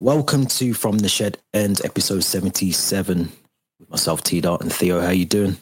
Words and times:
Welcome 0.00 0.46
to 0.46 0.74
From 0.74 0.98
the 0.98 1.08
Shed 1.08 1.38
End, 1.52 1.80
episode 1.84 2.22
77 2.22 3.32
with 3.80 3.90
myself, 3.90 4.22
T 4.22 4.40
Dot, 4.40 4.60
and 4.60 4.72
Theo. 4.72 5.00
How 5.00 5.10
you 5.10 5.24
doing? 5.24 5.56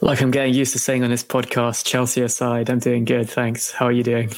Like 0.00 0.20
I'm 0.20 0.30
getting 0.30 0.54
used 0.54 0.72
to 0.74 0.78
saying 0.78 1.02
on 1.02 1.10
this 1.10 1.24
podcast, 1.24 1.84
Chelsea 1.84 2.22
aside, 2.22 2.70
I'm 2.70 2.78
doing 2.78 3.04
good, 3.04 3.28
thanks. 3.28 3.72
How 3.72 3.86
are 3.86 3.92
you 3.92 4.04
doing? 4.04 4.30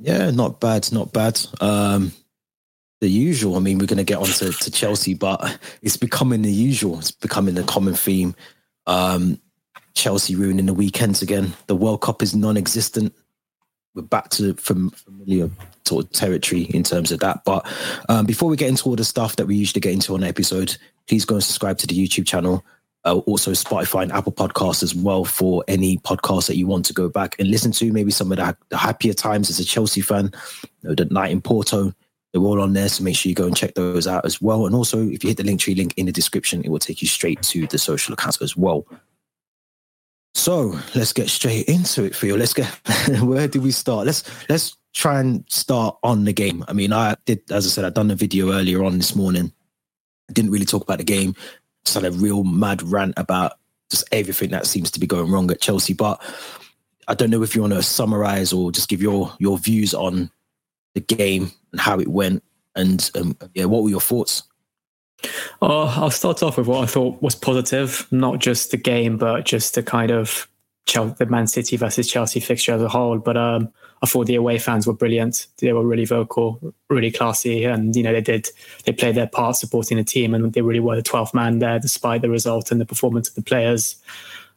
Yeah, 0.00 0.32
not 0.32 0.58
bad, 0.58 0.90
not 0.90 1.12
bad. 1.12 1.40
Um, 1.60 2.10
the 3.00 3.08
usual. 3.08 3.54
I 3.54 3.60
mean, 3.60 3.78
we're 3.78 3.86
going 3.86 3.98
to 3.98 4.04
get 4.04 4.18
on 4.18 4.26
to, 4.26 4.50
to 4.50 4.70
Chelsea, 4.72 5.14
but 5.14 5.56
it's 5.82 5.96
becoming 5.96 6.42
the 6.42 6.50
usual. 6.50 6.98
It's 6.98 7.12
becoming 7.12 7.54
the 7.54 7.62
common 7.62 7.94
theme. 7.94 8.34
Um, 8.88 9.40
Chelsea 9.94 10.34
ruining 10.34 10.66
the 10.66 10.74
weekends 10.74 11.22
again. 11.22 11.52
The 11.68 11.76
World 11.76 12.00
Cup 12.00 12.22
is 12.22 12.34
non-existent. 12.34 13.14
We're 13.94 14.02
back 14.02 14.30
to 14.30 14.54
familiar 14.54 15.50
sort 15.86 16.04
of 16.04 16.12
territory 16.12 16.62
in 16.62 16.84
terms 16.84 17.10
of 17.10 17.18
that. 17.20 17.44
But 17.44 17.66
um, 18.08 18.24
before 18.24 18.48
we 18.48 18.56
get 18.56 18.68
into 18.68 18.88
all 18.88 18.96
the 18.96 19.04
stuff 19.04 19.36
that 19.36 19.46
we 19.46 19.56
usually 19.56 19.80
get 19.80 19.92
into 19.92 20.14
on 20.14 20.20
the 20.20 20.28
episode, 20.28 20.76
please 21.08 21.24
go 21.24 21.34
and 21.36 21.44
subscribe 21.44 21.78
to 21.78 21.86
the 21.86 22.06
YouTube 22.06 22.26
channel. 22.26 22.64
Uh, 23.04 23.16
also, 23.26 23.52
Spotify 23.52 24.02
and 24.02 24.12
Apple 24.12 24.32
Podcasts 24.32 24.82
as 24.82 24.94
well 24.94 25.24
for 25.24 25.64
any 25.66 25.96
podcasts 25.98 26.46
that 26.46 26.56
you 26.56 26.66
want 26.66 26.84
to 26.84 26.92
go 26.92 27.08
back 27.08 27.34
and 27.38 27.50
listen 27.50 27.72
to. 27.72 27.92
Maybe 27.92 28.10
some 28.10 28.30
of 28.30 28.38
the, 28.38 28.56
the 28.68 28.76
happier 28.76 29.14
times 29.14 29.48
as 29.50 29.58
a 29.58 29.64
Chelsea 29.64 30.02
fan, 30.02 30.32
you 30.82 30.90
know, 30.90 30.94
the 30.94 31.06
night 31.06 31.32
in 31.32 31.40
Porto, 31.40 31.94
they're 32.32 32.42
all 32.42 32.60
on 32.60 32.74
there. 32.74 32.88
So 32.88 33.02
make 33.02 33.16
sure 33.16 33.30
you 33.30 33.34
go 33.34 33.46
and 33.46 33.56
check 33.56 33.74
those 33.74 34.06
out 34.06 34.24
as 34.24 34.40
well. 34.40 34.66
And 34.66 34.74
also, 34.74 35.08
if 35.08 35.24
you 35.24 35.28
hit 35.28 35.38
the 35.38 35.44
link 35.44 35.60
tree 35.60 35.74
link 35.74 35.94
in 35.96 36.06
the 36.06 36.12
description, 36.12 36.62
it 36.62 36.68
will 36.68 36.78
take 36.78 37.02
you 37.02 37.08
straight 37.08 37.42
to 37.42 37.66
the 37.66 37.78
social 37.78 38.12
accounts 38.12 38.40
as 38.42 38.56
well. 38.56 38.86
So 40.34 40.78
let's 40.94 41.12
get 41.12 41.28
straight 41.28 41.68
into 41.68 42.04
it, 42.04 42.14
Theo. 42.14 42.36
Let's 42.36 42.54
get 42.54 42.66
where 43.20 43.48
do 43.48 43.60
we 43.60 43.72
start? 43.72 44.06
Let's 44.06 44.24
let's 44.48 44.76
try 44.94 45.20
and 45.20 45.44
start 45.48 45.96
on 46.02 46.24
the 46.24 46.32
game. 46.32 46.64
I 46.68 46.72
mean, 46.72 46.92
I 46.92 47.16
did, 47.24 47.42
as 47.50 47.66
I 47.66 47.70
said, 47.70 47.84
I've 47.84 47.94
done 47.94 48.10
a 48.10 48.16
video 48.16 48.52
earlier 48.52 48.84
on 48.84 48.96
this 48.96 49.14
morning. 49.14 49.52
I 50.28 50.32
didn't 50.32 50.50
really 50.50 50.64
talk 50.64 50.82
about 50.82 50.98
the 50.98 51.04
game. 51.04 51.34
Just 51.84 51.94
had 51.94 52.04
a 52.04 52.16
real 52.16 52.44
mad 52.44 52.82
rant 52.82 53.14
about 53.16 53.52
just 53.90 54.08
everything 54.12 54.50
that 54.50 54.66
seems 54.66 54.90
to 54.92 55.00
be 55.00 55.06
going 55.06 55.30
wrong 55.30 55.50
at 55.50 55.60
Chelsea. 55.60 55.94
But 55.94 56.22
I 57.08 57.14
don't 57.14 57.30
know 57.30 57.42
if 57.42 57.54
you 57.54 57.62
want 57.62 57.74
to 57.74 57.82
summarize 57.82 58.52
or 58.52 58.70
just 58.70 58.88
give 58.88 59.02
your 59.02 59.32
your 59.38 59.58
views 59.58 59.94
on 59.94 60.30
the 60.94 61.00
game 61.00 61.50
and 61.72 61.80
how 61.80 61.98
it 61.98 62.08
went, 62.08 62.42
and 62.76 63.10
um, 63.16 63.36
yeah, 63.54 63.64
what 63.64 63.82
were 63.82 63.90
your 63.90 64.00
thoughts? 64.00 64.44
Oh, 65.62 65.92
I'll 65.96 66.10
start 66.10 66.42
off 66.42 66.56
with 66.56 66.66
what 66.66 66.82
I 66.82 66.86
thought 66.86 67.22
was 67.22 67.34
positive, 67.34 68.06
not 68.10 68.38
just 68.38 68.70
the 68.70 68.76
game, 68.76 69.16
but 69.16 69.44
just 69.44 69.74
the 69.74 69.82
kind 69.82 70.10
of 70.10 70.48
Chelsea, 70.86 71.14
the 71.18 71.26
Man 71.26 71.46
City 71.46 71.76
versus 71.76 72.10
Chelsea 72.10 72.40
fixture 72.40 72.72
as 72.72 72.82
a 72.82 72.88
whole. 72.88 73.18
But 73.18 73.36
um, 73.36 73.70
I 74.02 74.06
thought 74.06 74.26
the 74.26 74.34
away 74.34 74.58
fans 74.58 74.86
were 74.86 74.92
brilliant. 74.92 75.46
They 75.58 75.72
were 75.72 75.86
really 75.86 76.04
vocal, 76.04 76.74
really 76.88 77.10
classy, 77.10 77.64
and 77.64 77.94
you 77.94 78.02
know 78.02 78.12
they 78.12 78.20
did 78.20 78.48
they 78.84 78.92
played 78.92 79.14
their 79.14 79.26
part 79.26 79.56
supporting 79.56 79.98
the 79.98 80.04
team, 80.04 80.34
and 80.34 80.52
they 80.52 80.62
really 80.62 80.80
were 80.80 80.96
the 80.96 81.02
12th 81.02 81.34
man 81.34 81.58
there, 81.58 81.78
despite 81.78 82.22
the 82.22 82.30
result 82.30 82.70
and 82.70 82.80
the 82.80 82.86
performance 82.86 83.28
of 83.28 83.34
the 83.34 83.42
players. 83.42 83.96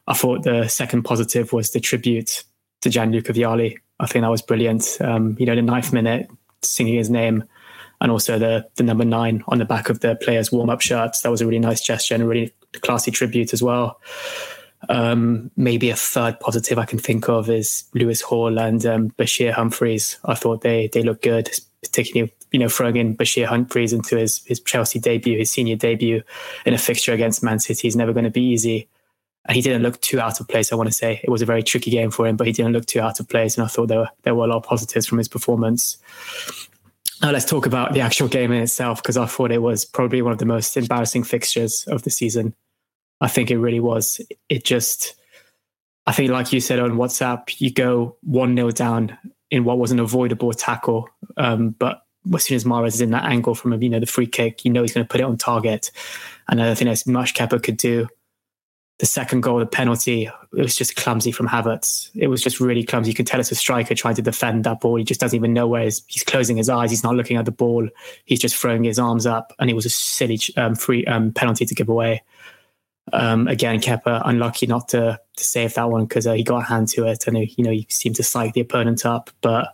I 0.06 0.14
thought 0.14 0.42
the 0.42 0.68
second 0.68 1.02
positive 1.02 1.52
was 1.52 1.70
the 1.70 1.80
tribute 1.80 2.44
to 2.82 2.90
Gianluca 2.90 3.32
Vialli. 3.32 3.78
I 4.00 4.06
think 4.06 4.22
that 4.22 4.30
was 4.30 4.42
brilliant. 4.42 4.98
Um, 5.00 5.36
you 5.38 5.46
know, 5.46 5.54
the 5.54 5.62
ninth 5.62 5.92
minute, 5.92 6.30
singing 6.62 6.94
his 6.94 7.10
name 7.10 7.44
and 8.04 8.12
also 8.12 8.38
the 8.38 8.68
the 8.74 8.82
number 8.82 9.04
nine 9.04 9.42
on 9.48 9.58
the 9.58 9.64
back 9.64 9.88
of 9.88 10.00
the 10.00 10.14
players' 10.16 10.52
warm 10.52 10.68
up 10.68 10.82
shirts. 10.82 11.22
That 11.22 11.30
was 11.30 11.40
a 11.40 11.46
really 11.46 11.58
nice 11.58 11.80
gesture 11.80 12.14
and 12.14 12.22
a 12.22 12.26
really 12.26 12.52
classy 12.82 13.10
tribute 13.10 13.54
as 13.54 13.62
well. 13.62 13.98
Um, 14.90 15.50
maybe 15.56 15.88
a 15.88 15.96
third 15.96 16.38
positive 16.38 16.78
I 16.78 16.84
can 16.84 16.98
think 16.98 17.30
of 17.30 17.48
is 17.48 17.84
Lewis 17.94 18.20
Hall 18.20 18.58
and 18.58 18.84
um, 18.84 19.10
Bashir 19.12 19.54
Humphreys. 19.54 20.18
I 20.26 20.34
thought 20.34 20.60
they 20.60 20.90
they 20.92 21.02
looked 21.02 21.22
good, 21.22 21.48
particularly 21.80 22.30
you 22.52 22.58
know 22.58 22.68
throwing 22.68 22.96
in 22.96 23.16
Bashir 23.16 23.46
Humphreys 23.46 23.94
into 23.94 24.18
his 24.18 24.44
his 24.44 24.60
Chelsea 24.60 24.98
debut, 24.98 25.38
his 25.38 25.50
senior 25.50 25.76
debut 25.76 26.22
in 26.66 26.74
a 26.74 26.78
fixture 26.78 27.14
against 27.14 27.42
Man 27.42 27.58
City 27.58 27.88
is 27.88 27.96
never 27.96 28.12
going 28.12 28.24
to 28.24 28.30
be 28.30 28.44
easy. 28.44 28.86
And 29.46 29.56
he 29.56 29.62
didn't 29.62 29.82
look 29.82 29.98
too 30.02 30.20
out 30.20 30.40
of 30.40 30.48
place. 30.48 30.72
I 30.72 30.76
want 30.76 30.88
to 30.90 30.94
say 30.94 31.20
it 31.24 31.30
was 31.30 31.40
a 31.40 31.46
very 31.46 31.62
tricky 31.62 31.90
game 31.90 32.10
for 32.10 32.26
him, 32.26 32.36
but 32.36 32.46
he 32.46 32.52
didn't 32.52 32.72
look 32.72 32.84
too 32.84 33.00
out 33.00 33.18
of 33.18 33.30
place. 33.30 33.56
And 33.56 33.64
I 33.64 33.68
thought 33.68 33.88
there 33.88 34.00
were 34.00 34.10
there 34.24 34.34
were 34.34 34.44
a 34.44 34.48
lot 34.48 34.58
of 34.58 34.64
positives 34.64 35.06
from 35.06 35.16
his 35.16 35.28
performance. 35.28 35.96
Now 37.24 37.30
let's 37.30 37.46
talk 37.46 37.64
about 37.64 37.94
the 37.94 38.02
actual 38.02 38.28
game 38.28 38.52
in 38.52 38.60
itself 38.62 39.02
because 39.02 39.16
I 39.16 39.24
thought 39.24 39.50
it 39.50 39.62
was 39.62 39.86
probably 39.86 40.20
one 40.20 40.34
of 40.34 40.38
the 40.38 40.44
most 40.44 40.76
embarrassing 40.76 41.24
fixtures 41.24 41.86
of 41.86 42.02
the 42.02 42.10
season. 42.10 42.54
I 43.22 43.28
think 43.28 43.50
it 43.50 43.56
really 43.56 43.80
was. 43.80 44.20
It 44.50 44.62
just, 44.62 45.14
I 46.06 46.12
think, 46.12 46.30
like 46.30 46.52
you 46.52 46.60
said 46.60 46.80
on 46.80 46.98
WhatsApp, 46.98 47.62
you 47.62 47.72
go 47.72 48.18
1 48.24 48.54
0 48.54 48.70
down 48.72 49.16
in 49.50 49.64
what 49.64 49.78
was 49.78 49.90
an 49.90 50.00
avoidable 50.00 50.52
tackle. 50.52 51.08
Um, 51.38 51.70
but 51.70 52.02
as 52.34 52.44
soon 52.44 52.56
as 52.56 52.64
Mahrez 52.64 52.88
is 52.88 53.00
in 53.00 53.12
that 53.12 53.24
angle 53.24 53.54
from 53.54 53.80
you 53.80 53.88
know 53.88 54.00
the 54.00 54.04
free 54.04 54.26
kick, 54.26 54.62
you 54.66 54.70
know 54.70 54.82
he's 54.82 54.92
going 54.92 55.06
to 55.06 55.10
put 55.10 55.22
it 55.22 55.24
on 55.24 55.38
target. 55.38 55.92
And 56.50 56.60
I 56.60 56.74
think 56.74 56.88
there's 56.88 57.06
much 57.06 57.32
Kepa 57.32 57.62
could 57.62 57.78
do 57.78 58.06
the 58.98 59.06
second 59.06 59.40
goal, 59.40 59.58
the 59.58 59.66
penalty, 59.66 60.26
it 60.26 60.62
was 60.62 60.76
just 60.76 60.94
clumsy 60.94 61.32
from 61.32 61.48
Havertz. 61.48 62.10
It 62.14 62.28
was 62.28 62.40
just 62.40 62.60
really 62.60 62.84
clumsy. 62.84 63.10
You 63.10 63.14
can 63.14 63.24
tell 63.24 63.40
it's 63.40 63.50
a 63.50 63.56
striker 63.56 63.94
trying 63.94 64.14
to 64.14 64.22
defend 64.22 64.64
that 64.64 64.80
ball. 64.80 64.96
He 64.96 65.04
just 65.04 65.20
doesn't 65.20 65.36
even 65.36 65.52
know 65.52 65.66
where 65.66 65.82
he's, 65.82 66.04
he's 66.06 66.22
closing 66.22 66.56
his 66.56 66.68
eyes. 66.68 66.90
He's 66.90 67.02
not 67.02 67.16
looking 67.16 67.36
at 67.36 67.44
the 67.44 67.50
ball. 67.50 67.88
He's 68.24 68.38
just 68.38 68.56
throwing 68.56 68.84
his 68.84 68.98
arms 68.98 69.26
up, 69.26 69.52
and 69.58 69.68
it 69.68 69.74
was 69.74 69.84
a 69.84 69.90
silly 69.90 70.38
um, 70.56 70.76
free 70.76 71.04
um, 71.06 71.32
penalty 71.32 71.66
to 71.66 71.74
give 71.74 71.88
away. 71.88 72.22
Um, 73.12 73.48
again, 73.48 73.80
Kepa 73.80 74.22
unlucky 74.24 74.66
not 74.66 74.88
to, 74.90 75.20
to 75.36 75.44
save 75.44 75.74
that 75.74 75.90
one 75.90 76.06
because 76.06 76.26
uh, 76.26 76.32
he 76.32 76.44
got 76.44 76.62
a 76.62 76.64
hand 76.64 76.88
to 76.90 77.06
it, 77.06 77.26
and 77.26 77.36
you 77.36 77.64
know 77.64 77.72
he 77.72 77.86
seemed 77.90 78.16
to 78.16 78.22
psych 78.22 78.54
the 78.54 78.60
opponent 78.60 79.04
up. 79.04 79.28
But 79.40 79.72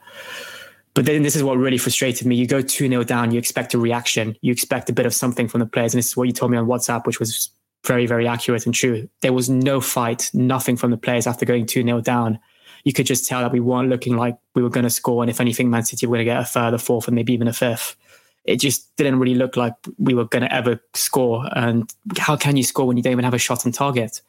but 0.94 1.04
then 1.04 1.22
this 1.22 1.36
is 1.36 1.44
what 1.44 1.58
really 1.58 1.78
frustrated 1.78 2.26
me. 2.26 2.36
You 2.36 2.46
go 2.46 2.62
2 2.62 2.88
0 2.88 3.04
down, 3.04 3.30
you 3.30 3.38
expect 3.38 3.74
a 3.74 3.78
reaction, 3.78 4.36
you 4.40 4.50
expect 4.50 4.90
a 4.90 4.92
bit 4.92 5.06
of 5.06 5.14
something 5.14 5.46
from 5.46 5.60
the 5.60 5.66
players. 5.66 5.94
And 5.94 5.98
this 5.98 6.08
is 6.08 6.16
what 6.16 6.26
you 6.26 6.32
told 6.32 6.50
me 6.50 6.58
on 6.58 6.66
WhatsApp, 6.66 7.06
which 7.06 7.20
was 7.20 7.50
very, 7.86 8.06
very 8.06 8.26
accurate 8.26 8.66
and 8.66 8.74
true. 8.74 9.08
There 9.22 9.32
was 9.32 9.48
no 9.48 9.80
fight, 9.80 10.30
nothing 10.34 10.76
from 10.76 10.90
the 10.90 10.96
players 10.96 11.26
after 11.26 11.46
going 11.46 11.66
2 11.66 11.82
0 11.82 12.00
down. 12.00 12.38
You 12.84 12.92
could 12.92 13.06
just 13.06 13.26
tell 13.26 13.40
that 13.40 13.52
we 13.52 13.60
weren't 13.60 13.88
looking 13.88 14.16
like 14.16 14.38
we 14.54 14.62
were 14.62 14.70
going 14.70 14.84
to 14.84 14.90
score. 14.90 15.22
And 15.22 15.30
if 15.30 15.40
anything, 15.40 15.70
Man 15.70 15.84
City 15.84 16.06
were 16.06 16.16
going 16.16 16.26
to 16.26 16.32
get 16.32 16.40
a 16.40 16.44
third, 16.44 16.74
a 16.74 16.78
fourth, 16.78 17.08
and 17.08 17.14
maybe 17.14 17.32
even 17.32 17.48
a 17.48 17.52
fifth. 17.52 17.96
It 18.44 18.56
just 18.56 18.94
didn't 18.96 19.18
really 19.18 19.34
look 19.34 19.56
like 19.56 19.74
we 19.98 20.14
were 20.14 20.24
going 20.24 20.42
to 20.42 20.54
ever 20.54 20.80
score. 20.94 21.46
And 21.54 21.92
how 22.18 22.36
can 22.36 22.56
you 22.56 22.62
score 22.62 22.86
when 22.86 22.96
you 22.96 23.02
don't 23.02 23.12
even 23.12 23.24
have 23.24 23.34
a 23.34 23.38
shot 23.38 23.66
on 23.66 23.72
target? 23.72 24.22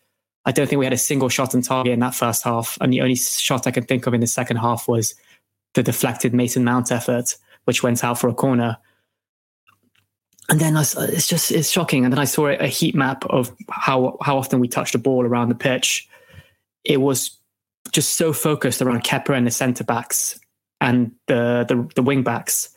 I 0.45 0.51
don't 0.51 0.67
think 0.67 0.79
we 0.79 0.85
had 0.85 0.93
a 0.93 0.97
single 0.97 1.29
shot 1.29 1.55
on 1.55 1.61
target 1.61 1.93
in 1.93 1.99
that 1.99 2.15
first 2.15 2.43
half. 2.43 2.77
And 2.81 2.91
the 2.91 3.01
only 3.01 3.15
shot 3.15 3.67
I 3.67 3.71
can 3.71 3.85
think 3.85 4.05
of 4.05 4.13
in 4.13 4.21
the 4.21 4.27
second 4.27 4.57
half 4.57 4.87
was 4.87 5.15
the 5.73 5.83
deflected 5.83 6.33
Mason 6.33 6.65
Mount 6.65 6.91
effort, 6.91 7.37
which 7.65 7.83
went 7.83 8.03
out 8.03 8.19
for 8.19 8.27
a 8.27 8.33
corner 8.33 8.77
and 10.51 10.59
then 10.59 10.75
I, 10.75 10.81
it's 10.81 11.27
just 11.27 11.49
it's 11.49 11.69
shocking. 11.69 12.03
And 12.03 12.11
then 12.11 12.19
I 12.19 12.25
saw 12.25 12.47
a 12.47 12.67
heat 12.67 12.93
map 12.93 13.25
of 13.25 13.55
how 13.69 14.17
how 14.21 14.37
often 14.37 14.59
we 14.59 14.67
touched 14.67 14.91
the 14.91 14.99
ball 14.99 15.25
around 15.25 15.47
the 15.47 15.55
pitch. 15.55 16.09
It 16.83 16.99
was 16.99 17.37
just 17.93 18.15
so 18.15 18.33
focused 18.33 18.81
around 18.81 19.03
Kepa 19.03 19.35
and 19.35 19.47
the 19.47 19.51
centre 19.51 19.85
backs 19.85 20.37
and 20.81 21.13
the 21.27 21.65
the, 21.67 21.89
the 21.95 22.03
wing 22.03 22.21
backs, 22.21 22.69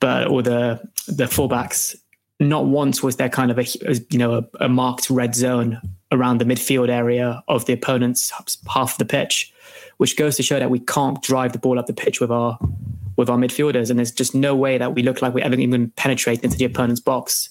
but 0.00 0.28
or 0.28 0.42
the 0.42 0.80
the 1.06 1.24
fullbacks. 1.24 1.96
Not 2.40 2.66
once 2.66 3.02
was 3.02 3.16
there 3.16 3.30
kind 3.30 3.50
of 3.50 3.58
a 3.58 3.64
you 4.10 4.18
know 4.18 4.34
a, 4.34 4.64
a 4.66 4.68
marked 4.68 5.08
red 5.08 5.34
zone 5.34 5.80
around 6.12 6.38
the 6.38 6.44
midfield 6.44 6.90
area 6.90 7.42
of 7.48 7.64
the 7.64 7.72
opponent's 7.72 8.30
half 8.68 8.92
of 8.92 8.98
the 8.98 9.06
pitch, 9.06 9.50
which 9.96 10.18
goes 10.18 10.36
to 10.36 10.42
show 10.42 10.58
that 10.58 10.70
we 10.70 10.78
can't 10.78 11.22
drive 11.22 11.54
the 11.54 11.58
ball 11.58 11.78
up 11.78 11.86
the 11.86 11.94
pitch 11.94 12.20
with 12.20 12.30
our 12.30 12.58
with 13.18 13.28
our 13.28 13.36
midfielders, 13.36 13.90
and 13.90 13.98
there's 13.98 14.12
just 14.12 14.34
no 14.34 14.54
way 14.54 14.78
that 14.78 14.94
we 14.94 15.02
look 15.02 15.20
like 15.20 15.34
we're 15.34 15.44
ever 15.44 15.56
even 15.56 15.90
penetrate 15.96 16.42
into 16.42 16.56
the 16.56 16.64
opponent's 16.64 17.00
box. 17.00 17.50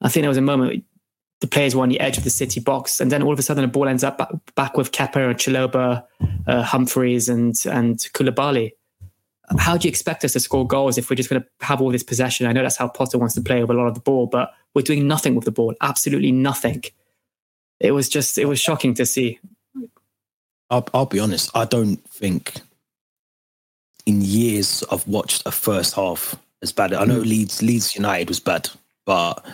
I 0.00 0.08
think 0.08 0.22
there 0.22 0.30
was 0.30 0.38
a 0.38 0.42
moment 0.42 0.84
the 1.40 1.46
players 1.46 1.76
were 1.76 1.82
on 1.82 1.90
the 1.90 2.00
edge 2.00 2.16
of 2.18 2.24
the 2.24 2.30
City 2.30 2.58
box, 2.58 3.00
and 3.00 3.12
then 3.12 3.22
all 3.22 3.32
of 3.32 3.38
a 3.38 3.42
sudden 3.42 3.62
the 3.62 3.68
ball 3.68 3.86
ends 3.86 4.02
up 4.02 4.18
back, 4.18 4.30
back 4.54 4.76
with 4.76 4.90
Kepa 4.90 5.30
and 5.30 5.36
Chalobah, 5.36 6.04
uh, 6.48 6.62
Humphreys, 6.62 7.28
and 7.28 7.54
and 7.66 7.98
Koulibaly. 8.14 8.72
How 9.58 9.76
do 9.76 9.86
you 9.86 9.90
expect 9.90 10.24
us 10.24 10.32
to 10.32 10.40
score 10.40 10.66
goals 10.66 10.96
if 10.96 11.10
we're 11.10 11.16
just 11.16 11.28
going 11.28 11.42
to 11.42 11.48
have 11.60 11.82
all 11.82 11.90
this 11.90 12.02
possession? 12.02 12.46
I 12.46 12.52
know 12.52 12.62
that's 12.62 12.76
how 12.76 12.88
Potter 12.88 13.18
wants 13.18 13.34
to 13.34 13.42
play 13.42 13.60
with 13.60 13.70
a 13.70 13.74
lot 13.74 13.86
of 13.86 13.94
the 13.94 14.00
ball, 14.00 14.26
but 14.26 14.54
we're 14.72 14.82
doing 14.82 15.06
nothing 15.06 15.34
with 15.34 15.44
the 15.44 15.50
ball, 15.50 15.74
absolutely 15.82 16.32
nothing. 16.32 16.84
It 17.78 17.90
was 17.90 18.08
just, 18.08 18.38
it 18.38 18.46
was 18.46 18.58
shocking 18.58 18.94
to 18.94 19.04
see. 19.04 19.40
I'll, 20.70 20.88
I'll 20.94 21.06
be 21.06 21.20
honest. 21.20 21.50
I 21.54 21.66
don't 21.66 21.96
think 22.08 22.54
in 24.06 24.20
years 24.20 24.82
I've 24.90 25.06
watched 25.06 25.42
a 25.46 25.50
first 25.50 25.94
half 25.94 26.36
as 26.62 26.72
bad. 26.72 26.92
I 26.92 27.04
know 27.04 27.20
mm. 27.20 27.26
Leeds 27.26 27.62
Leeds 27.62 27.94
United 27.94 28.28
was 28.28 28.40
bad, 28.40 28.68
but 29.04 29.44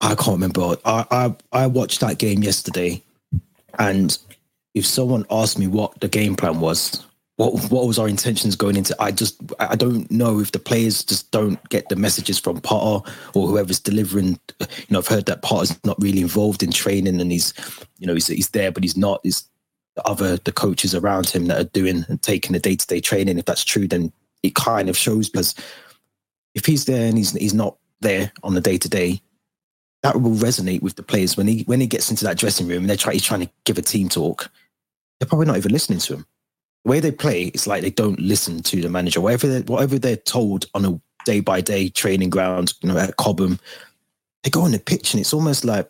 I 0.00 0.14
can't 0.14 0.40
remember. 0.40 0.76
I, 0.84 1.06
I 1.10 1.34
I 1.52 1.66
watched 1.66 2.00
that 2.00 2.18
game 2.18 2.42
yesterday, 2.42 3.02
and 3.78 4.16
if 4.74 4.86
someone 4.86 5.26
asked 5.30 5.58
me 5.58 5.66
what 5.66 6.00
the 6.00 6.08
game 6.08 6.34
plan 6.34 6.60
was, 6.60 7.04
what 7.36 7.70
what 7.70 7.86
was 7.86 7.98
our 7.98 8.08
intentions 8.08 8.56
going 8.56 8.76
into, 8.76 8.94
I 9.00 9.10
just 9.10 9.40
I 9.58 9.76
don't 9.76 10.10
know 10.10 10.40
if 10.40 10.52
the 10.52 10.58
players 10.58 11.02
just 11.02 11.30
don't 11.30 11.66
get 11.70 11.88
the 11.88 11.96
messages 11.96 12.38
from 12.38 12.60
Potter 12.60 13.10
or 13.34 13.46
whoever's 13.46 13.80
delivering. 13.80 14.38
You 14.60 14.66
know, 14.90 14.98
I've 14.98 15.08
heard 15.08 15.26
that 15.26 15.42
Potter's 15.42 15.78
not 15.84 16.00
really 16.00 16.20
involved 16.20 16.62
in 16.62 16.70
training, 16.70 17.20
and 17.20 17.32
he's 17.32 17.54
you 17.98 18.06
know 18.06 18.14
he's 18.14 18.26
he's 18.26 18.50
there, 18.50 18.70
but 18.70 18.82
he's 18.82 18.96
not. 18.96 19.20
He's 19.22 19.44
the 19.96 20.06
other 20.06 20.36
the 20.38 20.52
coaches 20.52 20.94
around 20.94 21.28
him 21.28 21.46
that 21.46 21.60
are 21.60 21.70
doing 21.70 22.04
and 22.08 22.22
taking 22.22 22.52
the 22.52 22.58
day 22.58 22.76
to 22.76 22.86
day 22.86 23.00
training. 23.00 23.38
If 23.38 23.44
that's 23.44 23.64
true, 23.64 23.86
then 23.86 24.12
it 24.42 24.54
kind 24.54 24.88
of 24.88 24.96
shows 24.96 25.28
because 25.28 25.54
if 26.54 26.66
he's 26.66 26.84
there 26.84 27.06
and 27.06 27.16
he's 27.16 27.32
he's 27.32 27.54
not 27.54 27.76
there 28.00 28.32
on 28.42 28.54
the 28.54 28.60
day 28.60 28.78
to 28.78 28.88
day, 28.88 29.20
that 30.02 30.20
will 30.20 30.32
resonate 30.32 30.82
with 30.82 30.96
the 30.96 31.02
players 31.02 31.36
when 31.36 31.46
he 31.46 31.62
when 31.64 31.80
he 31.80 31.86
gets 31.86 32.10
into 32.10 32.24
that 32.24 32.38
dressing 32.38 32.66
room 32.66 32.78
and 32.78 32.90
they're 32.90 32.96
trying 32.96 33.14
he's 33.14 33.24
trying 33.24 33.40
to 33.40 33.50
give 33.64 33.78
a 33.78 33.82
team 33.82 34.08
talk. 34.08 34.50
They're 35.18 35.28
probably 35.28 35.46
not 35.46 35.56
even 35.56 35.72
listening 35.72 36.00
to 36.00 36.14
him. 36.14 36.26
The 36.84 36.90
way 36.90 37.00
they 37.00 37.12
play, 37.12 37.44
it's 37.44 37.66
like 37.66 37.82
they 37.82 37.90
don't 37.90 38.18
listen 38.18 38.62
to 38.64 38.80
the 38.80 38.88
manager. 38.88 39.20
Whatever 39.20 39.46
they're, 39.46 39.62
whatever 39.62 39.98
they're 39.98 40.16
told 40.16 40.66
on 40.74 40.84
a 40.84 41.00
day 41.24 41.38
by 41.38 41.60
day 41.60 41.88
training 41.88 42.30
ground, 42.30 42.74
you 42.82 42.88
know, 42.88 42.98
at 42.98 43.16
Cobham, 43.16 43.60
they 44.42 44.50
go 44.50 44.62
on 44.62 44.72
the 44.72 44.80
pitch 44.80 45.14
and 45.14 45.20
it's 45.20 45.32
almost 45.32 45.64
like 45.64 45.88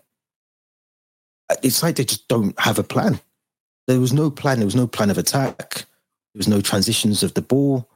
it's 1.62 1.82
like 1.82 1.96
they 1.96 2.04
just 2.04 2.28
don't 2.28 2.58
have 2.60 2.78
a 2.78 2.84
plan. 2.84 3.20
There 3.86 4.00
was 4.00 4.12
no 4.12 4.30
plan. 4.30 4.58
There 4.58 4.66
was 4.66 4.76
no 4.76 4.86
plan 4.86 5.10
of 5.10 5.18
attack. 5.18 5.74
There 5.74 6.38
was 6.38 6.48
no 6.48 6.60
transitions 6.60 7.22
of 7.22 7.34
the 7.34 7.42
ball. 7.42 7.88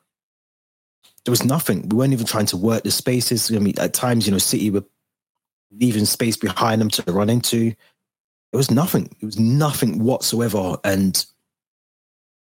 There 1.25 1.33
was 1.33 1.45
nothing. 1.45 1.89
We 1.89 1.97
weren't 1.97 2.13
even 2.13 2.27
trying 2.27 2.47
to 2.47 2.57
work 2.57 2.85
the 2.85 2.91
spaces. 2.91 3.51
I 3.51 3.59
mean, 3.59 3.79
at 3.79 3.95
times, 3.95 4.27
you 4.27 4.33
know, 4.33 4.39
City 4.39 4.71
were 4.71 4.85
leaving 5.73 6.05
space 6.05 6.37
behind 6.37 6.81
them 6.81 6.91
to 6.91 7.13
run 7.13 7.31
into. 7.31 7.75
It 8.53 8.57
was 8.57 8.71
nothing. 8.71 9.11
It 9.21 9.25
was 9.25 9.39
nothing 9.39 10.03
whatsoever. 10.03 10.77
And 10.85 11.25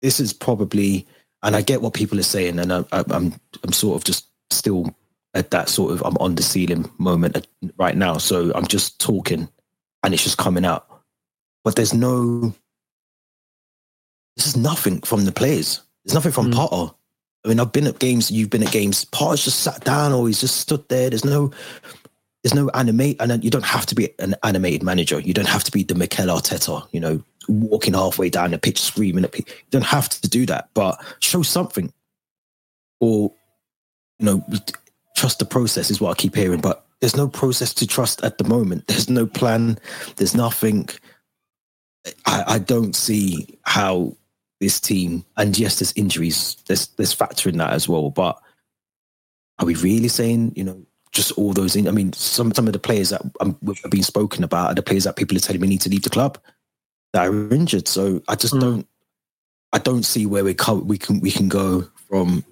this 0.02 0.20
is 0.20 0.32
probably, 0.32 1.06
and 1.42 1.56
I 1.56 1.62
get 1.62 1.82
what 1.82 1.94
people 1.94 2.18
are 2.20 2.24
saying, 2.24 2.58
and 2.58 2.72
I, 2.72 2.84
I, 2.92 3.04
I'm 3.10 3.34
I'm 3.62 3.72
sort 3.72 3.96
of 3.96 4.04
just 4.04 4.26
still 4.50 4.94
at 5.34 5.50
that 5.50 5.68
sort 5.68 5.92
of 5.92 6.02
I'm 6.02 6.16
on 6.18 6.34
the 6.34 6.42
ceiling 6.42 6.90
moment 6.98 7.46
right 7.76 7.96
now. 7.96 8.18
So 8.18 8.52
I'm 8.54 8.66
just 8.66 9.00
talking, 9.00 9.48
and 10.02 10.14
it's 10.14 10.24
just 10.24 10.38
coming 10.38 10.64
out. 10.64 10.86
But 11.64 11.76
there's 11.76 11.94
no, 11.94 12.54
this 14.38 14.46
is 14.46 14.56
nothing 14.56 15.00
from 15.00 15.24
the 15.24 15.32
players. 15.32 15.82
There's 16.04 16.14
nothing 16.14 16.32
from 16.32 16.52
mm. 16.52 16.54
Potter. 16.54 16.94
I 17.44 17.48
mean, 17.48 17.60
I've 17.60 17.72
been 17.72 17.88
at 17.88 17.98
games. 17.98 18.30
You've 18.30 18.50
been 18.50 18.62
at 18.62 18.72
games. 18.72 19.04
Potter's 19.04 19.44
just 19.44 19.60
sat 19.60 19.84
down, 19.84 20.12
or 20.12 20.26
he's 20.28 20.40
just 20.40 20.58
stood 20.58 20.88
there. 20.88 21.10
There's 21.10 21.24
no 21.24 21.50
there's 22.42 22.54
no 22.54 22.70
animate, 22.70 23.16
and 23.20 23.42
you 23.42 23.50
don't 23.50 23.64
have 23.64 23.84
to 23.86 23.96
be 23.96 24.10
an 24.20 24.36
animated 24.44 24.82
manager. 24.84 25.18
You 25.18 25.34
don't 25.34 25.48
have 25.48 25.64
to 25.64 25.72
be 25.72 25.82
the 25.82 25.96
Mikel 25.96 26.26
Arteta, 26.26 26.86
you 26.92 27.00
know, 27.00 27.22
walking 27.48 27.94
halfway 27.94 28.30
down 28.30 28.52
the 28.52 28.58
pitch 28.58 28.80
screaming 28.80 29.24
at 29.24 29.32
people. 29.32 29.52
You 29.52 29.70
don't 29.70 29.84
have 29.84 30.08
to 30.08 30.28
do 30.28 30.46
that, 30.46 30.68
but 30.72 31.02
show 31.18 31.42
something, 31.42 31.92
or 33.00 33.32
you 34.20 34.26
know, 34.26 34.44
trust 35.16 35.40
the 35.40 35.46
process 35.46 35.90
is 35.90 36.00
what 36.00 36.12
I 36.12 36.20
keep 36.20 36.36
hearing. 36.36 36.60
But 36.60 36.86
there's 37.00 37.16
no 37.16 37.26
process 37.26 37.74
to 37.74 37.88
trust 37.88 38.22
at 38.22 38.38
the 38.38 38.44
moment. 38.44 38.86
There's 38.86 39.10
no 39.10 39.26
plan. 39.26 39.78
There's 40.16 40.36
nothing. 40.36 40.88
I, 42.24 42.44
I 42.46 42.58
don't 42.60 42.94
see 42.94 43.58
how 43.64 44.16
this 44.60 44.80
team, 44.80 45.24
and 45.36 45.58
yes, 45.58 45.78
there's 45.78 45.92
injuries. 45.92 46.56
There's 46.66 46.88
there's 46.88 47.12
factor 47.12 47.48
in 47.48 47.58
that 47.58 47.72
as 47.72 47.88
well. 47.88 48.10
But 48.10 48.40
are 49.58 49.66
we 49.66 49.74
really 49.74 50.08
saying, 50.08 50.52
you 50.56 50.64
know, 50.64 50.84
just 51.12 51.32
all 51.32 51.52
those. 51.52 51.76
In, 51.76 51.88
I 51.88 51.90
mean, 51.90 52.12
some 52.12 52.52
some 52.54 52.66
of 52.66 52.72
the 52.72 52.78
players 52.78 53.10
that 53.10 53.22
um, 53.40 53.58
have 53.82 53.90
been 53.90 54.02
spoken 54.02 54.44
about 54.44 54.70
are 54.70 54.74
the 54.74 54.82
players 54.82 55.04
that 55.04 55.16
people 55.16 55.36
are 55.36 55.40
telling 55.40 55.60
me 55.60 55.68
need 55.68 55.80
to 55.82 55.90
leave 55.90 56.02
the 56.02 56.10
club 56.10 56.38
that 57.12 57.26
are 57.26 57.52
injured. 57.52 57.88
So 57.88 58.22
I 58.28 58.36
just 58.36 58.54
mm. 58.54 58.60
don't. 58.60 58.88
I 59.72 59.78
don't 59.78 60.04
see 60.04 60.24
where 60.24 60.44
we 60.44 60.54
come. 60.54 60.86
We 60.86 60.96
can 60.96 61.20
we 61.20 61.30
can 61.30 61.48
go 61.48 61.88
from 62.08 62.44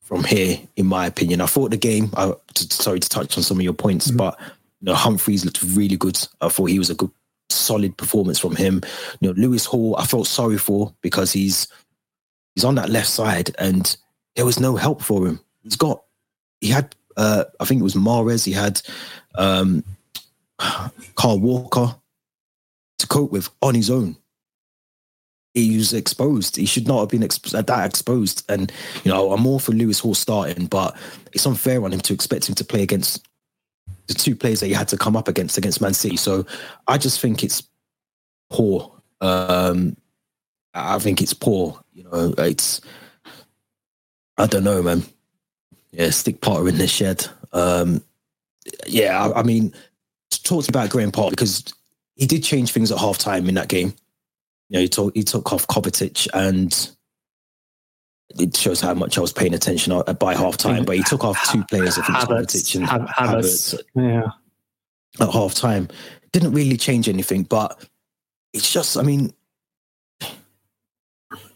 from 0.00 0.24
here. 0.24 0.58
In 0.76 0.86
my 0.86 1.06
opinion, 1.06 1.40
I 1.40 1.46
thought 1.46 1.70
the 1.70 1.76
game. 1.76 2.10
I 2.16 2.32
sorry 2.54 3.00
to 3.00 3.08
touch 3.08 3.36
on 3.36 3.42
some 3.42 3.58
of 3.58 3.62
your 3.62 3.74
points, 3.74 4.10
mm. 4.10 4.16
but 4.16 4.38
you 4.80 4.86
know 4.86 4.94
Humphreys 4.94 5.44
looked 5.44 5.62
really 5.62 5.96
good. 5.96 6.18
I 6.40 6.48
thought 6.48 6.66
he 6.66 6.78
was 6.78 6.90
a 6.90 6.94
good, 6.94 7.10
solid 7.50 7.96
performance 7.96 8.38
from 8.38 8.56
him. 8.56 8.82
You 9.20 9.28
know 9.28 9.34
Lewis 9.34 9.64
Hall. 9.64 9.96
I 9.98 10.06
felt 10.06 10.26
sorry 10.26 10.58
for 10.58 10.94
because 11.00 11.32
he's 11.32 11.68
he's 12.54 12.64
on 12.64 12.74
that 12.76 12.90
left 12.90 13.08
side 13.08 13.54
and 13.58 13.96
there 14.34 14.46
was 14.46 14.60
no 14.60 14.76
help 14.76 15.02
for 15.02 15.26
him. 15.26 15.40
He's 15.62 15.76
got 15.76 16.02
he 16.60 16.68
had 16.68 16.94
uh, 17.16 17.44
I 17.58 17.64
think 17.64 17.80
it 17.80 17.84
was 17.84 17.94
Mahrez, 17.94 18.44
He 18.44 18.52
had 18.52 18.80
um, 19.36 19.84
Kyle 20.58 21.40
Walker 21.40 21.96
to 22.98 23.06
cope 23.06 23.32
with 23.32 23.48
on 23.62 23.74
his 23.74 23.90
own. 23.90 24.16
He 25.54 25.76
was 25.78 25.94
exposed. 25.94 26.56
He 26.56 26.66
should 26.66 26.86
not 26.86 27.00
have 27.00 27.08
been 27.08 27.22
exp- 27.22 27.66
that 27.66 27.86
exposed. 27.86 28.44
And 28.50 28.70
you 29.04 29.10
know, 29.10 29.32
I'm 29.32 29.46
all 29.46 29.58
for 29.58 29.72
Lewis 29.72 30.00
Hall 30.00 30.14
starting, 30.14 30.66
but 30.66 30.94
it's 31.32 31.46
unfair 31.46 31.82
on 31.82 31.92
him 31.92 32.00
to 32.00 32.12
expect 32.12 32.48
him 32.48 32.54
to 32.56 32.64
play 32.64 32.82
against 32.82 33.26
the 34.06 34.14
two 34.14 34.36
players 34.36 34.60
that 34.60 34.66
he 34.66 34.72
had 34.72 34.88
to 34.88 34.96
come 34.96 35.16
up 35.16 35.28
against 35.28 35.58
against 35.58 35.80
Man 35.80 35.94
City. 35.94 36.16
So 36.16 36.46
I 36.86 36.98
just 36.98 37.20
think 37.20 37.42
it's 37.42 37.62
poor. 38.50 38.92
Um, 39.20 39.96
I 40.74 40.98
think 40.98 41.22
it's 41.22 41.34
poor. 41.34 41.80
You 41.92 42.04
know, 42.04 42.34
it's 42.38 42.80
I 44.36 44.46
don't 44.46 44.64
know, 44.64 44.82
man 44.82 45.02
yeah, 45.96 46.10
stick 46.10 46.40
Potter 46.40 46.68
in 46.68 46.76
the 46.76 46.86
shed. 46.86 47.26
Um, 47.52 48.02
yeah, 48.86 49.24
I, 49.24 49.40
I 49.40 49.42
mean, 49.42 49.72
talked 50.42 50.68
about 50.68 50.90
Graham 50.90 51.10
Potter 51.10 51.30
because 51.30 51.64
he 52.16 52.26
did 52.26 52.44
change 52.44 52.72
things 52.72 52.92
at 52.92 52.98
half 52.98 53.18
time 53.18 53.48
in 53.48 53.54
that 53.54 53.68
game. 53.68 53.94
You 54.68 54.74
know, 54.74 54.80
he 54.80 54.88
took 54.88 55.14
he 55.14 55.22
took 55.22 55.52
off 55.52 55.66
Kovacic 55.66 56.28
and 56.34 56.95
it 58.30 58.56
shows 58.56 58.80
how 58.80 58.94
much 58.94 59.18
I 59.18 59.20
was 59.20 59.32
paying 59.32 59.54
attention 59.54 60.00
by 60.18 60.34
half 60.34 60.56
time. 60.56 60.84
But 60.84 60.96
he 60.96 61.02
took 61.02 61.24
off 61.24 61.50
two 61.50 61.64
players, 61.64 61.98
I 61.98 62.02
think 62.02 62.18
Kovacic 62.18 62.74
and 62.74 62.86
Havertz, 62.86 63.78
yeah. 63.94 64.30
at 65.20 65.32
half 65.32 65.54
time. 65.54 65.88
Didn't 66.32 66.52
really 66.52 66.76
change 66.76 67.08
anything, 67.08 67.44
but 67.44 67.82
it's 68.52 68.70
just, 68.70 68.96
I 68.96 69.02
mean, 69.02 69.32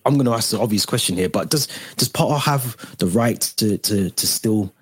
I'm 0.06 0.14
going 0.14 0.26
to 0.26 0.32
ask 0.32 0.50
the 0.50 0.60
obvious 0.60 0.86
question 0.86 1.16
here, 1.16 1.28
but 1.28 1.50
does 1.50 1.68
does 1.96 2.08
Potter 2.08 2.38
have 2.38 2.76
the 2.98 3.06
right 3.06 3.40
to 3.56 3.76
to 3.78 4.10
to 4.10 4.26
still 4.26 4.72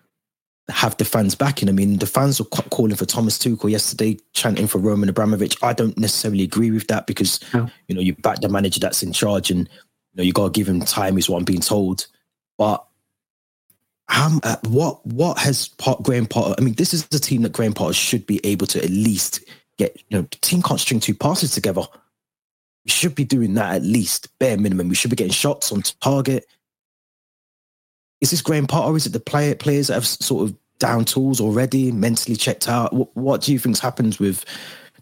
have 0.69 0.96
the 0.96 1.05
fans 1.05 1.35
backing? 1.35 1.69
I 1.69 1.73
mean, 1.73 1.99
the 1.99 2.06
fans 2.06 2.38
were 2.38 2.46
calling 2.46 2.94
for 2.94 3.05
Thomas 3.05 3.38
Tuchel 3.38 3.70
yesterday, 3.70 4.19
chanting 4.35 4.67
for 4.67 4.79
Roman 4.79 5.08
Abramovich. 5.08 5.56
I 5.62 5.73
don't 5.73 5.99
necessarily 5.99 6.44
agree 6.44 6.70
with 6.70 6.87
that 6.88 7.06
because 7.06 7.40
no. 7.52 7.69
you 7.88 7.94
know 7.94 8.00
you 8.00 8.14
back 8.14 8.40
the 8.40 8.49
manager 8.49 8.79
that's 8.79 9.02
in 9.02 9.12
charge, 9.12 9.50
and 9.50 9.69
know 10.19 10.25
you 10.25 10.32
got 10.32 10.53
to 10.53 10.59
give 10.59 10.69
him 10.69 10.81
time, 10.81 11.17
is 11.17 11.29
what 11.29 11.38
I'm 11.38 11.44
being 11.44 11.61
told. 11.61 12.06
But 12.56 12.85
uh, 14.09 14.56
what 14.69 15.05
what 15.06 15.38
has 15.38 15.69
Pot, 15.69 16.03
Graham 16.03 16.26
Potter? 16.26 16.55
I 16.59 16.62
mean, 16.62 16.75
this 16.75 16.93
is 16.93 17.06
the 17.09 17.19
team 17.19 17.43
that 17.43 17.53
Graham 17.53 17.73
Potter 17.73 17.93
should 17.93 18.26
be 18.26 18.44
able 18.44 18.67
to 18.69 18.82
at 18.82 18.91
least 18.91 19.44
get. 19.79 19.97
You 20.09 20.19
know, 20.19 20.23
the 20.23 20.38
team 20.38 20.62
can't 20.62 20.81
string 20.81 21.00
two 21.00 21.15
passes 21.15 21.53
together. 21.53 21.82
We 22.85 22.91
should 22.91 23.15
be 23.15 23.25
doing 23.25 23.55
that 23.55 23.76
at 23.76 23.82
least, 23.82 24.29
bare 24.38 24.56
minimum. 24.56 24.88
We 24.88 24.94
should 24.94 25.11
be 25.11 25.17
getting 25.17 25.32
shots 25.32 25.73
on 25.73 25.82
target. 26.00 26.47
Is 28.21 28.31
this 28.31 28.43
Graham 28.43 28.67
Potter? 28.67 28.97
Is 28.97 29.06
it 29.06 29.12
the 29.12 29.21
player, 29.21 29.54
players 29.54 29.88
that 29.88 29.95
have 29.95 30.07
sort 30.07 30.49
of 30.49 30.57
down 30.78 31.04
tools 31.04 31.40
already, 31.40 31.92
mentally 31.92 32.37
checked 32.37 32.69
out? 32.69 32.92
What, 32.92 33.14
what 33.16 33.42
do 33.42 33.52
you 33.52 33.59
think's 33.59 33.78
happened 33.78 34.16
with 34.16 34.45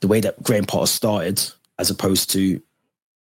the 0.00 0.08
way 0.08 0.20
that 0.20 0.42
Graham 0.42 0.64
Potter 0.64 0.86
started 0.86 1.42
as 1.78 1.90
opposed 1.90 2.30
to 2.30 2.60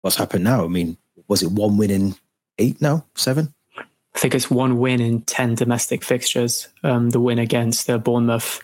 what's 0.01 0.17
happened 0.17 0.43
now? 0.43 0.65
I 0.65 0.67
mean, 0.67 0.97
was 1.29 1.41
it 1.43 1.51
one 1.51 1.77
win 1.77 1.91
in 1.91 2.15
eight 2.57 2.81
now? 2.81 3.05
Seven? 3.15 3.53
I 3.77 4.19
think 4.19 4.35
it's 4.35 4.51
one 4.51 4.79
win 4.79 4.99
in 4.99 5.21
10 5.21 5.55
domestic 5.55 6.03
fixtures. 6.03 6.67
Um, 6.83 7.11
the 7.11 7.21
win 7.21 7.39
against 7.39 7.89
uh, 7.89 7.99
Bournemouth. 7.99 8.61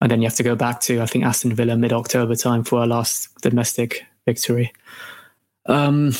And 0.00 0.10
then 0.10 0.20
you 0.20 0.28
have 0.28 0.36
to 0.36 0.42
go 0.42 0.54
back 0.54 0.80
to, 0.82 1.00
I 1.00 1.06
think, 1.06 1.24
Aston 1.24 1.54
Villa 1.54 1.76
mid 1.76 1.92
October 1.92 2.36
time 2.36 2.62
for 2.62 2.80
our 2.80 2.86
last 2.86 3.34
domestic 3.40 4.04
victory. 4.26 4.72
Um, 5.64 6.12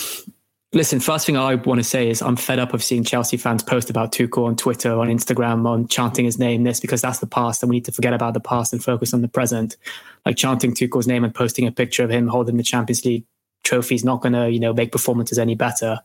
listen, 0.72 0.98
first 0.98 1.26
thing 1.26 1.36
I 1.36 1.54
want 1.54 1.78
to 1.78 1.84
say 1.84 2.08
is 2.08 2.22
I'm 2.22 2.36
fed 2.36 2.58
up 2.58 2.72
of 2.72 2.82
seeing 2.82 3.04
Chelsea 3.04 3.36
fans 3.36 3.62
post 3.62 3.90
about 3.90 4.12
Tuchel 4.12 4.46
on 4.46 4.56
Twitter, 4.56 4.98
on 4.98 5.08
Instagram, 5.08 5.66
on 5.68 5.86
chanting 5.88 6.24
his 6.24 6.38
name, 6.38 6.64
this, 6.64 6.80
because 6.80 7.02
that's 7.02 7.18
the 7.18 7.26
past 7.26 7.62
and 7.62 7.68
we 7.68 7.76
need 7.76 7.84
to 7.84 7.92
forget 7.92 8.14
about 8.14 8.32
the 8.32 8.40
past 8.40 8.72
and 8.72 8.82
focus 8.82 9.12
on 9.12 9.20
the 9.20 9.28
present. 9.28 9.76
Like 10.24 10.36
chanting 10.36 10.74
Tuchel's 10.74 11.06
name 11.06 11.22
and 11.22 11.34
posting 11.34 11.66
a 11.66 11.72
picture 11.72 12.02
of 12.02 12.10
him 12.10 12.28
holding 12.28 12.56
the 12.56 12.62
Champions 12.62 13.04
League 13.04 13.26
trophy 13.66 13.94
is 13.94 14.04
not 14.04 14.22
going 14.22 14.32
to, 14.32 14.50
you 14.50 14.60
know, 14.60 14.72
make 14.72 14.92
performances 14.92 15.38
any 15.38 15.54
better. 15.54 16.00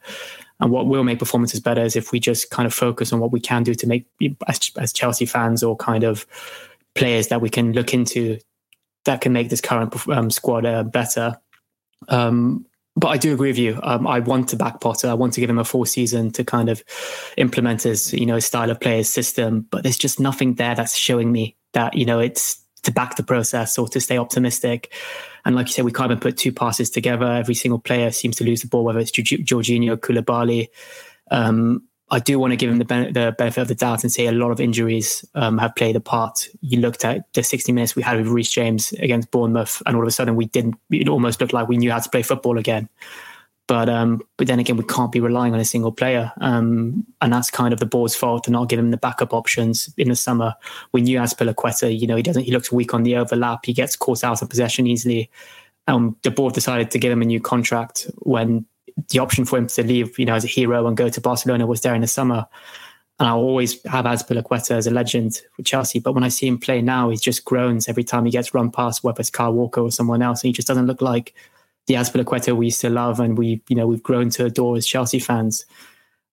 And 0.60 0.72
what 0.72 0.88
will 0.88 1.04
make 1.04 1.20
performances 1.20 1.60
better 1.60 1.84
is 1.84 1.96
if 1.96 2.12
we 2.12 2.20
just 2.20 2.50
kind 2.52 2.68
of 2.68 2.74
focus 2.74 3.14
on 3.14 3.20
what 3.20 3.32
we 3.32 3.40
can 3.40 3.64
do 3.64 3.74
to 3.74 3.88
make, 3.88 4.06
as, 4.48 4.72
as 4.78 4.94
Chelsea 4.94 5.26
fans 5.26 5.64
or 5.64 5.76
kind 5.76 6.04
of 6.04 6.26
players 6.94 7.28
that 7.28 7.42
we 7.42 7.50
can 7.50 7.74
look 7.74 7.94
into 7.94 8.38
that 9.06 9.22
can 9.22 9.34
make 9.34 9.50
this 9.50 9.62
current 9.62 10.08
um, 10.10 10.30
squad 10.30 10.66
uh, 10.66 10.84
better. 10.84 11.38
Um, 12.10 12.66
but 12.96 13.08
I 13.08 13.18
do 13.18 13.34
agree 13.34 13.50
with 13.50 13.58
you. 13.58 13.80
Um, 13.82 14.06
I 14.06 14.20
want 14.20 14.50
to 14.50 14.58
back 14.58 14.82
Potter. 14.82 15.08
I 15.08 15.14
want 15.14 15.34
to 15.34 15.42
give 15.42 15.50
him 15.50 15.58
a 15.58 15.64
full 15.64 15.86
season 15.86 16.32
to 16.32 16.44
kind 16.44 16.70
of 16.70 16.84
implement 17.38 17.84
his, 17.84 18.14
you 18.14 18.26
know, 18.26 18.36
his 18.36 18.46
style 18.46 18.70
of 18.70 18.80
play, 18.80 18.98
his 18.98 19.10
system. 19.10 19.66
But 19.72 19.84
there's 19.84 19.98
just 19.98 20.20
nothing 20.20 20.56
there 20.56 20.76
that's 20.76 20.96
showing 20.96 21.32
me 21.32 21.56
that, 21.74 21.96
you 21.96 22.06
know, 22.06 22.20
it's 22.20 22.61
to 22.84 22.92
back 22.92 23.16
the 23.16 23.24
process 23.24 23.78
or 23.78 23.88
to 23.90 24.00
stay 24.00 24.18
optimistic. 24.18 24.94
And 25.46 25.56
like 25.56 25.68
you 25.68 25.74
said, 25.74 25.86
we 25.86 25.92
can't 25.92 26.12
even 26.12 26.20
put 26.20 26.38
two 26.38 26.52
passes 26.52 26.90
together. 26.90 27.26
Every 27.26 27.56
single 27.56 27.80
player 27.80 28.12
seems 28.12 28.36
to 28.38 28.44
lose 28.44 28.62
the 28.62 28.68
ball, 28.68 28.84
whether 28.84 29.00
it's 29.00 29.12
Jorginho, 29.12 29.98
Koulibaly. 29.98 30.70
Um, 31.30 31.84
I 32.12 32.20
do 32.20 32.38
want 32.38 32.52
to 32.52 32.58
give 32.58 32.70
him 32.70 32.78
the, 32.78 32.86
ben- 32.86 33.14
the 33.14 33.34
benefit 33.38 33.62
of 33.62 33.68
the 33.70 33.76
doubt 33.76 34.04
and 34.04 34.12
say 34.12 34.28
a 34.28 34.34
lot 34.34 34.52
of 34.52 34.60
injuries 34.60 35.24
um, 35.34 35.58
have 35.60 35.76
played 35.76 35.96
a 35.96 36.02
part. 36.02 36.50
You 36.60 36.82
looked 36.82 37.06
at 37.06 37.32
the 37.34 37.42
60 37.42 37.72
minutes 37.72 37.96
we 37.96 38.04
had 38.04 38.18
with 38.18 38.28
Reece 38.28 38.52
James 38.52 38.92
against 38.94 39.32
Bournemouth, 39.32 39.82
and 39.86 39.96
all 39.96 40.02
of 40.02 40.08
a 40.08 40.12
sudden 40.12 40.36
we 40.36 40.46
didn't. 40.46 40.76
It 40.92 41.08
almost 41.08 41.40
looked 41.40 41.54
like 41.54 41.70
we 41.70 41.78
knew 41.78 41.90
how 41.90 42.00
to 42.00 42.10
play 42.10 42.22
football 42.22 42.58
again. 42.58 42.90
But 43.72 43.88
um, 43.88 44.22
but 44.36 44.48
then 44.48 44.60
again, 44.60 44.76
we 44.76 44.84
can't 44.84 45.14
be 45.14 45.22
relying 45.22 45.54
on 45.54 45.60
a 45.62 45.64
single 45.64 45.94
player, 45.94 46.34
um, 46.42 47.08
and 47.22 47.32
that's 47.32 47.50
kind 47.50 47.72
of 47.72 47.80
the 47.80 47.86
board's 47.86 48.14
fault 48.14 48.44
to 48.44 48.52
not 48.52 48.68
give 48.68 48.78
him 48.78 48.92
the 48.92 48.98
backup 48.98 49.34
options 49.34 49.94
in 49.96 50.10
the 50.10 50.16
summer. 50.18 50.56
We 50.92 51.00
knew 51.00 51.20
Azpilicueta, 51.20 51.98
you 51.98 52.06
know, 52.06 52.18
he 52.18 52.22
doesn't. 52.22 52.44
He 52.44 52.52
looks 52.52 52.70
weak 52.70 52.94
on 52.94 53.04
the 53.04 53.16
overlap. 53.16 53.66
He 53.66 53.72
gets 53.72 53.96
caught 53.96 54.26
out 54.26 54.42
of 54.42 54.50
possession 54.50 54.88
easily. 54.88 55.32
Um, 55.88 56.18
the 56.24 56.32
board 56.32 56.54
decided 56.54 56.92
to 56.92 57.00
give 57.00 57.14
him 57.14 57.22
a 57.22 57.26
new 57.26 57.40
contract 57.40 58.12
when 58.18 58.66
the 59.08 59.20
option 59.20 59.46
for 59.46 59.58
him 59.58 59.68
to 59.68 59.84
leave, 59.84 60.20
you 60.20 60.26
know, 60.26 60.36
as 60.36 60.44
a 60.44 60.48
hero 60.48 60.86
and 60.86 60.98
go 60.98 61.08
to 61.08 61.22
Barcelona 61.22 61.66
was 61.66 61.80
there 61.80 61.96
in 61.96 62.02
the 62.02 62.08
summer. 62.08 62.46
And 63.20 63.30
I'll 63.30 63.38
always 63.38 63.82
have 63.86 64.04
Azpilicueta 64.04 64.72
as 64.72 64.86
a 64.86 64.92
legend 64.92 65.44
for 65.56 65.64
Chelsea. 65.64 66.00
But 66.00 66.14
when 66.14 66.26
I 66.26 66.28
see 66.28 66.46
him 66.46 66.58
play 66.58 66.82
now, 66.82 67.10
he 67.10 67.16
just 67.16 67.46
groans 67.46 67.88
every 67.88 68.04
time 68.04 68.26
he 68.26 68.32
gets 68.32 68.54
run 68.54 68.70
past, 68.70 69.02
whether 69.02 69.22
it's 69.22 69.30
Kyle 69.30 69.54
Walker 69.54 69.80
or 69.80 69.92
someone 69.92 70.22
else. 70.22 70.44
And 70.44 70.50
he 70.50 70.54
just 70.54 70.68
doesn't 70.68 70.88
look 70.88 71.02
like 71.02 71.34
the 71.92 71.98
Azpilicueta 71.98 72.56
we 72.56 72.68
used 72.68 72.82
to 72.82 72.90
love 72.90 73.20
and 73.20 73.38
we, 73.38 73.62
you 73.68 73.76
know, 73.76 73.86
we've 73.86 74.02
grown 74.02 74.30
to 74.32 74.46
adore 74.46 74.78
as 74.78 74.88
Chelsea 74.88 75.20
fans. 75.20 75.66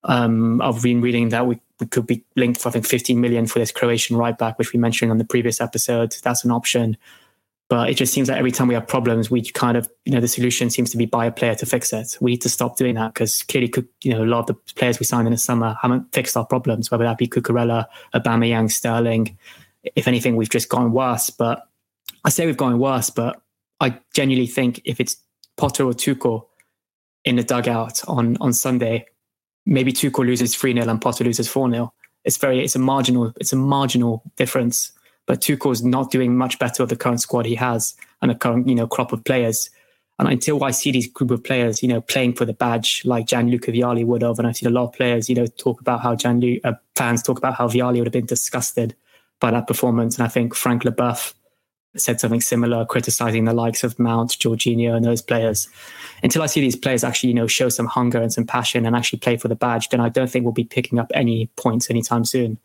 Um, 0.05 0.63
I've 0.63 0.83
been 0.83 1.01
reading 1.01 1.31
that 1.31 1.47
we, 1.47 1.61
we 1.81 1.87
could 1.87 2.07
be 2.07 2.25
linked 2.37 2.61
for 2.61 2.69
I 2.69 2.73
think 2.73 2.87
15 2.87 3.21
million 3.21 3.47
for 3.47 3.59
this 3.59 3.73
Croatian 3.73 4.17
right 4.17 4.39
back, 4.39 4.57
which 4.59 4.73
we 4.73 4.79
mentioned 4.79 5.11
on 5.11 5.19
the 5.19 5.25
previous 5.25 5.61
episode. 5.61 6.15
That's 6.23 6.45
an 6.45 6.53
option. 6.53 6.97
But 7.69 7.91
it 7.91 7.95
just 7.95 8.15
seems 8.15 8.29
like 8.29 8.39
every 8.39 8.53
time 8.53 8.69
we 8.69 8.75
have 8.75 8.87
problems, 8.87 9.31
we 9.31 9.43
kind 9.43 9.77
of, 9.77 9.91
you 10.05 10.13
know, 10.13 10.21
the 10.21 10.29
solution 10.29 10.71
seems 10.71 10.91
to 10.91 10.97
be 10.97 11.07
buy 11.07 11.27
a 11.27 11.33
player 11.33 11.57
to 11.57 11.67
fix 11.67 11.93
it. 11.93 12.17
We 12.21 12.31
need 12.31 12.43
to 12.43 12.49
stop 12.49 12.77
doing 12.77 12.95
that 12.95 13.13
because 13.13 13.43
clearly, 13.43 13.73
you 14.03 14.15
know, 14.15 14.23
a 14.23 14.25
lot 14.25 14.41
of 14.41 14.47
the 14.47 14.75
players 14.75 15.01
we 15.01 15.05
signed 15.05 15.27
in 15.27 15.33
the 15.33 15.39
summer 15.39 15.77
haven't 15.83 16.15
fixed 16.15 16.37
our 16.37 16.47
problems, 16.47 16.91
whether 16.91 17.05
that 17.05 17.19
be 17.19 17.27
Cucurella, 17.27 17.87
Aubameyang, 18.15 18.71
Sterling. 18.71 19.37
If 19.97 20.07
anything, 20.07 20.37
we've 20.37 20.49
just 20.49 20.69
gone 20.69 20.93
worse. 20.93 21.31
But 21.31 21.69
I 22.25 22.31
say 22.31 22.47
we've 22.47 22.57
gone 22.57 22.79
worse, 22.79 23.11
but 23.11 23.43
I 23.81 23.99
genuinely 24.15 24.47
think 24.47 24.81
if 24.85 25.01
it's 25.01 25.17
Potter 25.59 25.85
or 25.85 25.93
Tuchel 25.93 26.47
in 27.25 27.37
the 27.37 27.45
dugout 27.45 28.03
on 28.09 28.39
on 28.41 28.55
Sunday, 28.55 29.07
maybe 29.67 29.93
Tuchel 29.93 30.27
loses 30.27 30.57
3 30.57 30.73
0 30.73 30.89
and 30.89 31.01
Potter 31.01 31.25
loses 31.25 31.49
4 31.49 31.71
0. 31.71 31.93
It's 32.25 32.37
very, 32.37 32.65
it's 32.65 32.75
a 32.75 32.79
marginal, 32.79 33.33
it's 33.37 33.53
a 33.53 33.57
marginal 33.57 34.23
difference. 34.37 34.93
But 35.27 35.41
Tuchel's 35.41 35.83
not 35.83 36.11
doing 36.11 36.37
much 36.37 36.59
better 36.59 36.83
with 36.83 36.91
the 36.91 36.97
current 36.97 37.21
squad 37.21 37.45
he 37.45 37.55
has 37.57 37.95
and 38.23 38.31
the 38.31 38.35
current, 38.35 38.67
you 38.67 38.75
know, 38.75 38.87
crop 38.87 39.13
of 39.13 39.25
players. 39.25 39.69
And 40.19 40.27
until 40.27 40.65
I 40.65 40.73
see 40.73 40.91
these 40.91 41.07
group 41.07 41.31
of 41.31 41.45
players, 41.45 41.83
you 41.83 41.89
know, 41.89 42.01
playing 42.01 42.33
for 42.33 42.45
the 42.45 42.55
badge 42.55 43.03
like 43.05 43.27
Gianluca 43.27 43.71
Vialli 43.71 44.05
would 44.05 44.23
have, 44.23 44.39
and 44.39 44.49
I've 44.49 44.57
seen 44.57 44.69
a 44.69 44.73
lot 44.73 44.85
of 44.85 44.95
players, 44.95 45.29
you 45.29 45.37
know, 45.37 45.47
talk 45.47 45.81
about 45.81 46.01
how 46.01 46.17
Gianluca 46.17 46.69
uh, 46.69 46.75
fans 46.97 47.23
talk 47.23 47.39
about 47.39 47.55
how 47.55 47.69
Vialli 47.69 47.99
would 47.99 48.07
have 48.07 48.13
been 48.13 48.27
disgusted 48.27 48.97
by 49.39 49.51
that 49.51 49.67
performance. 49.67 50.17
And 50.17 50.27
I 50.27 50.29
think 50.29 50.55
Frank 50.55 50.83
Leboeuf 50.83 51.35
said 51.97 52.21
something 52.21 52.41
similar, 52.41 52.85
criticizing 52.85 53.45
the 53.45 53.55
likes 53.55 53.83
of 53.83 53.99
Mount, 53.99 54.31
Jorginho, 54.33 54.95
and 54.95 55.05
those 55.05 55.23
players. 55.23 55.69
Until 56.23 56.43
I 56.43 56.47
see 56.47 56.61
these 56.61 56.77
players 56.77 57.03
actually, 57.03 57.31
you 57.31 57.35
know, 57.35 57.47
show 57.47 57.69
some 57.69 57.87
hunger 57.87 58.21
and 58.21 58.33
some 58.33 58.47
passion 58.47 58.85
and 58.87 58.95
actually 58.95 59.21
play 59.21 59.37
for 59.37 59.49
the 59.49 59.57
badge, 59.57 59.89
then 59.89 60.01
I 60.01 60.09
don't 60.09 60.31
think 60.31 60.45
we'll 60.45 60.53
be 60.53 60.65
picking 60.65 60.99
up 60.99 61.11
any 61.15 61.47
points 61.57 61.91
anytime 61.91 62.25
soon. 62.25 62.59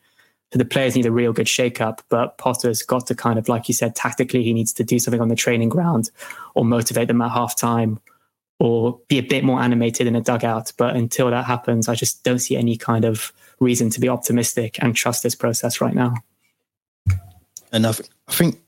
So 0.51 0.59
the 0.59 0.65
players 0.65 0.95
need 0.95 1.07
a 1.07 1.11
real 1.11 1.33
good 1.33 1.47
shake-up, 1.47 2.03
but 2.09 2.37
Potter's 2.37 2.83
got 2.83 3.07
to 3.07 3.15
kind 3.15 3.39
of, 3.39 3.49
like 3.49 3.67
you 3.67 3.73
said, 3.73 3.95
tactically, 3.95 4.43
he 4.43 4.53
needs 4.53 4.71
to 4.73 4.83
do 4.83 4.99
something 4.99 5.21
on 5.21 5.29
the 5.29 5.35
training 5.35 5.69
ground 5.69 6.11
or 6.53 6.63
motivate 6.63 7.07
them 7.07 7.21
at 7.21 7.31
halftime 7.31 7.97
or 8.59 8.99
be 9.07 9.17
a 9.17 9.23
bit 9.23 9.43
more 9.43 9.59
animated 9.59 10.05
in 10.05 10.15
a 10.15 10.21
dugout. 10.21 10.71
But 10.77 10.95
until 10.95 11.31
that 11.31 11.45
happens, 11.45 11.89
I 11.89 11.95
just 11.95 12.23
don't 12.23 12.37
see 12.37 12.55
any 12.55 12.77
kind 12.77 13.03
of 13.03 13.33
reason 13.59 13.89
to 13.91 13.99
be 13.99 14.09
optimistic 14.09 14.77
and 14.81 14.95
trust 14.95 15.23
this 15.23 15.33
process 15.33 15.81
right 15.81 15.95
now. 15.95 16.13
And 17.71 17.87
I, 17.87 17.93
th- 17.93 18.09
I 18.27 18.33
think, 18.33 18.61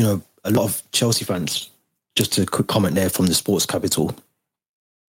you 0.00 0.06
know, 0.06 0.22
a 0.44 0.50
lot 0.50 0.64
of 0.64 0.82
Chelsea 0.92 1.24
fans, 1.24 1.70
just 2.16 2.38
a 2.38 2.46
quick 2.46 2.68
comment 2.68 2.94
there 2.94 3.10
from 3.10 3.26
the 3.26 3.34
sports 3.34 3.66
capital, 3.66 4.14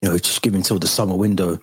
you 0.02 0.10
know, 0.10 0.18
just 0.18 0.42
give 0.42 0.54
until 0.54 0.80
the 0.80 0.88
summer 0.88 1.16
window 1.16 1.60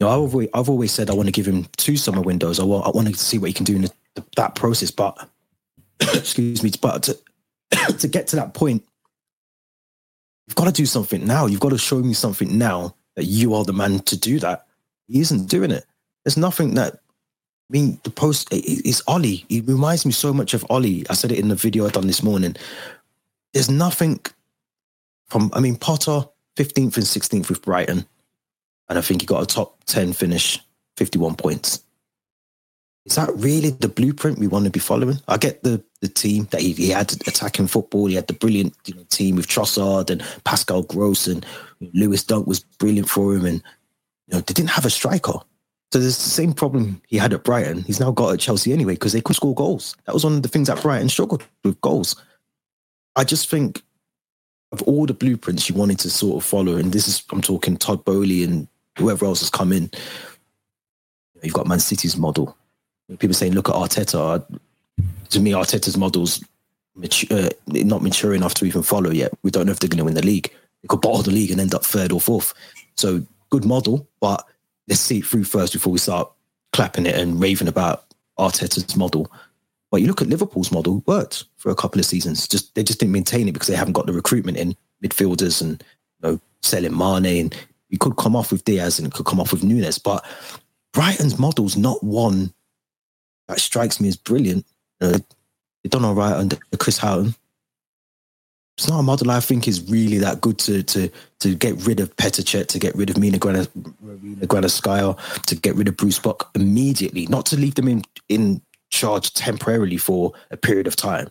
you 0.00 0.06
know, 0.06 0.12
I've 0.12 0.32
always, 0.32 0.48
I've 0.54 0.68
always 0.68 0.92
said 0.92 1.10
I 1.10 1.14
want 1.14 1.26
to 1.26 1.32
give 1.32 1.46
him 1.46 1.66
two 1.76 1.96
summer 1.96 2.20
windows. 2.20 2.60
I 2.60 2.64
want, 2.64 2.86
I 2.86 2.90
want 2.90 3.08
to 3.08 3.14
see 3.14 3.38
what 3.38 3.48
he 3.48 3.52
can 3.52 3.64
do 3.64 3.76
in 3.76 3.82
the, 3.82 3.92
the, 4.14 4.24
that 4.36 4.54
process. 4.54 4.92
But 4.92 5.28
excuse 6.00 6.62
me, 6.62 6.70
but 6.80 7.02
to, 7.04 7.18
to 7.98 8.08
get 8.08 8.28
to 8.28 8.36
that 8.36 8.54
point, 8.54 8.84
you've 10.46 10.54
got 10.54 10.66
to 10.66 10.72
do 10.72 10.86
something 10.86 11.26
now. 11.26 11.46
You've 11.46 11.60
got 11.60 11.70
to 11.70 11.78
show 11.78 11.98
me 11.98 12.14
something 12.14 12.56
now 12.58 12.94
that 13.16 13.24
you 13.24 13.54
are 13.54 13.64
the 13.64 13.72
man 13.72 13.98
to 14.00 14.16
do 14.16 14.38
that. 14.38 14.66
He 15.08 15.20
isn't 15.20 15.48
doing 15.48 15.72
it. 15.72 15.84
There's 16.24 16.36
nothing 16.36 16.74
that. 16.74 17.00
I 17.70 17.72
mean, 17.72 18.00
the 18.02 18.10
post 18.10 18.52
is 18.52 19.02
Ole. 19.06 19.22
He 19.22 19.60
reminds 19.60 20.06
me 20.06 20.12
so 20.12 20.32
much 20.32 20.54
of 20.54 20.64
Ole. 20.70 21.02
I 21.10 21.14
said 21.14 21.32
it 21.32 21.38
in 21.38 21.48
the 21.48 21.54
video 21.54 21.86
I 21.86 21.90
done 21.90 22.06
this 22.06 22.22
morning. 22.22 22.56
There's 23.52 23.70
nothing 23.70 24.20
from. 25.26 25.50
I 25.52 25.60
mean, 25.60 25.76
Potter 25.76 26.24
15th 26.56 26.96
and 26.96 27.04
16th 27.04 27.48
with 27.48 27.62
Brighton 27.62 28.06
and 28.88 28.98
I 28.98 29.02
think 29.02 29.20
he 29.20 29.26
got 29.26 29.42
a 29.42 29.46
top 29.46 29.84
10 29.84 30.12
finish, 30.12 30.58
51 30.96 31.36
points. 31.36 31.82
Is 33.04 33.14
that 33.14 33.34
really 33.36 33.70
the 33.70 33.88
blueprint 33.88 34.38
we 34.38 34.48
want 34.48 34.66
to 34.66 34.70
be 34.70 34.80
following? 34.80 35.18
I 35.28 35.38
get 35.38 35.62
the 35.62 35.82
the 36.00 36.08
team 36.08 36.46
that 36.50 36.60
he, 36.60 36.72
he 36.72 36.90
had 36.90 37.10
attacking 37.26 37.66
football. 37.66 38.06
He 38.06 38.14
had 38.14 38.26
the 38.26 38.34
brilliant 38.34 38.74
you 38.84 38.94
know, 38.94 39.04
team 39.08 39.36
with 39.36 39.48
Trossard 39.48 40.10
and 40.10 40.22
Pascal 40.44 40.82
Gross 40.82 41.26
and 41.26 41.44
Lewis 41.80 42.22
Dunk 42.22 42.46
was 42.46 42.60
brilliant 42.60 43.08
for 43.08 43.34
him. 43.34 43.46
And 43.46 43.62
you 44.26 44.34
know, 44.34 44.40
they 44.40 44.54
didn't 44.54 44.70
have 44.70 44.84
a 44.84 44.90
striker. 44.90 45.40
So 45.90 45.98
there's 45.98 46.16
the 46.16 46.30
same 46.30 46.52
problem 46.52 47.00
he 47.06 47.16
had 47.16 47.32
at 47.32 47.44
Brighton. 47.44 47.82
He's 47.82 48.00
now 48.00 48.10
got 48.10 48.34
at 48.34 48.40
Chelsea 48.40 48.72
anyway 48.72 48.92
because 48.92 49.14
they 49.14 49.22
could 49.22 49.36
score 49.36 49.54
goals. 49.54 49.96
That 50.04 50.12
was 50.12 50.24
one 50.24 50.34
of 50.34 50.42
the 50.42 50.48
things 50.48 50.68
that 50.68 50.82
Brighton 50.82 51.08
struggled 51.08 51.44
with 51.64 51.80
goals. 51.80 52.14
I 53.16 53.24
just 53.24 53.48
think 53.50 53.82
of 54.70 54.82
all 54.82 55.06
the 55.06 55.14
blueprints 55.14 55.68
you 55.68 55.74
wanted 55.74 55.98
to 56.00 56.10
sort 56.10 56.42
of 56.42 56.48
follow, 56.48 56.76
and 56.76 56.92
this 56.92 57.08
is 57.08 57.22
I'm 57.32 57.40
talking 57.40 57.78
Todd 57.78 58.04
Boehly 58.04 58.44
and 58.44 58.68
whoever 58.98 59.24
else 59.24 59.40
has 59.40 59.50
come 59.50 59.72
in. 59.72 59.90
You've 61.42 61.54
got 61.54 61.66
Man 61.66 61.80
City's 61.80 62.16
model. 62.16 62.56
People 63.18 63.34
saying, 63.34 63.54
look 63.54 63.68
at 63.68 63.74
Arteta. 63.74 64.44
To 65.30 65.40
me, 65.40 65.52
Arteta's 65.52 65.96
model's 65.96 66.44
mature, 66.94 67.46
uh, 67.46 67.48
not 67.66 68.02
mature 68.02 68.34
enough 68.34 68.54
to 68.54 68.66
even 68.66 68.82
follow 68.82 69.10
yet. 69.10 69.32
We 69.42 69.50
don't 69.50 69.66
know 69.66 69.72
if 69.72 69.78
they're 69.78 69.88
going 69.88 69.98
to 69.98 70.04
win 70.04 70.14
the 70.14 70.26
league. 70.26 70.52
They 70.82 70.88
could 70.88 71.00
bottle 71.00 71.22
the 71.22 71.30
league 71.30 71.50
and 71.50 71.60
end 71.60 71.74
up 71.74 71.84
third 71.84 72.12
or 72.12 72.20
fourth. 72.20 72.52
So 72.96 73.24
good 73.50 73.64
model, 73.64 74.06
but 74.20 74.44
let's 74.88 75.00
see 75.00 75.18
it 75.18 75.26
through 75.26 75.44
first 75.44 75.72
before 75.72 75.92
we 75.92 75.98
start 75.98 76.30
clapping 76.72 77.06
it 77.06 77.16
and 77.16 77.40
raving 77.40 77.68
about 77.68 78.04
Arteta's 78.38 78.96
model. 78.96 79.30
But 79.90 80.00
you 80.00 80.06
look 80.06 80.20
at 80.20 80.28
Liverpool's 80.28 80.70
model, 80.70 81.02
worked 81.06 81.44
for 81.56 81.70
a 81.70 81.74
couple 81.74 81.98
of 81.98 82.04
seasons. 82.04 82.46
Just 82.46 82.74
they 82.74 82.82
just 82.82 83.00
didn't 83.00 83.12
maintain 83.12 83.48
it 83.48 83.52
because 83.52 83.68
they 83.68 83.76
haven't 83.76 83.94
got 83.94 84.06
the 84.06 84.12
recruitment 84.12 84.58
in 84.58 84.76
midfielders 85.02 85.62
and 85.62 85.82
you 86.20 86.30
know 86.30 86.40
selling 86.62 86.96
Mane 86.96 87.40
and 87.40 87.56
you 87.88 87.98
could 87.98 88.16
come 88.16 88.36
off 88.36 88.52
with 88.52 88.64
Diaz 88.64 88.98
and 88.98 89.08
it 89.08 89.14
could 89.14 89.26
come 89.26 89.40
off 89.40 89.52
with 89.52 89.64
Nunez, 89.64 89.98
but 89.98 90.24
Brighton's 90.92 91.38
model's 91.38 91.76
not 91.76 92.02
one 92.02 92.52
that 93.46 93.60
strikes 93.60 94.00
me 94.00 94.08
as 94.08 94.16
brilliant. 94.16 94.66
Uh, 95.00 95.18
they've 95.82 95.90
done 95.90 96.04
all 96.04 96.14
right 96.14 96.34
under 96.34 96.56
Chris 96.78 96.98
Hughton. 96.98 97.34
It's 98.78 98.88
not 98.88 99.00
a 99.00 99.02
model 99.02 99.32
I 99.32 99.40
think 99.40 99.66
is 99.66 99.90
really 99.90 100.18
that 100.18 100.40
good 100.40 100.58
to 100.60 100.84
to 100.84 101.10
to 101.40 101.54
get 101.54 101.74
rid 101.84 101.98
of 101.98 102.14
Petr 102.16 102.44
Cech, 102.44 102.68
to 102.68 102.78
get 102.78 102.94
rid 102.94 103.10
of 103.10 103.18
Mina 103.18 103.38
Granovskaya, 103.38 105.42
to 105.42 105.54
get 105.56 105.74
rid 105.74 105.88
of 105.88 105.96
Bruce 105.96 106.20
Buck 106.20 106.50
immediately, 106.54 107.26
not 107.26 107.44
to 107.46 107.56
leave 107.56 107.74
them 107.74 107.88
in 107.88 108.04
in 108.28 108.62
charge 108.90 109.34
temporarily 109.34 109.96
for 109.96 110.32
a 110.50 110.56
period 110.56 110.86
of 110.86 110.96
time, 110.96 111.28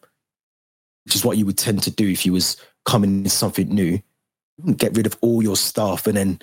which 1.06 1.16
is 1.16 1.24
what 1.24 1.38
you 1.38 1.46
would 1.46 1.58
tend 1.58 1.84
to 1.84 1.92
do 1.92 2.08
if 2.08 2.26
you 2.26 2.34
was 2.34 2.58
coming 2.86 3.24
in 3.24 3.30
something 3.30 3.70
new 3.70 4.02
get 4.76 4.96
rid 4.96 5.06
of 5.06 5.18
all 5.22 5.44
your 5.44 5.56
staff 5.56 6.08
and 6.08 6.18
then 6.18 6.40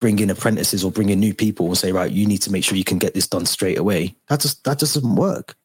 bring 0.00 0.18
in 0.18 0.30
apprentices 0.30 0.84
or 0.84 0.90
bring 0.90 1.08
in 1.08 1.20
new 1.20 1.34
people 1.34 1.66
and 1.66 1.78
say, 1.78 1.92
right, 1.92 2.10
you 2.10 2.26
need 2.26 2.42
to 2.42 2.52
make 2.52 2.64
sure 2.64 2.76
you 2.76 2.84
can 2.84 2.98
get 2.98 3.14
this 3.14 3.28
done 3.28 3.46
straight 3.46 3.78
away. 3.78 4.14
That 4.28 4.40
just 4.40 4.64
that 4.64 4.78
just 4.78 4.94
doesn't 4.94 5.16
work. 5.16 5.56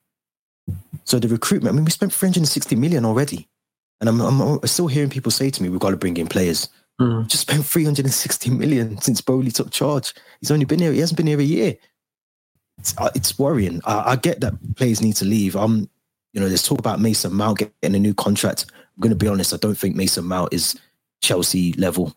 So 1.03 1.17
the 1.17 1.27
recruitment, 1.27 1.74
I 1.74 1.75
mean, 1.75 1.86
we 1.86 1.91
spent 1.91 2.13
360 2.13 2.75
million 2.75 3.05
already. 3.05 3.48
And 4.00 4.10
I'm, 4.10 4.22
I'm 4.22 4.68
still 4.68 4.88
hearing 4.88 5.10
people 5.10 5.32
say 5.32 5.50
to 5.50 5.63
me, 5.63 5.70
we've 5.70 5.79
got 5.79 5.91
to 5.91 5.98
bring 5.98 6.18
in 6.18 6.27
players. 6.27 6.70
Mm. 7.00 7.27
Just 7.27 7.41
spent 7.41 7.65
360 7.65 8.50
million 8.51 9.00
since 9.01 9.22
Boehly 9.22 9.51
took 9.51 9.72
charge. 9.72 10.13
He's 10.39 10.51
only 10.51 10.65
been 10.65 10.79
here, 10.79 10.91
he 10.91 11.00
hasn't 11.00 11.18
been 11.18 11.27
here 11.27 11.39
a 11.39 11.44
year. 11.44 11.75
It's, 12.77 12.98
uh, 12.98 13.10
it's 13.15 13.38
worrying. 13.38 13.82
I, 13.86 14.12
I, 14.12 14.15
get 14.15 14.39
that 14.41 14.53
players 14.75 15.01
need 15.01 15.18
to 15.18 15.25
leave. 15.25 15.56
I'm, 15.56 15.89
you 16.34 16.39
know, 16.39 16.48
there's 16.48 16.63
talk 16.63 16.79
about 16.79 17.01
Mason 17.01 17.34
Mount 17.34 17.60
getting 17.60 17.96
a 17.96 18.00
new 18.00 18.13
contract. 18.13 18.65
I'm 18.72 19.01
going 19.01 19.10
to 19.10 19.18
be 19.18 19.27
honest, 19.27 19.53
I 19.53 19.58
don't 19.58 19.77
think 19.77 19.96
Mason 19.96 20.25
Mount 20.25 20.53
is 20.53 20.79
Chelsea 21.22 21.74
level. 21.74 22.15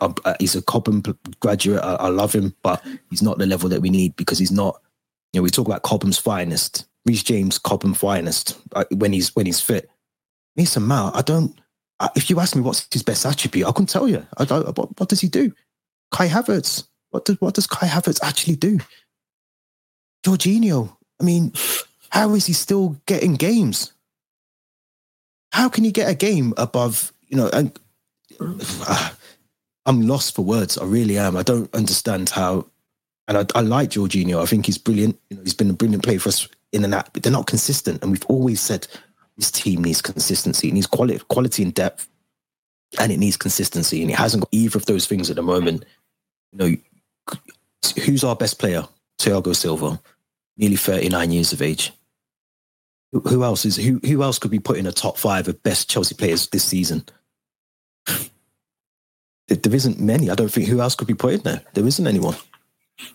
Uh, 0.00 0.12
uh, 0.24 0.34
he's 0.38 0.54
a 0.54 0.62
Cobham 0.62 1.02
graduate. 1.40 1.82
I, 1.82 1.94
I, 1.94 2.08
love 2.08 2.32
him, 2.34 2.54
but 2.62 2.84
he's 3.10 3.22
not 3.22 3.38
the 3.38 3.46
level 3.46 3.68
that 3.70 3.80
we 3.80 3.90
need 3.90 4.14
because 4.16 4.38
he's 4.38 4.52
not. 4.52 4.80
You 5.32 5.40
know, 5.40 5.42
we 5.42 5.50
talk 5.50 5.66
about 5.66 5.82
Cobham's 5.82 6.18
finest. 6.18 6.86
Reece 7.06 7.22
James, 7.22 7.58
Cobham 7.58 7.94
finest 7.94 8.58
uh, 8.72 8.84
when 8.92 9.12
he's 9.12 9.34
when 9.34 9.46
he's 9.46 9.60
fit. 9.60 9.88
Mason 10.56 10.82
Mount, 10.82 11.16
I 11.16 11.22
don't. 11.22 11.58
Uh, 11.98 12.08
if 12.14 12.28
you 12.28 12.40
ask 12.40 12.54
me 12.54 12.62
what's 12.62 12.86
his 12.92 13.02
best 13.02 13.24
attribute, 13.24 13.66
I 13.66 13.72
couldn't 13.72 13.88
tell 13.88 14.08
you. 14.08 14.26
I 14.36 14.44
don't, 14.44 14.76
what, 14.76 14.98
what 14.98 15.08
does 15.08 15.20
he 15.20 15.28
do? 15.28 15.52
Kai 16.10 16.28
Havertz. 16.28 16.86
What 17.10 17.24
does 17.24 17.40
what 17.40 17.54
does 17.54 17.66
Kai 17.66 17.86
Havertz 17.86 18.22
actually 18.22 18.56
do? 18.56 18.78
Jorginho. 20.24 20.94
I 21.20 21.24
mean, 21.24 21.52
how 22.10 22.34
is 22.34 22.46
he 22.46 22.52
still 22.52 22.96
getting 23.06 23.34
games? 23.34 23.92
How 25.52 25.68
can 25.68 25.84
he 25.84 25.92
get 25.92 26.10
a 26.10 26.14
game 26.14 26.52
above? 26.56 27.12
You 27.28 27.38
know, 27.38 27.50
and 27.52 27.78
I'm 29.86 30.02
lost 30.02 30.34
for 30.34 30.42
words. 30.42 30.76
I 30.78 30.84
really 30.84 31.16
am. 31.16 31.36
I 31.36 31.42
don't 31.42 31.72
understand 31.74 32.30
how. 32.30 32.66
And 33.28 33.38
I, 33.38 33.46
I 33.54 33.62
like 33.62 33.90
Jorginho. 33.90 34.42
I 34.42 34.46
think 34.46 34.66
he's 34.66 34.78
brilliant. 34.78 35.18
You 35.30 35.36
know, 35.36 35.42
he's 35.42 35.54
been 35.54 35.70
a 35.70 35.74
brilliant 35.74 36.04
player 36.04 36.18
for 36.18 36.28
us 36.28 36.48
in 36.72 36.84
and 36.84 36.94
out, 36.94 37.12
but 37.12 37.22
they're 37.22 37.32
not 37.32 37.46
consistent. 37.46 38.02
And 38.02 38.12
we've 38.12 38.26
always 38.26 38.60
said 38.60 38.86
this 39.36 39.50
team 39.50 39.84
needs 39.84 40.02
consistency, 40.02 40.68
it 40.68 40.74
needs 40.74 40.86
quality, 40.86 41.22
quality 41.28 41.62
and 41.62 41.74
depth, 41.74 42.08
and 42.98 43.12
it 43.12 43.18
needs 43.18 43.36
consistency. 43.36 44.02
And 44.02 44.10
it 44.10 44.16
hasn't 44.16 44.42
got 44.42 44.48
either 44.52 44.78
of 44.78 44.86
those 44.86 45.06
things 45.06 45.30
at 45.30 45.36
the 45.36 45.42
moment. 45.42 45.84
You 46.52 46.58
know, 46.58 46.76
who's 48.04 48.24
our 48.24 48.36
best 48.36 48.58
player? 48.58 48.86
Thiago 49.18 49.54
Silva, 49.54 50.00
nearly 50.56 50.76
39 50.76 51.30
years 51.30 51.52
of 51.52 51.62
age. 51.62 51.92
Who 53.12 53.44
else 53.44 53.64
is 53.64 53.76
who? 53.76 54.00
Who 54.04 54.22
else 54.22 54.38
could 54.38 54.50
be 54.50 54.58
put 54.58 54.76
in 54.76 54.86
a 54.86 54.92
top 54.92 55.16
five 55.16 55.48
of 55.48 55.62
best 55.62 55.88
Chelsea 55.88 56.14
players 56.14 56.48
this 56.48 56.64
season? 56.64 57.04
There 59.48 59.74
isn't 59.74 60.00
many. 60.00 60.28
I 60.28 60.34
don't 60.34 60.50
think 60.50 60.66
who 60.66 60.80
else 60.80 60.96
could 60.96 61.06
be 61.06 61.14
put 61.14 61.34
in 61.34 61.40
there. 61.40 61.62
There 61.74 61.86
isn't 61.86 62.06
anyone. 62.06 62.34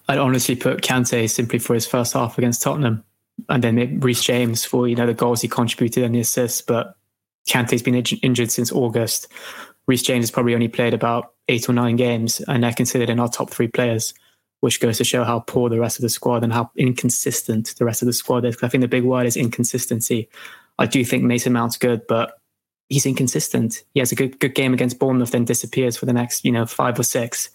I'd 0.07 0.17
honestly 0.17 0.55
put 0.55 0.81
Kante 0.81 1.29
simply 1.29 1.59
for 1.59 1.73
his 1.73 1.85
first 1.85 2.13
half 2.13 2.37
against 2.37 2.61
Tottenham, 2.61 3.03
and 3.49 3.63
then 3.63 3.99
Reece 3.99 4.23
James 4.23 4.65
for 4.65 4.87
you 4.87 4.95
know 4.95 5.07
the 5.07 5.13
goals 5.13 5.41
he 5.41 5.47
contributed 5.47 6.03
and 6.03 6.15
the 6.15 6.19
assists. 6.19 6.61
But 6.61 6.95
Kante's 7.47 7.81
been 7.81 7.95
injured 7.95 8.51
since 8.51 8.71
August. 8.71 9.27
Reece 9.87 10.03
James 10.03 10.23
has 10.23 10.31
probably 10.31 10.53
only 10.53 10.67
played 10.67 10.93
about 10.93 11.33
eight 11.47 11.67
or 11.67 11.73
nine 11.73 11.95
games, 11.95 12.39
and 12.47 12.63
they're 12.63 12.73
considered 12.73 13.09
in 13.09 13.19
our 13.19 13.29
top 13.29 13.49
three 13.49 13.67
players 13.67 14.13
which 14.61 14.79
goes 14.79 14.97
to 14.97 15.03
show 15.03 15.23
how 15.23 15.39
poor 15.39 15.69
the 15.69 15.79
rest 15.79 15.97
of 15.97 16.03
the 16.03 16.09
squad 16.09 16.43
and 16.43 16.53
how 16.53 16.71
inconsistent 16.77 17.75
the 17.77 17.85
rest 17.85 18.01
of 18.01 18.05
the 18.05 18.13
squad 18.13 18.45
is. 18.45 18.57
I 18.63 18.69
think 18.69 18.81
the 18.81 18.87
big 18.87 19.03
word 19.03 19.25
is 19.25 19.35
inconsistency. 19.35 20.29
I 20.79 20.85
do 20.85 21.03
think 21.03 21.23
Mason 21.23 21.53
Mount's 21.53 21.77
good, 21.77 22.05
but 22.07 22.37
he's 22.87 23.05
inconsistent. 23.05 23.83
He 23.93 23.99
has 23.99 24.11
a 24.11 24.15
good 24.15 24.39
good 24.39 24.55
game 24.55 24.73
against 24.73 24.99
Bournemouth, 24.99 25.31
then 25.31 25.45
disappears 25.45 25.97
for 25.97 26.05
the 26.05 26.13
next, 26.13 26.45
you 26.45 26.51
know, 26.51 26.65
five 26.65 26.97
or 26.99 27.03
six, 27.03 27.49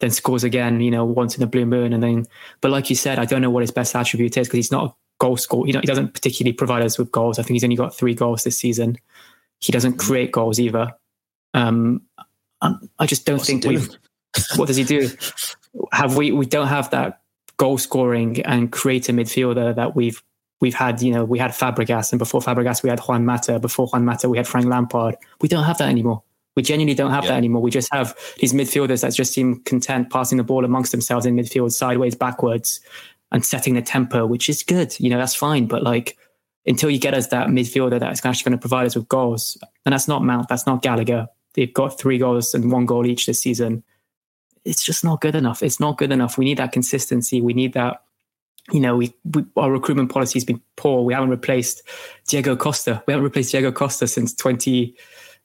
then 0.00 0.10
scores 0.10 0.44
again, 0.44 0.80
you 0.80 0.90
know, 0.90 1.04
once 1.04 1.36
in 1.36 1.42
a 1.42 1.46
blue 1.46 1.66
moon, 1.66 1.92
and 1.92 2.02
then. 2.02 2.26
But 2.60 2.70
like 2.70 2.90
you 2.90 2.96
said, 2.96 3.18
I 3.18 3.24
don't 3.24 3.42
know 3.42 3.50
what 3.50 3.62
his 3.62 3.70
best 3.70 3.96
attribute 3.96 4.36
is 4.36 4.46
because 4.46 4.58
he's 4.58 4.72
not 4.72 4.96
goal 5.18 5.36
scorer. 5.36 5.66
He, 5.66 5.72
he 5.72 5.80
doesn't 5.80 6.14
particularly 6.14 6.52
provide 6.52 6.82
us 6.82 6.98
with 6.98 7.12
goals. 7.12 7.38
I 7.38 7.42
think 7.42 7.54
he's 7.54 7.64
only 7.64 7.76
got 7.76 7.94
three 7.94 8.14
goals 8.14 8.44
this 8.44 8.58
season. 8.58 8.98
He 9.60 9.72
doesn't 9.72 9.98
create 9.98 10.32
goals 10.32 10.60
either. 10.60 10.92
Um, 11.54 12.02
I 12.60 13.06
just 13.06 13.26
don't 13.26 13.36
What's 13.36 13.46
think 13.46 13.64
we. 13.64 13.78
What 14.56 14.66
does 14.66 14.76
he 14.76 14.82
do? 14.82 15.08
have 15.92 16.16
we 16.16 16.32
we 16.32 16.46
don't 16.46 16.68
have 16.68 16.90
that 16.90 17.20
goal 17.56 17.78
scoring 17.78 18.40
and 18.42 18.70
creative 18.72 19.14
midfielder 19.14 19.74
that 19.74 19.94
we've 19.94 20.22
we've 20.60 20.74
had. 20.74 21.02
You 21.02 21.12
know, 21.12 21.24
we 21.24 21.38
had 21.38 21.52
Fabregas, 21.52 22.12
and 22.12 22.18
before 22.18 22.40
Fabregas, 22.40 22.82
we 22.82 22.90
had 22.90 23.00
Juan 23.00 23.24
Mata. 23.24 23.58
Before 23.58 23.86
Juan 23.88 24.04
Mata, 24.04 24.28
we 24.28 24.36
had 24.36 24.46
Frank 24.46 24.66
Lampard. 24.66 25.16
We 25.40 25.48
don't 25.48 25.64
have 25.64 25.78
that 25.78 25.88
anymore. 25.88 26.22
We 26.56 26.62
genuinely 26.62 26.94
don't 26.94 27.10
have 27.10 27.24
yeah. 27.24 27.30
that 27.30 27.36
anymore. 27.38 27.62
We 27.62 27.70
just 27.72 27.92
have 27.92 28.16
these 28.38 28.52
midfielders 28.52 29.02
that 29.02 29.12
just 29.12 29.32
seem 29.32 29.60
content 29.64 30.10
passing 30.10 30.38
the 30.38 30.44
ball 30.44 30.64
amongst 30.64 30.92
themselves 30.92 31.26
in 31.26 31.34
midfield, 31.34 31.72
sideways, 31.72 32.14
backwards, 32.14 32.80
and 33.34 33.44
setting 33.44 33.74
the 33.74 33.82
tempo, 33.82 34.24
which 34.24 34.48
is 34.48 34.62
good. 34.62 34.98
You 34.98 35.10
know, 35.10 35.18
that's 35.18 35.34
fine. 35.34 35.66
But 35.66 35.82
like, 35.82 36.16
until 36.64 36.88
you 36.88 36.98
get 36.98 37.12
us 37.12 37.26
that 37.26 37.48
midfielder 37.48 38.00
that's 38.00 38.24
actually 38.24 38.48
going 38.48 38.58
to 38.58 38.62
provide 38.62 38.86
us 38.86 38.96
with 38.96 39.08
goals, 39.08 39.58
and 39.84 39.92
that's 39.92 40.08
not 40.08 40.24
Mount, 40.24 40.48
that's 40.48 40.66
not 40.66 40.80
Gallagher. 40.80 41.26
They've 41.52 41.72
got 41.72 41.98
three 41.98 42.16
goals 42.16 42.54
and 42.54 42.72
one 42.72 42.86
goal 42.86 43.04
each 43.04 43.26
this 43.26 43.40
season 43.40 43.84
it's 44.64 44.82
just 44.82 45.04
not 45.04 45.20
good 45.20 45.34
enough. 45.34 45.62
It's 45.62 45.78
not 45.78 45.98
good 45.98 46.12
enough. 46.12 46.38
We 46.38 46.44
need 46.44 46.58
that 46.58 46.72
consistency. 46.72 47.40
We 47.40 47.52
need 47.52 47.74
that. 47.74 48.02
You 48.72 48.80
know, 48.80 48.96
we, 48.96 49.14
we 49.24 49.44
our 49.56 49.70
recruitment 49.70 50.10
policy 50.10 50.38
has 50.38 50.44
been 50.44 50.60
poor. 50.76 51.04
We 51.04 51.12
haven't 51.12 51.28
replaced 51.28 51.82
Diego 52.26 52.56
Costa. 52.56 53.02
We 53.06 53.12
haven't 53.12 53.24
replaced 53.24 53.50
Diego 53.50 53.70
Costa 53.70 54.06
since 54.06 54.34
20, 54.34 54.92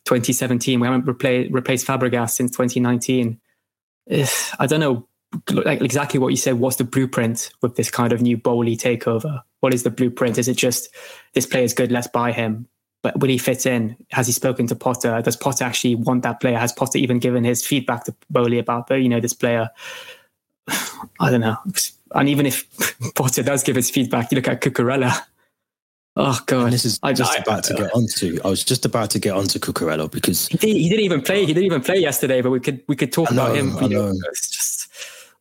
2017. 0.06 0.80
We 0.80 0.88
haven't 0.88 1.06
replaced 1.06 1.52
replaced 1.52 1.86
Fabregas 1.86 2.32
since 2.32 2.52
2019. 2.52 3.40
I 4.60 4.66
don't 4.66 4.80
know 4.80 5.08
like 5.52 5.82
exactly 5.82 6.20
what 6.20 6.30
you 6.30 6.38
said. 6.38 6.60
What's 6.60 6.78
the 6.78 6.84
blueprint 6.84 7.52
with 7.62 7.76
this 7.76 7.92
kind 7.92 8.14
of 8.14 8.22
new 8.22 8.38
Boehly 8.38 8.78
takeover? 8.78 9.42
What 9.60 9.74
is 9.74 9.84
the 9.84 9.92
blueprint? 9.92 10.38
Is 10.38 10.48
it 10.48 10.58
just 10.58 10.90
this 11.34 11.46
player 11.46 11.64
is 11.64 11.74
good, 11.74 11.92
let's 11.92 12.08
buy 12.08 12.32
him? 12.32 12.68
but 13.02 13.20
will 13.20 13.30
he 13.30 13.38
fit 13.38 13.66
in? 13.66 13.96
Has 14.12 14.28
he 14.28 14.34
spoken 14.34 14.68
to 14.68 14.76
Potter? 14.76 15.22
Does 15.22 15.36
Potter 15.36 15.64
actually 15.64 15.96
want 15.96 16.24
that 16.24 16.42
player? 16.42 16.58
Has 16.58 16.74
Potter 16.74 16.98
even 16.98 17.20
given 17.20 17.44
his 17.44 17.66
feedback 17.66 18.04
to 18.06 18.16
Boehly 18.30 18.60
about 18.60 18.88
the, 18.88 19.00
you 19.00 19.10
know, 19.10 19.20
this 19.20 19.34
player? 19.34 19.70
I 20.68 21.32
don't 21.32 21.42
know. 21.42 21.58
And 22.12 22.28
even 22.28 22.46
if 22.46 22.66
Potter 23.16 23.44
does 23.44 23.64
give 23.64 23.76
his 23.76 23.90
feedback, 23.90 24.32
you 24.32 24.36
look 24.36 24.48
at 24.48 24.62
Cucurella. 24.62 25.18
Oh 26.16 26.38
god! 26.48 26.66
And 26.66 26.74
this 26.74 26.84
is 26.84 27.00
I, 27.02 27.14
just 27.14 27.38
I, 27.38 27.42
about 27.44 27.64
to 27.66 27.76
get 27.76 27.94
onto. 27.94 28.40
I 28.44 28.50
was 28.50 28.64
just 28.64 28.84
about 28.84 29.10
to 29.12 29.20
get 29.20 29.36
onto 29.36 29.58
Cucurella 29.58 30.12
because 30.12 30.48
he, 30.48 30.58
did, 30.58 30.76
he 30.76 30.90
didn't 30.90 31.06
even 31.06 31.22
play. 31.22 31.46
He 31.46 31.54
didn't 31.54 31.64
even 31.64 31.82
play 31.82 31.98
yesterday. 31.98 32.42
But 32.42 32.50
we 32.50 32.60
could 32.60 32.84
we 32.88 32.98
could 32.98 33.14
talk 33.14 33.32
know, 33.32 33.46
about 33.46 33.56
him. 33.56 33.78
I 33.78 33.88
know. 33.88 34.14
It's 34.26 34.50
just. 34.50 34.79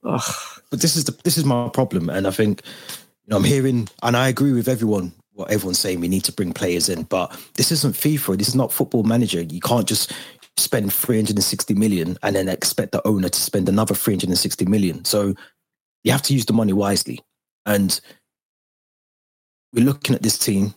Oh. 0.04 0.56
But 0.70 0.80
this 0.80 0.96
is 0.96 1.04
the 1.04 1.16
this 1.24 1.38
is 1.38 1.44
my 1.44 1.68
problem, 1.68 2.10
and 2.10 2.26
I 2.26 2.30
think 2.30 2.62
you 3.24 3.30
know 3.30 3.36
I'm 3.36 3.44
hearing, 3.44 3.88
and 4.02 4.16
I 4.16 4.28
agree 4.28 4.52
with 4.52 4.68
everyone 4.68 5.12
what 5.32 5.52
everyone's 5.52 5.78
saying 5.78 6.00
we 6.00 6.08
need 6.08 6.24
to 6.24 6.32
bring 6.32 6.52
players 6.52 6.88
in 6.88 7.04
but 7.04 7.30
this 7.54 7.70
isn't 7.70 7.94
FIFA 7.94 8.36
this 8.36 8.48
is 8.48 8.56
not 8.56 8.72
football 8.72 9.04
manager. 9.04 9.40
You 9.40 9.60
can't 9.60 9.86
just 9.86 10.12
spend 10.58 10.92
360 10.92 11.74
million 11.74 12.18
and 12.22 12.36
then 12.36 12.48
expect 12.48 12.92
the 12.92 13.06
owner 13.06 13.28
to 13.28 13.40
spend 13.40 13.68
another 13.68 13.94
360 13.94 14.66
million. 14.66 15.04
So 15.04 15.34
you 16.04 16.12
have 16.12 16.22
to 16.22 16.34
use 16.34 16.46
the 16.46 16.52
money 16.52 16.72
wisely. 16.72 17.20
And 17.64 18.00
we're 19.72 19.84
looking 19.84 20.14
at 20.14 20.22
this 20.22 20.38
team. 20.38 20.74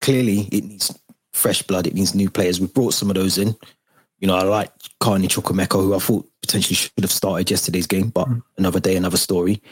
Clearly 0.00 0.48
it 0.52 0.64
needs 0.64 0.96
fresh 1.32 1.62
blood 1.62 1.86
it 1.86 1.94
needs 1.94 2.14
new 2.14 2.30
players. 2.30 2.60
We 2.60 2.66
brought 2.66 2.94
some 2.94 3.10
of 3.10 3.16
those 3.16 3.38
in 3.38 3.56
you 4.22 4.28
know 4.28 4.36
i 4.36 4.42
like 4.42 4.72
Carney 5.00 5.28
Chukwuemeka 5.28 5.78
who 5.78 5.94
i 5.94 5.98
thought 5.98 6.26
potentially 6.40 6.74
should 6.76 6.92
have 7.02 7.12
started 7.12 7.50
yesterday's 7.50 7.86
game 7.86 8.08
but 8.08 8.26
mm. 8.26 8.42
another 8.56 8.80
day 8.80 8.96
another 8.96 9.18
story 9.18 9.62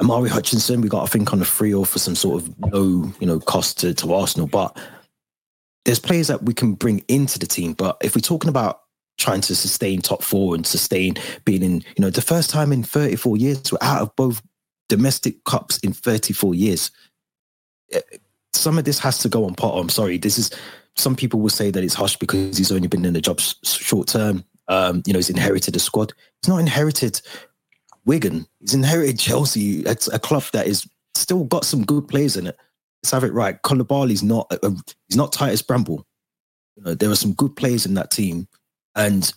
Omari 0.00 0.30
Hutchinson, 0.30 0.80
we 0.80 0.88
got 0.88 1.04
to 1.04 1.10
think 1.10 1.32
on 1.32 1.42
a 1.42 1.44
free 1.44 1.74
or 1.74 1.84
for 1.84 1.98
some 1.98 2.14
sort 2.14 2.42
of 2.42 2.54
low, 2.72 3.12
you 3.20 3.26
know, 3.26 3.38
cost 3.38 3.78
to, 3.80 3.92
to 3.94 4.14
Arsenal. 4.14 4.46
But 4.46 4.78
there's 5.84 5.98
players 5.98 6.28
that 6.28 6.42
we 6.42 6.54
can 6.54 6.72
bring 6.72 7.04
into 7.08 7.38
the 7.38 7.46
team. 7.46 7.74
But 7.74 7.98
if 8.02 8.14
we're 8.14 8.22
talking 8.22 8.48
about 8.48 8.80
trying 9.18 9.42
to 9.42 9.54
sustain 9.54 10.00
top 10.00 10.22
four 10.22 10.54
and 10.54 10.66
sustain 10.66 11.16
being 11.44 11.62
in, 11.62 11.74
you 11.96 12.00
know, 12.02 12.10
the 12.10 12.22
first 12.22 12.48
time 12.48 12.72
in 12.72 12.82
34 12.82 13.36
years, 13.36 13.70
we're 13.70 13.78
out 13.82 14.00
of 14.00 14.16
both 14.16 14.42
domestic 14.88 15.44
cups 15.44 15.78
in 15.78 15.92
34 15.92 16.54
years. 16.54 16.90
Eh, 17.92 18.00
some 18.54 18.78
of 18.78 18.84
this 18.84 18.98
has 18.98 19.18
to 19.18 19.28
go 19.28 19.44
on 19.44 19.54
pot. 19.54 19.78
I'm 19.78 19.90
sorry. 19.90 20.16
This 20.16 20.38
is 20.38 20.50
some 21.00 21.16
people 21.16 21.40
will 21.40 21.50
say 21.50 21.70
that 21.70 21.82
it's 21.82 21.94
hush 21.94 22.16
because 22.16 22.56
he's 22.56 22.72
only 22.72 22.88
been 22.88 23.04
in 23.04 23.14
the 23.14 23.20
job 23.20 23.40
short 23.40 24.08
term. 24.08 24.44
Um, 24.68 25.02
you 25.06 25.12
know, 25.12 25.18
he's 25.18 25.30
inherited 25.30 25.74
a 25.74 25.80
squad. 25.80 26.12
He's 26.40 26.48
not 26.48 26.58
inherited 26.58 27.20
Wigan. 28.04 28.46
He's 28.60 28.74
inherited 28.74 29.18
Chelsea. 29.18 29.80
It's 29.80 30.08
a 30.08 30.18
club 30.18 30.44
that 30.52 30.66
is 30.66 30.88
still 31.14 31.44
got 31.44 31.64
some 31.64 31.84
good 31.84 32.06
players 32.08 32.36
in 32.36 32.46
it. 32.46 32.56
Let's 33.02 33.12
have 33.12 33.24
it 33.24 33.32
right. 33.32 33.60
Koulibaly's 33.62 34.22
not 34.22 34.46
a, 34.52 34.66
a, 34.66 34.70
he's 35.08 35.16
not 35.16 35.32
Titus 35.32 35.62
Bramble. 35.62 36.06
You 36.76 36.84
know, 36.84 36.94
there 36.94 37.10
are 37.10 37.16
some 37.16 37.32
good 37.32 37.56
players 37.56 37.86
in 37.86 37.94
that 37.94 38.10
team, 38.10 38.46
and 38.94 39.32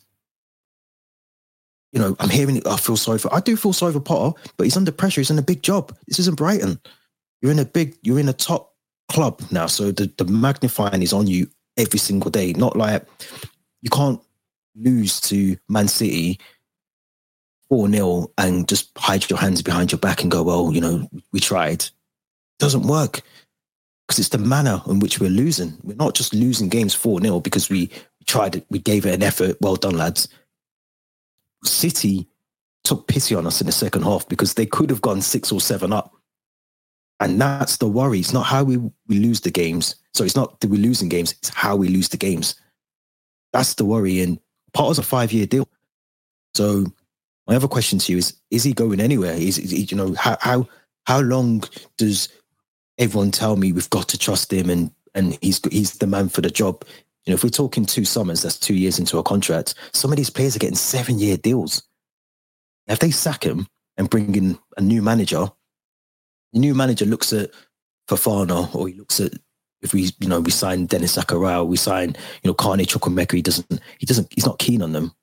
you 1.91 1.99
know, 1.99 2.15
I'm 2.19 2.29
hearing 2.29 2.57
it. 2.57 2.67
I 2.67 2.77
feel 2.77 2.97
sorry 2.97 3.19
for. 3.19 3.33
I 3.33 3.39
do 3.39 3.55
feel 3.55 3.73
sorry 3.73 3.93
for 3.93 3.99
Potter, 3.99 4.37
but 4.57 4.65
he's 4.65 4.77
under 4.77 4.91
pressure. 4.91 5.21
He's 5.21 5.31
in 5.31 5.39
a 5.39 5.43
big 5.43 5.63
job. 5.63 5.95
This 6.07 6.19
isn't 6.19 6.37
Brighton. 6.37 6.79
You're 7.41 7.51
in 7.51 7.59
a 7.59 7.65
big. 7.65 7.95
You're 8.01 8.19
in 8.19 8.29
a 8.29 8.33
top 8.33 8.72
club 9.09 9.41
now, 9.51 9.67
so 9.67 9.91
the 9.91 10.11
the 10.17 10.25
magnifying 10.25 11.01
is 11.01 11.13
on 11.13 11.27
you 11.27 11.47
every 11.77 11.99
single 11.99 12.31
day. 12.31 12.53
Not 12.53 12.75
like 12.75 13.05
you 13.81 13.89
can't 13.89 14.19
lose 14.75 15.19
to 15.21 15.57
Man 15.69 15.87
City 15.87 16.39
4 17.69 17.89
0 17.89 18.31
and 18.37 18.67
just 18.67 18.91
hide 18.97 19.29
your 19.29 19.39
hands 19.39 19.61
behind 19.61 19.91
your 19.91 19.99
back 19.99 20.21
and 20.21 20.31
go, 20.31 20.43
well, 20.43 20.71
you 20.71 20.81
know, 20.81 21.09
we 21.31 21.39
tried. 21.39 21.85
Doesn't 22.59 22.83
work 22.87 23.21
because 24.07 24.19
it's 24.19 24.29
the 24.29 24.37
manner 24.37 24.81
in 24.87 24.99
which 24.99 25.19
we're 25.19 25.29
losing. 25.29 25.77
We're 25.83 25.95
not 25.95 26.13
just 26.13 26.33
losing 26.33 26.69
games 26.69 26.93
4 26.93 27.21
0 27.21 27.39
because 27.39 27.69
we, 27.69 27.89
tried 28.25 28.55
it, 28.55 28.65
we 28.69 28.79
gave 28.79 29.05
it 29.05 29.13
an 29.13 29.23
effort. 29.23 29.57
Well 29.59 29.75
done, 29.75 29.97
lads. 29.97 30.27
City 31.65 32.27
took 32.83 33.07
pity 33.07 33.35
on 33.35 33.47
us 33.47 33.61
in 33.61 33.67
the 33.67 33.73
second 33.73 34.03
half 34.03 34.27
because 34.27 34.53
they 34.53 34.65
could 34.65 34.89
have 34.89 35.01
gone 35.01 35.21
six 35.21 35.51
or 35.51 35.59
seven 35.59 35.93
up. 35.93 36.12
And 37.19 37.39
that's 37.39 37.77
the 37.77 37.87
worry. 37.87 38.19
It's 38.19 38.33
not 38.33 38.45
how 38.45 38.63
we, 38.63 38.77
we 38.77 39.19
lose 39.19 39.41
the 39.41 39.51
games. 39.51 39.95
So 40.13 40.23
it's 40.23 40.35
not 40.35 40.59
that 40.59 40.69
we're 40.69 40.81
losing 40.81 41.09
games, 41.09 41.31
it's 41.33 41.49
how 41.49 41.75
we 41.75 41.87
lose 41.87 42.09
the 42.09 42.17
games. 42.17 42.55
That's 43.53 43.75
the 43.75 43.85
worry. 43.85 44.21
And 44.21 44.39
part 44.73 44.91
of 44.91 44.99
a 44.99 45.07
five 45.07 45.31
year 45.31 45.45
deal. 45.45 45.67
So 46.55 46.85
my 47.47 47.55
other 47.55 47.67
question 47.67 47.99
to 47.99 48.11
you 48.11 48.17
is: 48.17 48.33
Is 48.51 48.63
he 48.63 48.73
going 48.73 48.99
anywhere? 48.99 49.33
Is, 49.33 49.57
is 49.57 49.71
he, 49.71 49.83
you 49.83 49.97
know 49.97 50.13
how 50.13 50.37
how 50.39 50.67
how 51.05 51.19
long 51.19 51.63
does 51.97 52.29
everyone 52.97 53.31
tell 53.31 53.55
me 53.55 53.71
we've 53.71 53.89
got 53.89 54.07
to 54.09 54.17
trust 54.17 54.51
him 54.51 54.69
and 54.69 54.91
and 55.15 55.37
he's 55.41 55.59
he's 55.71 55.93
the 55.93 56.07
man 56.07 56.29
for 56.29 56.41
the 56.41 56.49
job? 56.49 56.83
You 57.25 57.31
know, 57.31 57.35
if 57.35 57.43
we're 57.43 57.49
talking 57.49 57.85
two 57.85 58.05
summers, 58.05 58.41
that's 58.41 58.59
two 58.59 58.75
years 58.75 58.99
into 58.99 59.17
a 59.17 59.23
contract. 59.23 59.75
Some 59.93 60.11
of 60.11 60.17
these 60.17 60.29
players 60.29 60.55
are 60.55 60.59
getting 60.59 60.75
seven 60.75 61.19
year 61.19 61.37
deals. 61.37 61.83
If 62.87 62.99
they 62.99 63.11
sack 63.11 63.43
him 63.43 63.67
and 63.97 64.09
bring 64.09 64.35
in 64.35 64.59
a 64.77 64.81
new 64.81 65.01
manager, 65.01 65.49
the 66.53 66.59
new 66.59 66.73
manager 66.73 67.05
looks 67.05 67.33
at 67.33 67.49
Fofana 68.07 68.73
or 68.75 68.87
he 68.87 68.93
looks 68.93 69.19
at 69.19 69.33
if 69.83 69.93
we, 69.93 70.09
you 70.19 70.29
know, 70.29 70.39
we 70.39 70.49
sign 70.49 70.85
Denis 70.85 71.17
Zakaria, 71.17 71.65
we 71.67 71.75
sign, 71.75 72.15
you 72.41 72.49
know, 72.49 72.53
Carney 72.53 72.85
Chukwuemeka, 72.85 73.33
he 73.33 73.41
doesn't, 73.41 73.81
he 73.99 74.05
doesn't, 74.05 74.29
he's 74.33 74.45
not 74.45 74.57
keen 74.57 74.81
on 74.81 74.93
them. 74.93 75.13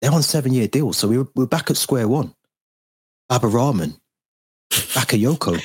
They're 0.00 0.10
on 0.10 0.22
seven 0.22 0.54
year 0.54 0.66
deals. 0.66 0.96
So 0.96 1.06
we're, 1.06 1.28
we're 1.36 1.46
back 1.46 1.70
at 1.70 1.76
square 1.76 2.08
one. 2.08 2.34
Baba 3.28 3.46
Rahman, 3.46 3.94
Bakayoko. 4.70 5.62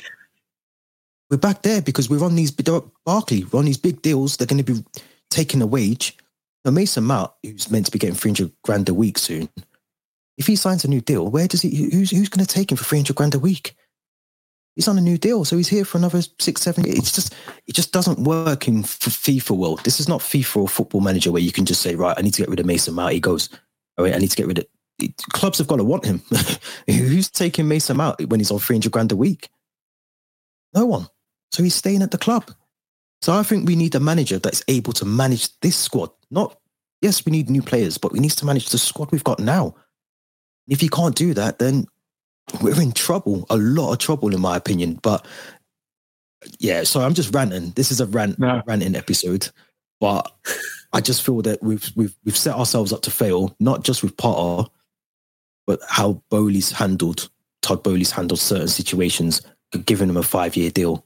we're 1.30 1.38
back 1.38 1.62
there 1.62 1.82
because 1.82 2.10
we're 2.10 2.24
on 2.24 2.36
these, 2.36 2.52
Barkley, 2.52 3.46
we're 3.46 3.60
on 3.60 3.66
these 3.66 3.78
big 3.78 4.02
deals. 4.02 4.36
They're 4.36 4.48
going 4.48 4.64
to 4.64 4.74
be 4.74 4.84
taking 5.32 5.62
a 5.62 5.68
wage. 5.68 6.18
Now, 6.66 6.72
Mason 6.72 7.06
Mount, 7.06 7.32
who's 7.42 7.72
meant 7.72 7.86
to 7.86 7.92
be 7.92 8.00
getting 8.00 8.16
300 8.16 8.52
grand 8.64 8.90
a 8.90 8.94
week 8.94 9.18
soon, 9.18 9.48
if 10.38 10.46
he 10.46 10.58
signs 10.58 10.84
a 10.84 10.90
new 10.90 11.02
deal, 11.02 11.30
where 11.30 11.48
does 11.48 11.62
he, 11.62 11.90
who's, 11.90 12.12
who's 12.12 12.30
going 12.30 12.46
to 12.46 12.54
take 12.54 12.72
him 12.72 12.78
for 12.78 12.84
300 12.84 13.16
grand 13.16 13.34
a 13.34 13.40
week? 13.40 13.76
He's 14.78 14.88
on 14.88 15.00
a 15.00 15.02
new 15.02 15.18
deal, 15.18 15.44
so 15.44 15.58
he's 15.58 15.68
here 15.68 15.84
for 15.84 15.98
another 15.98 16.22
six, 16.38 16.62
seven 16.62 16.84
years. 16.84 17.00
It's 17.00 17.12
just, 17.12 17.34
it 17.66 17.74
just 17.74 17.92
doesn't 17.92 18.20
work 18.20 18.68
in 18.68 18.84
FIFA 18.84 19.58
world. 19.58 19.84
This 19.84 20.00
is 20.00 20.08
not 20.08 20.22
FIFA 20.22 20.58
or 20.58 20.68
football 20.68 21.02
manager 21.02 21.32
where 21.32 21.42
you 21.42 21.52
can 21.52 21.66
just 21.66 21.82
say, 21.82 21.96
right, 21.96 22.16
I 22.16 22.22
need 22.22 22.36
to 22.36 22.44
get 22.44 22.50
rid 22.50 22.60
of 22.60 22.68
Mason 22.68 22.94
Mount. 22.94 23.14
He 23.14 23.20
goes, 23.20 23.50
all 23.98 24.06
right, 24.06 24.14
I 24.14 24.20
need 24.20 24.30
to 24.30 24.38
get 24.38 24.46
rid 24.46 24.60
of, 24.60 24.68
clubs 25.34 25.58
have 25.58 25.66
got 25.66 25.78
to 25.78 25.84
want 25.84 26.06
him. 26.06 26.22
who's 26.88 27.28
taking 27.28 27.68
Mason 27.68 27.98
Mount 27.98 28.24
when 28.30 28.40
he's 28.40 28.52
on 28.52 28.60
300 28.60 28.92
grand 28.92 29.12
a 29.12 29.16
week? 29.16 29.50
No 30.76 30.86
one. 30.86 31.08
So 31.52 31.64
he's 31.64 31.74
staying 31.74 32.04
at 32.04 32.12
the 32.12 32.20
club. 32.20 32.52
So 33.24 33.34
I 33.34 33.42
think 33.42 33.68
we 33.68 33.76
need 33.76 33.96
a 33.96 34.00
manager 34.00 34.38
that's 34.38 34.62
able 34.68 34.94
to 34.94 35.06
manage 35.06 35.60
this 35.62 35.76
squad. 35.76 36.12
Not, 36.30 36.56
yes, 37.02 37.26
we 37.26 37.32
need 37.32 37.50
new 37.50 37.64
players, 37.64 37.98
but 37.98 38.12
we 38.12 38.20
need 38.20 38.30
to 38.30 38.46
manage 38.46 38.70
the 38.70 38.78
squad 38.78 39.12
we've 39.12 39.24
got 39.24 39.40
now. 39.40 39.74
If 40.68 40.84
you 40.84 40.90
can't 40.92 41.16
do 41.16 41.34
that, 41.34 41.58
then 41.58 41.88
we're 42.62 42.82
in 42.82 42.92
trouble, 42.92 43.46
a 43.50 43.58
lot 43.58 43.92
of 43.94 44.00
trouble, 44.00 44.34
in 44.34 44.42
my 44.42 44.56
opinion. 44.56 45.00
But 45.02 45.26
yeah, 46.60 46.84
so 46.84 47.02
I'm 47.02 47.14
just 47.14 47.34
ranting. 47.34 47.72
This 47.72 47.92
is 47.92 48.00
a 48.00 48.06
rant, 48.06 48.40
no. 48.40 48.62
ranting 48.66 48.96
episode, 48.96 49.50
but 50.00 50.32
I 50.94 51.02
just 51.02 51.24
feel 51.24 51.42
that 51.44 51.62
we've 51.62 51.90
we've 51.96 52.16
we've 52.24 52.38
set 52.38 52.56
ourselves 52.56 52.94
up 52.94 53.02
to 53.04 53.12
fail, 53.12 53.56
not 53.60 53.84
just 53.84 54.04
with 54.04 54.18
Potter, 54.18 54.70
but 55.66 55.80
how 55.88 56.22
Boehly's 56.30 56.72
handled 56.72 57.30
Todd 57.62 57.84
Boehly's 57.84 58.12
handled 58.12 58.40
certain 58.40 58.68
situations, 58.68 59.42
giving 59.86 60.10
him 60.10 60.18
a 60.18 60.24
five 60.24 60.56
year 60.56 60.70
deal. 60.70 61.06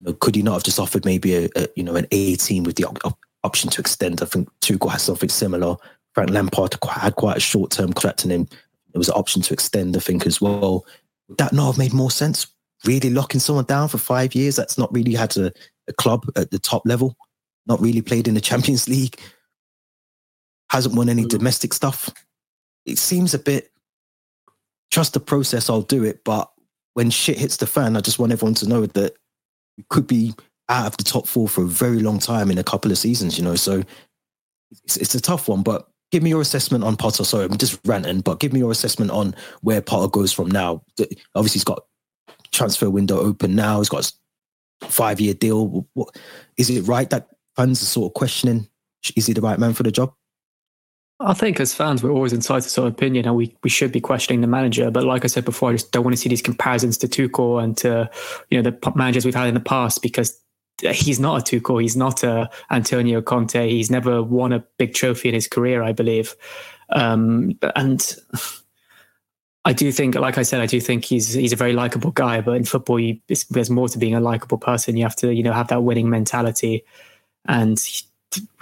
You 0.00 0.08
know, 0.08 0.12
could 0.14 0.34
he 0.34 0.42
not 0.42 0.54
have 0.54 0.64
just 0.64 0.80
offered 0.80 1.04
maybe 1.04 1.34
a, 1.34 1.48
a 1.56 1.68
you 1.76 1.82
know 1.82 1.96
an 1.96 2.06
18 2.10 2.64
with 2.64 2.76
the 2.76 2.84
op- 2.84 3.18
option 3.44 3.70
to 3.70 3.80
extend? 3.80 4.22
I 4.22 4.26
think 4.26 4.48
Tuchel 4.60 4.90
has 4.90 5.02
something 5.02 5.28
similar. 5.28 5.76
Frank 6.14 6.30
Lampard 6.30 6.76
had 6.90 7.16
quite 7.16 7.38
a 7.38 7.40
short 7.40 7.70
term 7.70 7.92
contract 7.92 8.24
in 8.24 8.30
him 8.30 8.48
there 8.92 9.00
was 9.00 9.08
an 9.08 9.14
option 9.14 9.42
to 9.42 9.54
extend, 9.54 9.96
I 9.96 10.00
think, 10.00 10.26
as 10.26 10.40
well. 10.40 10.84
Would 11.28 11.38
that 11.38 11.52
not 11.52 11.66
have 11.66 11.78
made 11.78 11.92
more 11.92 12.10
sense? 12.10 12.46
Really 12.84 13.10
locking 13.10 13.40
someone 13.40 13.64
down 13.64 13.88
for 13.88 13.98
five 13.98 14.34
years 14.34 14.56
that's 14.56 14.76
not 14.76 14.92
really 14.92 15.14
had 15.14 15.36
a, 15.36 15.52
a 15.88 15.92
club 15.92 16.24
at 16.36 16.50
the 16.50 16.58
top 16.58 16.82
level, 16.84 17.16
not 17.66 17.80
really 17.80 18.02
played 18.02 18.28
in 18.28 18.34
the 18.34 18.40
Champions 18.50 18.88
League, 18.88 19.18
hasn't 20.70 20.94
won 20.94 21.08
any 21.08 21.24
mm. 21.24 21.28
domestic 21.28 21.72
stuff. 21.72 22.10
It 22.84 22.98
seems 22.98 23.34
a 23.34 23.38
bit 23.38 23.72
trust 24.92 25.14
the 25.14 25.20
process, 25.20 25.70
I'll 25.70 25.82
do 25.82 26.04
it. 26.04 26.22
But 26.22 26.50
when 26.94 27.10
shit 27.10 27.38
hits 27.38 27.56
the 27.56 27.66
fan, 27.66 27.96
I 27.96 28.00
just 28.00 28.18
want 28.18 28.30
everyone 28.30 28.54
to 28.54 28.68
know 28.68 28.86
that 28.86 29.14
we 29.76 29.84
could 29.88 30.06
be 30.06 30.34
out 30.68 30.86
of 30.86 30.96
the 30.98 31.04
top 31.04 31.26
four 31.26 31.48
for 31.48 31.62
a 31.62 31.66
very 31.66 32.00
long 32.00 32.18
time 32.18 32.50
in 32.50 32.58
a 32.58 32.64
couple 32.64 32.92
of 32.92 32.98
seasons, 32.98 33.38
you 33.38 33.44
know. 33.44 33.56
So 33.56 33.82
it's, 34.84 34.98
it's 34.98 35.14
a 35.14 35.20
tough 35.20 35.48
one, 35.48 35.62
but 35.62 35.88
give 36.12 36.22
me 36.22 36.30
your 36.30 36.42
assessment 36.42 36.84
on 36.84 36.96
Potter. 36.96 37.24
Sorry, 37.24 37.46
I'm 37.46 37.56
just 37.56 37.80
ranting, 37.84 38.20
but 38.20 38.38
give 38.38 38.52
me 38.52 38.60
your 38.60 38.70
assessment 38.70 39.10
on 39.10 39.34
where 39.62 39.80
Potter 39.80 40.08
goes 40.08 40.32
from 40.32 40.50
now. 40.50 40.84
Obviously, 41.34 41.58
he's 41.58 41.64
got 41.64 41.84
transfer 42.52 42.90
window 42.90 43.18
open 43.18 43.56
now. 43.56 43.78
He's 43.78 43.88
got 43.88 44.12
a 44.82 44.86
five 44.86 45.20
year 45.20 45.34
deal. 45.34 45.88
What 45.94 46.16
is 46.56 46.70
it 46.70 46.82
right 46.82 47.08
that 47.10 47.28
fans 47.56 47.82
are 47.82 47.86
sort 47.86 48.10
of 48.10 48.14
questioning? 48.14 48.68
Is 49.16 49.26
he 49.26 49.32
the 49.32 49.40
right 49.40 49.58
man 49.58 49.72
for 49.72 49.82
the 49.82 49.90
job? 49.90 50.12
I 51.18 51.34
think 51.34 51.60
as 51.60 51.72
fans, 51.72 52.02
we're 52.02 52.10
always 52.10 52.32
entitled 52.32 52.64
to 52.64 52.82
our 52.82 52.88
opinion 52.88 53.26
and 53.26 53.36
we, 53.36 53.56
we 53.62 53.70
should 53.70 53.92
be 53.92 54.00
questioning 54.00 54.40
the 54.40 54.48
manager. 54.48 54.90
But 54.90 55.04
like 55.04 55.24
I 55.24 55.28
said 55.28 55.44
before, 55.44 55.70
I 55.70 55.72
just 55.72 55.92
don't 55.92 56.02
want 56.04 56.14
to 56.14 56.20
see 56.20 56.28
these 56.28 56.42
comparisons 56.42 56.98
to 56.98 57.08
Tuchel 57.08 57.62
and 57.62 57.76
to, 57.78 58.10
you 58.50 58.60
know, 58.60 58.70
the 58.70 58.92
managers 58.96 59.24
we've 59.24 59.34
had 59.34 59.46
in 59.46 59.54
the 59.54 59.60
past 59.60 60.02
because 60.02 60.41
he's 60.90 61.20
not 61.20 61.40
a 61.40 61.60
Tuchel. 61.60 61.80
He's 61.80 61.96
not 61.96 62.22
a 62.22 62.50
Antonio 62.70 63.22
Conte. 63.22 63.68
He's 63.68 63.90
never 63.90 64.22
won 64.22 64.52
a 64.52 64.60
big 64.78 64.94
trophy 64.94 65.28
in 65.28 65.34
his 65.34 65.48
career, 65.48 65.82
I 65.82 65.92
believe. 65.92 66.34
Um, 66.90 67.58
and 67.76 68.16
I 69.64 69.72
do 69.72 69.92
think, 69.92 70.16
like 70.16 70.38
I 70.38 70.42
said, 70.42 70.60
I 70.60 70.66
do 70.66 70.80
think 70.80 71.04
he's 71.04 71.34
he's 71.34 71.52
a 71.52 71.56
very 71.56 71.72
likable 71.72 72.10
guy. 72.10 72.40
But 72.40 72.56
in 72.56 72.64
football, 72.64 72.98
you, 72.98 73.20
there's 73.50 73.70
more 73.70 73.88
to 73.88 73.98
being 73.98 74.14
a 74.14 74.20
likable 74.20 74.58
person. 74.58 74.96
You 74.96 75.04
have 75.04 75.16
to, 75.16 75.32
you 75.32 75.42
know, 75.42 75.52
have 75.52 75.68
that 75.68 75.84
winning 75.84 76.10
mentality. 76.10 76.84
And 77.44 77.80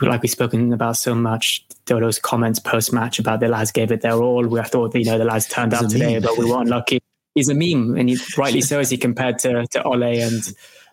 like 0.00 0.22
we've 0.22 0.30
spoken 0.30 0.72
about 0.72 0.96
so 0.96 1.14
much, 1.14 1.64
there 1.86 1.96
were 1.96 2.02
those 2.02 2.18
comments 2.18 2.58
post 2.58 2.92
match 2.92 3.18
about 3.18 3.40
the 3.40 3.48
lads 3.48 3.72
gave 3.72 3.90
it 3.92 4.02
their 4.02 4.20
all. 4.20 4.46
We 4.46 4.60
thought, 4.62 4.94
you 4.94 5.04
know, 5.04 5.18
the 5.18 5.24
lads 5.24 5.48
turned 5.48 5.72
out 5.72 5.88
today, 5.90 6.18
but 6.18 6.36
we 6.36 6.44
weren't 6.44 6.68
lucky. 6.68 7.00
He's 7.34 7.48
a 7.48 7.54
meme, 7.54 7.96
and 7.96 8.10
he, 8.10 8.18
rightly 8.36 8.60
so, 8.60 8.80
as 8.80 8.90
he 8.90 8.98
compared 8.98 9.38
to 9.40 9.66
to 9.68 9.82
Ole 9.84 10.02
and 10.02 10.42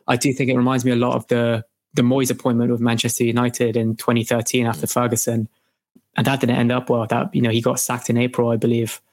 I 0.08 0.16
do 0.16 0.34
think 0.34 0.50
it 0.50 0.58
reminds 0.58 0.86
me 0.86 0.92
a 0.92 0.96
lot 0.96 1.16
of 1.16 1.28
the 1.28 1.66
the 1.94 2.02
Moyes 2.02 2.32
appointment 2.32 2.72
with 2.72 2.80
Manchester 2.80 3.24
United 3.24 3.76
in 3.76 3.96
2013 3.96 4.66
after 4.66 4.86
mm. 4.86 4.94
Ferguson, 4.94 5.50
and 6.16 6.28
that 6.28 6.40
didn't 6.40 6.58
end 6.58 6.72
up 6.72 6.90
well. 6.90 7.06
That 7.06 7.34
you 7.34 7.42
know 7.42 7.50
he 7.50 7.62
got 7.62 7.80
sacked 7.80 8.10
in 8.10 8.18
April, 8.18 8.50
I 8.50 8.58
believe. 8.58 9.02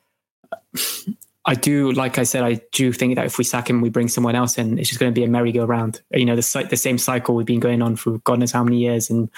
I 1.47 1.55
do, 1.55 1.93
like 1.93 2.17
I 2.17 2.23
said, 2.23 2.43
I 2.43 2.63
do 2.73 2.91
think 2.91 3.17
that 3.17 3.27
if 3.27 3.37
we 3.37 3.45
sack 3.45 3.69
him, 3.69 3.83
we 3.83 3.91
bring 3.91 4.09
someone 4.09 4.35
else 4.35 4.57
in. 4.57 4.79
It's 4.79 4.89
just 4.89 4.99
going 4.99 5.13
to 5.13 5.21
be 5.21 5.27
a 5.27 5.29
merry-go-round. 5.29 6.01
You 6.13 6.25
know, 6.25 6.37
the 6.37 6.67
the 6.71 6.77
same 6.79 6.97
cycle 6.97 7.35
we've 7.35 7.45
been 7.45 7.61
going 7.61 7.83
on 7.83 7.97
for 7.97 8.17
God 8.21 8.39
knows 8.39 8.53
how 8.53 8.65
many 8.65 8.79
years, 8.79 9.11
and 9.11 9.29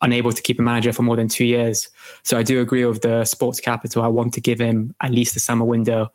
unable 0.00 0.32
to 0.32 0.40
keep 0.40 0.60
a 0.60 0.62
manager 0.62 0.92
for 0.92 1.02
more 1.02 1.16
than 1.16 1.26
two 1.26 1.44
years. 1.44 1.88
So 2.22 2.38
I 2.38 2.44
do 2.44 2.60
agree 2.60 2.84
with 2.84 3.02
the 3.02 3.24
sports 3.24 3.58
capital. 3.58 4.04
I 4.04 4.06
want 4.06 4.34
to 4.34 4.40
give 4.40 4.60
him 4.60 4.94
at 5.00 5.10
least 5.10 5.34
a 5.34 5.40
summer 5.40 5.64
window, 5.64 6.12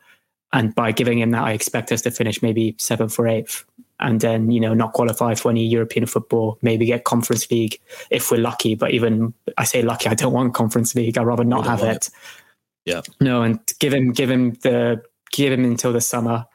and 0.54 0.74
by 0.74 0.92
giving 0.92 1.18
him 1.18 1.32
that, 1.32 1.44
I 1.44 1.52
expect 1.52 1.92
us 1.92 2.00
to 2.02 2.10
finish 2.10 2.40
maybe 2.40 2.74
seventh 2.78 3.18
or 3.18 3.28
eighth 3.28 3.66
and 4.04 4.20
then 4.20 4.50
you 4.50 4.60
know 4.60 4.74
not 4.74 4.92
qualify 4.92 5.34
for 5.34 5.50
any 5.50 5.64
European 5.66 6.06
football, 6.06 6.58
maybe 6.62 6.86
get 6.86 7.04
Conference 7.04 7.50
League 7.50 7.80
if 8.10 8.30
we're 8.30 8.38
lucky. 8.38 8.74
But 8.74 8.90
even 8.92 9.32
I 9.56 9.64
say 9.64 9.82
lucky, 9.82 10.08
I 10.08 10.14
don't 10.14 10.32
want 10.32 10.54
Conference 10.54 10.94
League. 10.94 11.16
I'd 11.16 11.26
rather 11.26 11.44
not 11.44 11.66
have 11.66 11.82
it. 11.82 11.96
it. 11.96 12.10
Yeah. 12.84 13.00
No, 13.20 13.42
and 13.42 13.60
give 13.80 13.94
him 13.94 14.12
give 14.12 14.30
him 14.30 14.52
the 14.62 15.02
give 15.32 15.52
him 15.52 15.64
until 15.64 15.92
the 15.92 16.02
summer. 16.02 16.46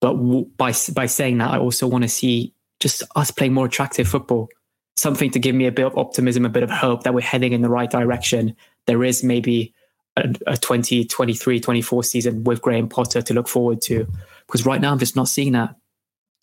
But 0.00 0.14
by 0.56 0.72
by 0.94 1.06
saying 1.06 1.38
that, 1.38 1.50
I 1.50 1.58
also 1.58 1.86
want 1.86 2.02
to 2.02 2.08
see 2.08 2.54
just 2.80 3.02
us 3.14 3.30
playing 3.30 3.52
more 3.52 3.66
attractive 3.66 4.08
football. 4.08 4.48
Something 4.96 5.30
to 5.32 5.38
give 5.38 5.54
me 5.54 5.66
a 5.66 5.72
bit 5.72 5.84
of 5.84 5.98
optimism, 5.98 6.46
a 6.46 6.48
bit 6.48 6.62
of 6.62 6.70
hope 6.70 7.02
that 7.02 7.12
we're 7.12 7.20
heading 7.20 7.52
in 7.52 7.60
the 7.60 7.68
right 7.68 7.90
direction. 7.90 8.56
There 8.86 9.04
is 9.04 9.22
maybe 9.22 9.74
a, 10.16 10.22
a 10.46 10.56
2023, 10.56 11.60
24 11.60 12.04
season 12.04 12.44
with 12.44 12.62
Graham 12.62 12.88
Potter 12.88 13.20
to 13.20 13.34
look 13.34 13.48
forward 13.48 13.82
to. 13.82 14.06
Because 14.46 14.64
right 14.64 14.80
now 14.80 14.92
I'm 14.92 14.98
just 14.98 15.14
not 15.14 15.28
seeing 15.28 15.52
that 15.52 15.76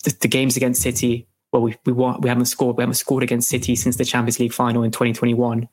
the, 0.04 0.16
the 0.20 0.28
games 0.28 0.56
against 0.56 0.82
City, 0.82 1.26
well, 1.52 1.62
we 1.62 1.76
we 1.84 1.92
want, 1.92 2.22
we 2.22 2.28
haven't 2.28 2.46
scored. 2.46 2.76
We 2.76 2.82
haven't 2.82 2.94
scored 2.94 3.22
against 3.22 3.48
City 3.48 3.76
since 3.76 3.96
the 3.96 4.04
Champions 4.04 4.38
League 4.38 4.52
final 4.52 4.82
in 4.82 4.90
2021. 4.90 5.68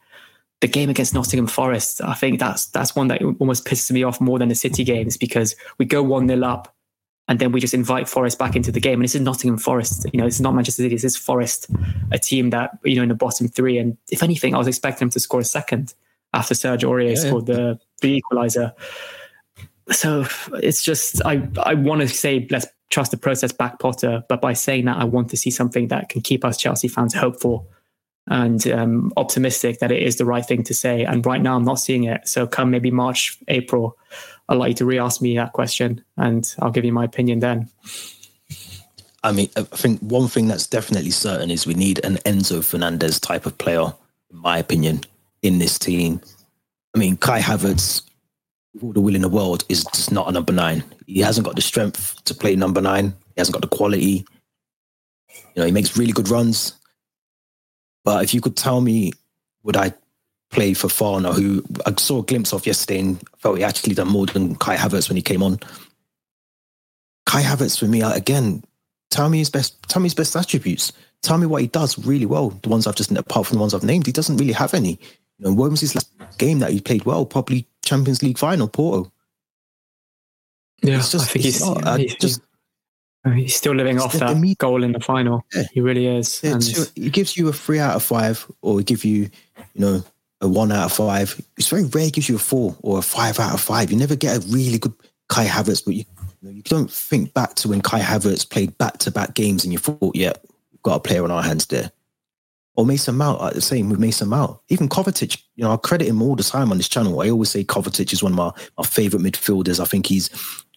The 0.61 0.67
game 0.67 0.89
against 0.89 1.13
Nottingham 1.13 1.47
Forest, 1.47 2.01
I 2.01 2.13
think 2.13 2.39
that's 2.39 2.67
that's 2.67 2.95
one 2.95 3.07
that 3.07 3.21
almost 3.39 3.65
pisses 3.65 3.91
me 3.91 4.03
off 4.03 4.21
more 4.21 4.37
than 4.39 4.49
the 4.49 4.55
City 4.55 4.83
games 4.83 5.17
because 5.17 5.55
we 5.77 5.85
go 5.85 6.03
one 6.03 6.27
0 6.27 6.43
up 6.45 6.75
and 7.27 7.39
then 7.39 7.51
we 7.51 7.59
just 7.59 7.73
invite 7.73 8.09
Forest 8.09 8.37
back 8.37 8.55
into 8.55 8.71
the 8.71 8.79
game. 8.79 8.95
And 8.95 9.03
this 9.03 9.15
is 9.15 9.21
Nottingham 9.21 9.57
Forest. 9.57 10.05
You 10.11 10.19
know, 10.19 10.27
it's 10.27 10.39
not 10.39 10.53
Manchester 10.53 10.83
City. 10.83 10.95
This 10.95 11.03
is 11.03 11.17
Forest, 11.17 11.67
a 12.11 12.19
team 12.19 12.49
that 12.49 12.77
you 12.83 12.95
know 12.95 13.03
in 13.03 13.09
the 13.09 13.15
bottom 13.15 13.47
three. 13.47 13.77
And 13.77 13.97
if 14.11 14.21
anything, 14.21 14.53
I 14.53 14.57
was 14.57 14.67
expecting 14.67 15.07
them 15.07 15.11
to 15.11 15.19
score 15.19 15.39
a 15.39 15.43
second 15.45 15.93
after 16.33 16.53
Serge 16.53 16.83
Aurier 16.83 17.15
yeah, 17.15 17.15
scored 17.15 17.47
yeah. 17.47 17.55
the 17.55 17.79
the 18.01 18.21
equaliser. 18.21 18.73
So 19.91 20.25
it's 20.61 20.83
just 20.83 21.25
I 21.25 21.47
I 21.63 21.73
want 21.73 22.01
to 22.01 22.07
say 22.07 22.47
let's 22.51 22.67
trust 22.91 23.11
the 23.11 23.17
process 23.17 23.51
back 23.51 23.79
Potter. 23.79 24.23
But 24.29 24.41
by 24.41 24.53
saying 24.53 24.85
that, 24.85 24.97
I 24.97 25.05
want 25.05 25.29
to 25.31 25.37
see 25.37 25.49
something 25.49 25.87
that 25.87 26.09
can 26.09 26.21
keep 26.21 26.45
us 26.45 26.57
Chelsea 26.57 26.87
fans 26.87 27.13
hopeful 27.13 27.67
and 28.27 28.67
um, 28.67 29.11
optimistic 29.17 29.79
that 29.79 29.91
it 29.91 30.03
is 30.03 30.17
the 30.17 30.25
right 30.25 30.45
thing 30.45 30.63
to 30.63 30.73
say. 30.73 31.03
And 31.03 31.25
right 31.25 31.41
now, 31.41 31.55
I'm 31.55 31.65
not 31.65 31.79
seeing 31.79 32.03
it. 32.03 32.27
So 32.27 32.45
come 32.45 32.69
maybe 32.69 32.91
March, 32.91 33.37
April, 33.47 33.97
I'd 34.47 34.57
like 34.57 34.69
you 34.69 34.75
to 34.75 34.85
re-ask 34.85 35.21
me 35.21 35.35
that 35.37 35.53
question, 35.53 36.03
and 36.17 36.53
I'll 36.59 36.71
give 36.71 36.85
you 36.85 36.93
my 36.93 37.05
opinion 37.05 37.39
then. 37.39 37.69
I 39.23 39.31
mean, 39.31 39.49
I 39.55 39.63
think 39.63 39.99
one 40.01 40.27
thing 40.27 40.47
that's 40.47 40.67
definitely 40.67 41.11
certain 41.11 41.51
is 41.51 41.65
we 41.65 41.73
need 41.73 42.03
an 42.03 42.17
Enzo 42.25 42.63
Fernandez 42.63 43.19
type 43.19 43.45
of 43.45 43.57
player, 43.57 43.93
in 44.29 44.37
my 44.37 44.57
opinion, 44.57 45.01
in 45.41 45.59
this 45.59 45.79
team. 45.79 46.21
I 46.93 46.99
mean, 46.99 47.17
Kai 47.17 47.39
Havertz 47.39 48.01
all 48.81 48.93
the 48.93 49.01
will 49.01 49.15
in 49.15 49.21
the 49.21 49.29
world, 49.29 49.63
is 49.69 49.83
just 49.85 50.11
not 50.11 50.27
a 50.27 50.31
number 50.31 50.53
nine. 50.53 50.83
He 51.07 51.19
hasn't 51.19 51.45
got 51.45 51.55
the 51.55 51.61
strength 51.61 52.23
to 52.25 52.33
play 52.33 52.55
number 52.55 52.81
nine. 52.81 53.13
He 53.35 53.39
hasn't 53.39 53.53
got 53.53 53.61
the 53.61 53.75
quality. 53.75 54.25
You 55.29 55.57
know, 55.57 55.65
he 55.65 55.71
makes 55.71 55.97
really 55.97 56.13
good 56.13 56.29
runs. 56.29 56.73
But 58.03 58.23
if 58.23 58.33
you 58.33 58.41
could 58.41 58.55
tell 58.55 58.81
me, 58.81 59.11
would 59.63 59.77
I 59.77 59.93
play 60.49 60.73
for 60.73 60.87
Fofana, 60.87 61.33
who 61.33 61.63
I 61.85 61.93
saw 61.97 62.19
a 62.19 62.23
glimpse 62.23 62.53
of 62.53 62.65
yesterday 62.65 62.99
and 62.99 63.23
felt 63.37 63.57
he 63.57 63.63
actually 63.63 63.93
done 63.93 64.09
more 64.09 64.25
than 64.25 64.55
Kai 64.55 64.75
Havertz 64.75 65.09
when 65.09 65.15
he 65.15 65.21
came 65.21 65.43
on. 65.43 65.59
Kai 67.25 67.41
Havertz 67.41 67.79
for 67.79 67.85
me, 67.85 68.01
uh, 68.01 68.13
again, 68.13 68.63
Tell 69.11 69.27
me 69.27 69.39
his 69.39 69.49
best. 69.49 69.77
Tell 69.89 70.01
me 70.01 70.05
his 70.07 70.15
best 70.15 70.35
attributes. 70.35 70.93
Tell 71.21 71.37
me 71.37 71.45
what 71.45 71.61
he 71.61 71.67
does 71.67 72.03
really 72.03 72.25
well. 72.25 72.49
The 72.49 72.69
ones 72.69 72.87
I've 72.87 72.95
just 72.95 73.11
apart 73.11 73.45
from 73.45 73.57
the 73.57 73.61
ones 73.61 73.73
I've 73.73 73.83
named, 73.83 74.07
he 74.07 74.11
doesn't 74.11 74.37
really 74.37 74.53
have 74.53 74.73
any. 74.73 74.97
You 75.37 75.45
know, 75.45 75.53
when 75.53 75.69
was 75.69 75.81
his 75.81 75.93
last 75.93 76.09
game 76.37 76.59
that 76.59 76.71
he 76.71 76.79
played 76.79 77.05
well? 77.05 77.25
Probably 77.25 77.67
Champions 77.83 78.21
League 78.23 78.37
final, 78.37 78.67
Porto. 78.67 79.11
Yeah, 80.81 80.97
it's 80.97 81.11
just, 81.11 81.29
I 81.29 81.31
think 81.31 81.45
he's, 81.45 81.61
not, 81.61 81.85
uh, 81.85 81.97
he's 81.97 82.15
just 82.15 82.41
he's 83.35 83.55
still 83.55 83.75
living 83.75 83.99
off 83.99 84.13
that 84.13 84.31
immediate, 84.31 84.57
goal 84.57 84.83
in 84.83 84.93
the 84.93 84.99
final. 84.99 85.45
Yeah. 85.53 85.63
He 85.73 85.81
really 85.81 86.07
is. 86.07 86.41
Yeah, 86.43 86.53
and 86.53 86.63
he 86.95 87.09
gives 87.09 87.37
you 87.37 87.47
a 87.49 87.53
three 87.53 87.79
out 87.79 87.95
of 87.95 88.03
five, 88.03 88.49
or 88.61 88.81
give 88.81 89.05
you, 89.05 89.29
you 89.73 89.81
know, 89.81 90.03
a 90.41 90.47
one 90.47 90.71
out 90.71 90.85
of 90.85 90.93
five. 90.93 91.39
It's 91.57 91.69
very 91.69 91.83
rare 91.83 92.05
he 92.05 92.11
gives 92.11 92.27
you 92.27 92.35
a 92.35 92.39
four 92.39 92.75
or 92.81 92.97
a 92.97 93.03
five 93.03 93.39
out 93.39 93.53
of 93.53 93.61
five. 93.61 93.91
You 93.91 93.97
never 93.97 94.15
get 94.15 94.37
a 94.37 94.47
really 94.47 94.79
good 94.79 94.93
Kai 95.29 95.45
Havertz, 95.45 95.85
but 95.85 95.93
you, 95.93 96.05
you, 96.41 96.49
know, 96.49 96.49
you 96.49 96.63
don't 96.63 96.91
think 96.91 97.33
back 97.33 97.53
to 97.55 97.69
when 97.69 97.81
Kai 97.81 97.99
Havertz 97.99 98.49
played 98.49 98.75
back 98.77 98.97
to 98.99 99.11
back 99.11 99.35
games 99.35 99.63
and 99.63 99.71
you 99.71 99.79
thought, 99.79 100.15
yeah, 100.15 100.33
we've 100.71 100.81
got 100.81 100.95
a 100.95 100.99
player 100.99 101.23
on 101.23 101.31
our 101.31 101.43
hands 101.43 101.67
there. 101.67 101.91
Or 102.75 102.85
Mason 102.85 103.17
Mount, 103.17 103.53
the 103.53 103.61
same 103.61 103.89
with 103.89 103.99
Mason 103.99 104.29
Mount. 104.29 104.57
Even 104.69 104.87
Kovacic, 104.87 105.41
you 105.55 105.63
know, 105.63 105.73
I 105.73 105.77
credit 105.77 106.07
him 106.07 106.21
all 106.21 106.37
the 106.37 106.43
time 106.43 106.71
on 106.71 106.77
this 106.77 106.87
channel. 106.87 107.21
I 107.21 107.29
always 107.29 107.49
say 107.49 107.65
Kovacic 107.65 108.13
is 108.13 108.23
one 108.23 108.31
of 108.31 108.37
my, 108.37 108.51
my 108.77 108.85
favorite 108.85 109.21
midfielders. 109.21 109.81
I 109.81 109.85
think 109.85 110.05
he's 110.05 110.29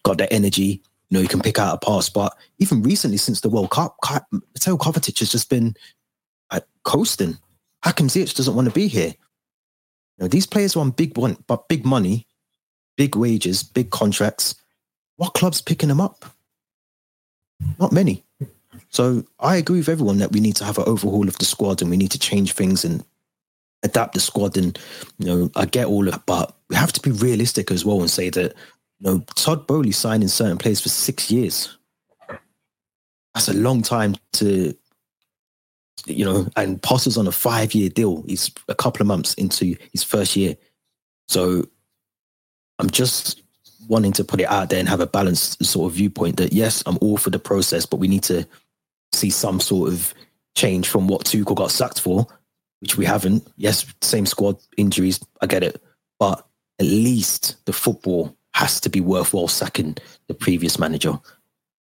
got 0.03 0.17
that 0.17 0.33
energy. 0.33 0.81
You 1.09 1.17
know, 1.17 1.21
he 1.21 1.27
can 1.27 1.39
pick 1.39 1.57
out 1.57 1.73
a 1.73 1.85
pass. 1.85 2.09
But 2.09 2.35
even 2.59 2.83
recently, 2.83 3.17
since 3.17 3.39
the 3.39 3.49
World 3.49 3.71
Cup, 3.71 3.95
Mateo 4.31 4.75
Kovacic 4.75 5.19
has 5.19 5.31
just 5.31 5.49
been 5.49 5.75
uh, 6.51 6.59
coasting. 6.83 7.37
Hakim 7.83 8.07
Ziyech 8.07 8.35
doesn't 8.35 8.55
want 8.55 8.67
to 8.67 8.73
be 8.73 8.87
here. 8.87 9.13
You 10.17 10.23
know, 10.23 10.27
these 10.27 10.47
players 10.47 10.75
want 10.75 10.97
big 10.97 11.17
one, 11.17 11.37
but 11.47 11.69
big 11.69 11.85
money, 11.85 12.27
big 12.97 13.15
wages, 13.15 13.63
big 13.63 13.89
contracts. 13.89 14.55
What 15.15 15.33
club's 15.33 15.61
picking 15.61 15.89
them 15.89 16.01
up? 16.01 16.25
Not 17.79 17.93
many. 17.93 18.24
So 18.89 19.23
I 19.39 19.57
agree 19.57 19.79
with 19.79 19.89
everyone 19.89 20.17
that 20.19 20.31
we 20.31 20.39
need 20.39 20.55
to 20.57 20.65
have 20.65 20.77
an 20.77 20.85
overhaul 20.87 21.27
of 21.27 21.37
the 21.37 21.45
squad 21.45 21.81
and 21.81 21.91
we 21.91 21.97
need 21.97 22.11
to 22.11 22.19
change 22.19 22.53
things 22.53 22.85
and 22.85 23.03
adapt 23.83 24.13
the 24.13 24.19
squad. 24.19 24.57
And 24.57 24.77
you 25.19 25.27
know, 25.27 25.51
I 25.55 25.65
get 25.65 25.87
all 25.87 26.07
of 26.07 26.13
that, 26.13 26.25
but 26.25 26.55
we 26.69 26.75
have 26.75 26.93
to 26.93 27.01
be 27.01 27.11
realistic 27.11 27.71
as 27.71 27.85
well 27.85 28.01
and 28.01 28.09
say 28.09 28.29
that 28.29 28.53
you 28.99 29.11
know 29.11 29.23
Todd 29.35 29.67
Boehly 29.67 29.91
signed 29.91 30.23
in 30.23 30.29
certain 30.29 30.57
players 30.57 30.81
for 30.81 30.89
six 30.89 31.31
years. 31.31 31.77
That's 33.33 33.49
a 33.49 33.53
long 33.53 33.81
time 33.81 34.15
to 34.33 34.75
you 36.05 36.25
know, 36.25 36.47
and 36.55 36.81
Potter's 36.81 37.17
on 37.17 37.27
a 37.27 37.31
five 37.31 37.73
year 37.73 37.89
deal. 37.89 38.23
He's 38.27 38.51
a 38.67 38.75
couple 38.75 39.01
of 39.01 39.07
months 39.07 39.33
into 39.35 39.75
his 39.91 40.03
first 40.03 40.35
year. 40.35 40.55
So 41.27 41.67
I'm 42.79 42.89
just 42.89 43.41
wanting 43.87 44.11
to 44.13 44.23
put 44.23 44.41
it 44.41 44.49
out 44.49 44.69
there 44.69 44.79
and 44.79 44.89
have 44.89 44.99
a 44.99 45.07
balanced 45.07 45.63
sort 45.63 45.91
of 45.91 45.95
viewpoint 45.95 46.37
that 46.37 46.53
yes, 46.53 46.83
I'm 46.85 46.97
all 47.01 47.17
for 47.17 47.29
the 47.29 47.39
process, 47.39 47.85
but 47.85 47.97
we 47.97 48.07
need 48.07 48.23
to 48.23 48.47
see 49.15 49.29
some 49.29 49.59
sort 49.59 49.91
of 49.91 50.13
change 50.55 50.87
from 50.87 51.07
what 51.07 51.25
Tuchel 51.25 51.55
got 51.55 51.71
sacked 51.71 51.99
for, 51.99 52.27
which 52.79 52.97
we 52.97 53.05
haven't. 53.05 53.47
Yes, 53.57 53.85
same 54.01 54.25
squad, 54.25 54.57
injuries, 54.77 55.19
I 55.41 55.47
get 55.47 55.63
it. 55.63 55.81
But 56.19 56.45
at 56.79 56.85
least 56.85 57.65
the 57.65 57.73
football 57.73 58.35
has 58.53 58.79
to 58.81 58.89
be 58.89 59.01
worthwhile 59.01 59.47
sacking 59.47 59.97
the 60.27 60.33
previous 60.33 60.79
manager. 60.79 61.19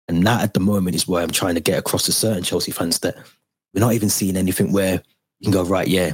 And 0.08 0.26
that 0.26 0.42
at 0.42 0.54
the 0.54 0.60
moment 0.60 0.96
is 0.96 1.08
where 1.08 1.24
I'm 1.24 1.30
trying 1.30 1.56
to 1.56 1.62
get 1.62 1.80
across 1.80 2.06
to 2.06 2.12
certain 2.12 2.44
Chelsea 2.44 2.72
fans 2.72 3.00
that 3.00 3.16
we're 3.74 3.82
not 3.82 3.94
even 3.94 4.10
seeing 4.10 4.38
anything 4.38 4.72
where 4.72 5.02
you 5.40 5.46
can 5.46 5.52
go, 5.52 5.64
right, 5.64 5.88
yeah, 5.88 6.14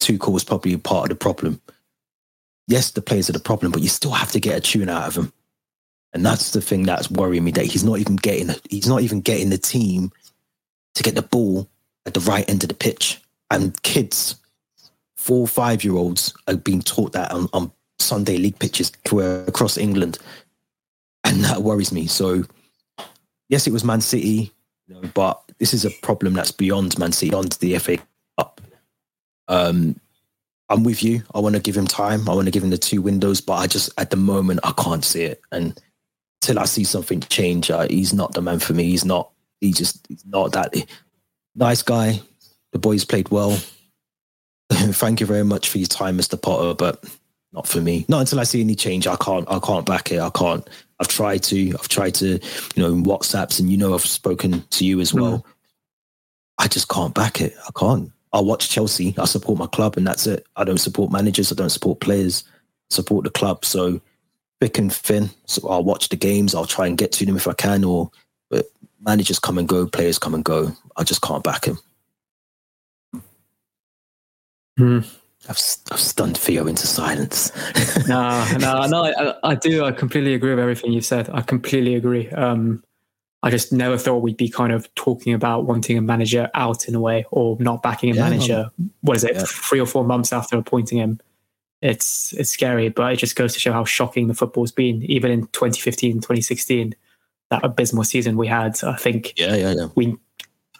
Tuchel 0.00 0.32
was 0.32 0.44
probably 0.44 0.76
part 0.76 1.04
of 1.04 1.08
the 1.10 1.22
problem. 1.22 1.60
Yes, 2.66 2.90
the 2.90 3.02
players 3.02 3.28
are 3.28 3.34
the 3.34 3.40
problem, 3.40 3.72
but 3.72 3.82
you 3.82 3.88
still 3.88 4.12
have 4.12 4.32
to 4.32 4.40
get 4.40 4.56
a 4.56 4.60
tune 4.60 4.88
out 4.88 5.08
of 5.08 5.14
them. 5.14 5.32
And 6.12 6.24
that's 6.24 6.52
the 6.52 6.60
thing 6.60 6.84
that's 6.84 7.10
worrying 7.10 7.44
me 7.44 7.50
that 7.52 7.66
he's 7.66 7.84
not 7.84 7.98
even 7.98 8.16
getting 8.16 8.54
he's 8.70 8.88
not 8.88 9.02
even 9.02 9.20
getting 9.20 9.50
the 9.50 9.58
team 9.58 10.10
to 10.98 11.02
get 11.02 11.14
the 11.14 11.22
ball 11.22 11.68
at 12.06 12.14
the 12.14 12.20
right 12.20 12.48
end 12.48 12.62
of 12.62 12.68
the 12.68 12.74
pitch. 12.74 13.20
And 13.50 13.80
kids, 13.82 14.36
four, 15.16 15.48
five 15.48 15.82
year 15.82 15.94
olds 15.94 16.34
are 16.46 16.56
being 16.56 16.82
taught 16.82 17.12
that 17.12 17.32
on, 17.32 17.48
on 17.52 17.72
Sunday 17.98 18.36
league 18.36 18.58
pitches 18.58 18.92
across 19.06 19.78
England. 19.78 20.18
And 21.24 21.44
that 21.44 21.62
worries 21.62 21.92
me. 21.92 22.06
So 22.06 22.44
yes, 23.48 23.66
it 23.66 23.72
was 23.72 23.84
Man 23.84 24.00
City, 24.00 24.52
you 24.86 24.94
know, 24.94 25.02
but 25.14 25.40
this 25.58 25.72
is 25.72 25.84
a 25.84 25.90
problem 26.02 26.34
that's 26.34 26.52
beyond 26.52 26.98
Man 26.98 27.12
City, 27.12 27.30
beyond 27.30 27.52
the 27.52 27.78
FA 27.78 27.98
Cup. 28.38 28.60
Um, 29.48 29.98
I'm 30.68 30.84
with 30.84 31.02
you. 31.02 31.22
I 31.34 31.40
want 31.40 31.54
to 31.54 31.62
give 31.62 31.76
him 31.76 31.86
time. 31.86 32.28
I 32.28 32.34
want 32.34 32.46
to 32.46 32.50
give 32.50 32.62
him 32.62 32.70
the 32.70 32.78
two 32.78 33.00
windows, 33.00 33.40
but 33.40 33.54
I 33.54 33.66
just 33.66 33.90
at 33.98 34.10
the 34.10 34.16
moment 34.16 34.60
I 34.64 34.72
can't 34.72 35.04
see 35.04 35.22
it. 35.22 35.40
And 35.50 35.80
till 36.42 36.58
I 36.58 36.66
see 36.66 36.84
something 36.84 37.20
change, 37.20 37.70
uh, 37.70 37.86
he's 37.88 38.12
not 38.12 38.34
the 38.34 38.42
man 38.42 38.58
for 38.58 38.74
me. 38.74 38.84
He's 38.84 39.04
not. 39.04 39.30
He 39.60 39.72
just 39.72 40.06
he's 40.08 40.24
not 40.24 40.52
that 40.52 40.74
nice 41.54 41.82
guy. 41.82 42.20
The 42.72 42.78
boys 42.78 43.04
played 43.04 43.30
well. 43.30 43.58
Thank 44.70 45.20
you 45.20 45.26
very 45.26 45.44
much 45.44 45.68
for 45.68 45.78
your 45.78 45.86
time, 45.86 46.18
Mr. 46.18 46.40
Potter, 46.40 46.74
but 46.74 47.04
not 47.52 47.66
for 47.66 47.80
me. 47.80 48.04
Not 48.08 48.20
until 48.20 48.40
I 48.40 48.44
see 48.44 48.60
any 48.60 48.74
change. 48.74 49.06
I 49.06 49.16
can't. 49.16 49.50
I 49.50 49.58
can't 49.58 49.86
back 49.86 50.12
it. 50.12 50.20
I 50.20 50.30
can't. 50.30 50.68
I've 51.00 51.08
tried 51.08 51.42
to. 51.44 51.70
I've 51.70 51.88
tried 51.88 52.14
to. 52.16 52.38
You 52.74 52.82
know, 52.82 52.92
in 52.92 53.04
WhatsApps, 53.04 53.58
and 53.58 53.70
you 53.70 53.76
know, 53.76 53.94
I've 53.94 54.02
spoken 54.02 54.64
to 54.70 54.84
you 54.84 55.00
as 55.00 55.14
well. 55.14 55.38
Mm. 55.38 55.44
I 56.58 56.68
just 56.68 56.88
can't 56.88 57.14
back 57.14 57.40
it. 57.40 57.54
I 57.66 57.70
can't. 57.78 58.12
I 58.32 58.40
watch 58.40 58.68
Chelsea. 58.68 59.14
I 59.16 59.24
support 59.24 59.58
my 59.58 59.66
club, 59.66 59.96
and 59.96 60.06
that's 60.06 60.26
it. 60.26 60.46
I 60.56 60.64
don't 60.64 60.78
support 60.78 61.10
managers. 61.10 61.50
I 61.50 61.54
don't 61.54 61.70
support 61.70 62.00
players. 62.00 62.44
I 62.90 62.94
support 62.94 63.24
the 63.24 63.30
club. 63.30 63.64
So 63.64 64.00
thick 64.60 64.76
and 64.78 64.92
thin. 64.92 65.30
So 65.46 65.66
I'll 65.68 65.84
watch 65.84 66.10
the 66.10 66.16
games. 66.16 66.54
I'll 66.54 66.66
try 66.66 66.86
and 66.86 66.98
get 66.98 67.12
to 67.12 67.26
them 67.26 67.36
if 67.36 67.48
I 67.48 67.54
can. 67.54 67.84
Or 67.84 68.10
but 68.50 68.66
managers 69.00 69.38
come 69.38 69.58
and 69.58 69.68
go, 69.68 69.86
players 69.86 70.18
come 70.18 70.34
and 70.34 70.44
go. 70.44 70.72
I 70.96 71.04
just 71.04 71.22
can't 71.22 71.44
back 71.44 71.66
him. 71.66 71.78
Hmm. 74.76 75.00
I've, 75.48 75.58
I've 75.90 76.00
stunned 76.00 76.36
Theo 76.36 76.66
into 76.66 76.86
silence. 76.86 77.52
no, 78.08 78.44
no, 78.58 78.86
no. 78.86 79.04
I, 79.04 79.50
I, 79.50 79.54
do. 79.54 79.84
I 79.84 79.92
completely 79.92 80.34
agree 80.34 80.50
with 80.50 80.58
everything 80.58 80.92
you 80.92 81.00
said. 81.00 81.30
I 81.30 81.42
completely 81.42 81.94
agree. 81.94 82.28
Um, 82.30 82.82
I 83.42 83.50
just 83.50 83.72
never 83.72 83.96
thought 83.96 84.18
we'd 84.18 84.36
be 84.36 84.48
kind 84.48 84.72
of 84.72 84.92
talking 84.94 85.32
about 85.32 85.64
wanting 85.64 85.96
a 85.96 86.02
manager 86.02 86.50
out 86.54 86.88
in 86.88 86.94
a 86.94 87.00
way 87.00 87.24
or 87.30 87.56
not 87.60 87.82
backing 87.82 88.10
a 88.10 88.14
yeah, 88.14 88.22
manager. 88.22 88.70
What 89.02 89.16
is 89.16 89.24
it? 89.24 89.36
Yeah. 89.36 89.44
Three 89.46 89.80
or 89.80 89.86
four 89.86 90.04
months 90.04 90.32
after 90.32 90.56
appointing 90.56 90.98
him. 90.98 91.20
It's 91.80 92.32
it's 92.32 92.50
scary, 92.50 92.88
but 92.88 93.12
it 93.12 93.16
just 93.16 93.36
goes 93.36 93.54
to 93.54 93.60
show 93.60 93.72
how 93.72 93.84
shocking 93.84 94.26
the 94.26 94.34
football's 94.34 94.72
been. 94.72 95.04
Even 95.04 95.30
in 95.30 95.42
2015, 95.48 96.14
2016, 96.14 96.94
that 97.50 97.64
abysmal 97.64 98.04
season 98.04 98.36
we 98.36 98.46
had. 98.46 98.82
I 98.84 98.96
think. 98.96 99.34
Yeah, 99.36 99.54
yeah, 99.54 99.72
yeah. 99.72 99.88
We 99.94 100.16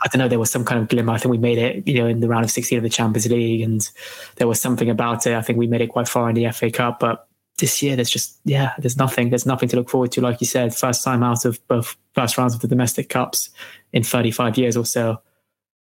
I 0.01 0.09
don't 0.09 0.21
know, 0.21 0.29
there 0.29 0.39
was 0.39 0.51
some 0.51 0.65
kind 0.65 0.81
of 0.81 0.89
glimmer. 0.89 1.13
I 1.13 1.19
think 1.19 1.33
we 1.33 1.39
made 1.39 1.59
it, 1.59 1.87
you 1.87 1.95
know, 1.95 2.07
in 2.07 2.21
the 2.21 2.29
round 2.29 2.45
of 2.45 2.51
16 2.51 2.79
of 2.79 2.85
the 2.85 2.89
Champions 2.89 3.27
League, 3.29 3.63
and 3.63 3.89
there 4.37 4.47
was 4.47 4.61
something 4.61 4.89
about 4.89 5.27
it. 5.27 5.35
I 5.35 5.43
think 5.43 5.59
we 5.59 5.67
made 5.67 5.81
it 5.81 5.89
quite 5.89 6.09
far 6.09 6.29
in 6.29 6.37
the 6.37 6.51
FA 6.53 6.71
Cup, 6.71 7.01
but 7.01 7.27
this 7.59 7.83
year 7.83 7.97
there's 7.97 8.11
just 8.11 8.39
yeah, 8.45 8.73
there's 8.79 8.97
nothing. 8.97 9.31
There's 9.31 9.47
nothing 9.47 9.69
to 9.71 9.77
look 9.77 9.91
forward 9.91 10.13
to. 10.13 10.21
Like 10.21 10.41
you 10.41 10.47
said, 10.47 10.75
first 10.75 11.03
time 11.03 11.23
out 11.23 11.45
of 11.45 11.67
both 11.67 11.97
first 12.15 12.39
rounds 12.39 12.55
of 12.55 12.61
the 12.61 12.69
domestic 12.69 13.09
cups 13.09 13.51
in 13.93 14.05
35 14.05 14.57
years 14.57 14.77
or 14.77 14.87
so. 14.87 15.21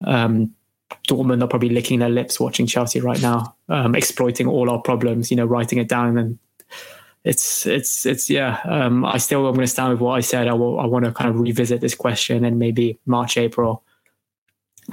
Um, 0.06 0.54
Dortmund 1.10 1.44
are 1.44 1.48
probably 1.48 1.70
licking 1.70 2.00
their 2.00 2.10
lips 2.10 2.40
watching 2.40 2.66
Chelsea 2.66 3.02
right 3.02 3.22
now, 3.22 3.56
um, 3.68 3.94
exploiting 3.94 4.48
all 4.48 4.70
our 4.70 4.82
problems. 4.82 5.30
You 5.30 5.36
know, 5.36 5.46
writing 5.46 5.80
it 5.80 5.90
down 5.90 6.18
and 6.18 6.40
it's 7.24 7.66
it's 7.66 8.06
it's 8.06 8.30
yeah. 8.30 8.60
Um, 8.66 9.06
I 9.06 9.18
still 9.18 9.46
I'm 9.48 9.54
going 9.54 9.66
to 9.66 9.72
stand 9.72 9.92
with 9.92 10.02
what 10.02 10.14
I 10.14 10.22
said. 10.22 10.48
I 10.48 10.54
will, 10.54 10.80
I 10.80 10.86
want 10.86 11.06
to 11.06 11.12
kind 11.12 11.30
of 11.30 11.40
revisit 11.40 11.82
this 11.82 11.96
question 11.96 12.46
in 12.46 12.58
maybe 12.58 13.00
March 13.06 13.38
April 13.38 13.84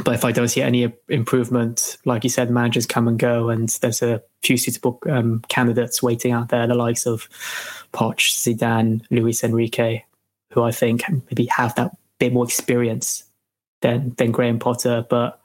but 0.03 0.15
if 0.15 0.25
I 0.25 0.33
don't 0.33 0.49
see 0.49 0.61
any 0.61 0.93
improvement, 1.09 1.99
like 2.05 2.25
you 2.25 2.31
said, 2.31 2.51
managers 2.51 2.85
come 2.85 3.07
and 3.07 3.19
go, 3.19 3.49
and 3.49 3.69
there's 3.81 4.03
a 4.03 4.21
few 4.43 4.57
suitable 4.57 4.99
um, 5.09 5.43
candidates 5.49 6.03
waiting 6.03 6.33
out 6.33 6.49
there, 6.49 6.67
the 6.67 6.75
likes 6.75 7.07
of 7.07 7.29
Poch, 7.93 8.17
Zidane, 8.17 9.05
Luis 9.11 9.45
Enrique, 9.45 10.03
who 10.51 10.63
I 10.63 10.73
think 10.73 11.05
maybe 11.09 11.47
have 11.47 11.77
that 11.77 11.97
bit 12.19 12.33
more 12.33 12.45
experience 12.45 13.25
than 13.83 14.15
than 14.17 14.33
Graham 14.33 14.59
Potter. 14.59 15.07
But 15.09 15.41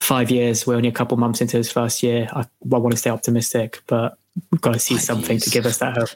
five 0.00 0.28
years, 0.28 0.66
we're 0.66 0.74
only 0.74 0.88
a 0.88 0.92
couple 0.92 1.16
months 1.16 1.40
into 1.40 1.56
his 1.56 1.70
first 1.70 2.02
year. 2.02 2.28
I, 2.32 2.40
I 2.40 2.78
want 2.78 2.90
to 2.90 2.98
stay 2.98 3.10
optimistic, 3.10 3.80
but 3.86 4.18
we've 4.50 4.60
got 4.60 4.74
to 4.74 4.78
see 4.78 4.98
something 4.98 5.38
to 5.38 5.50
give 5.50 5.66
us 5.66 5.78
that 5.78 5.96
hope. 5.96 6.08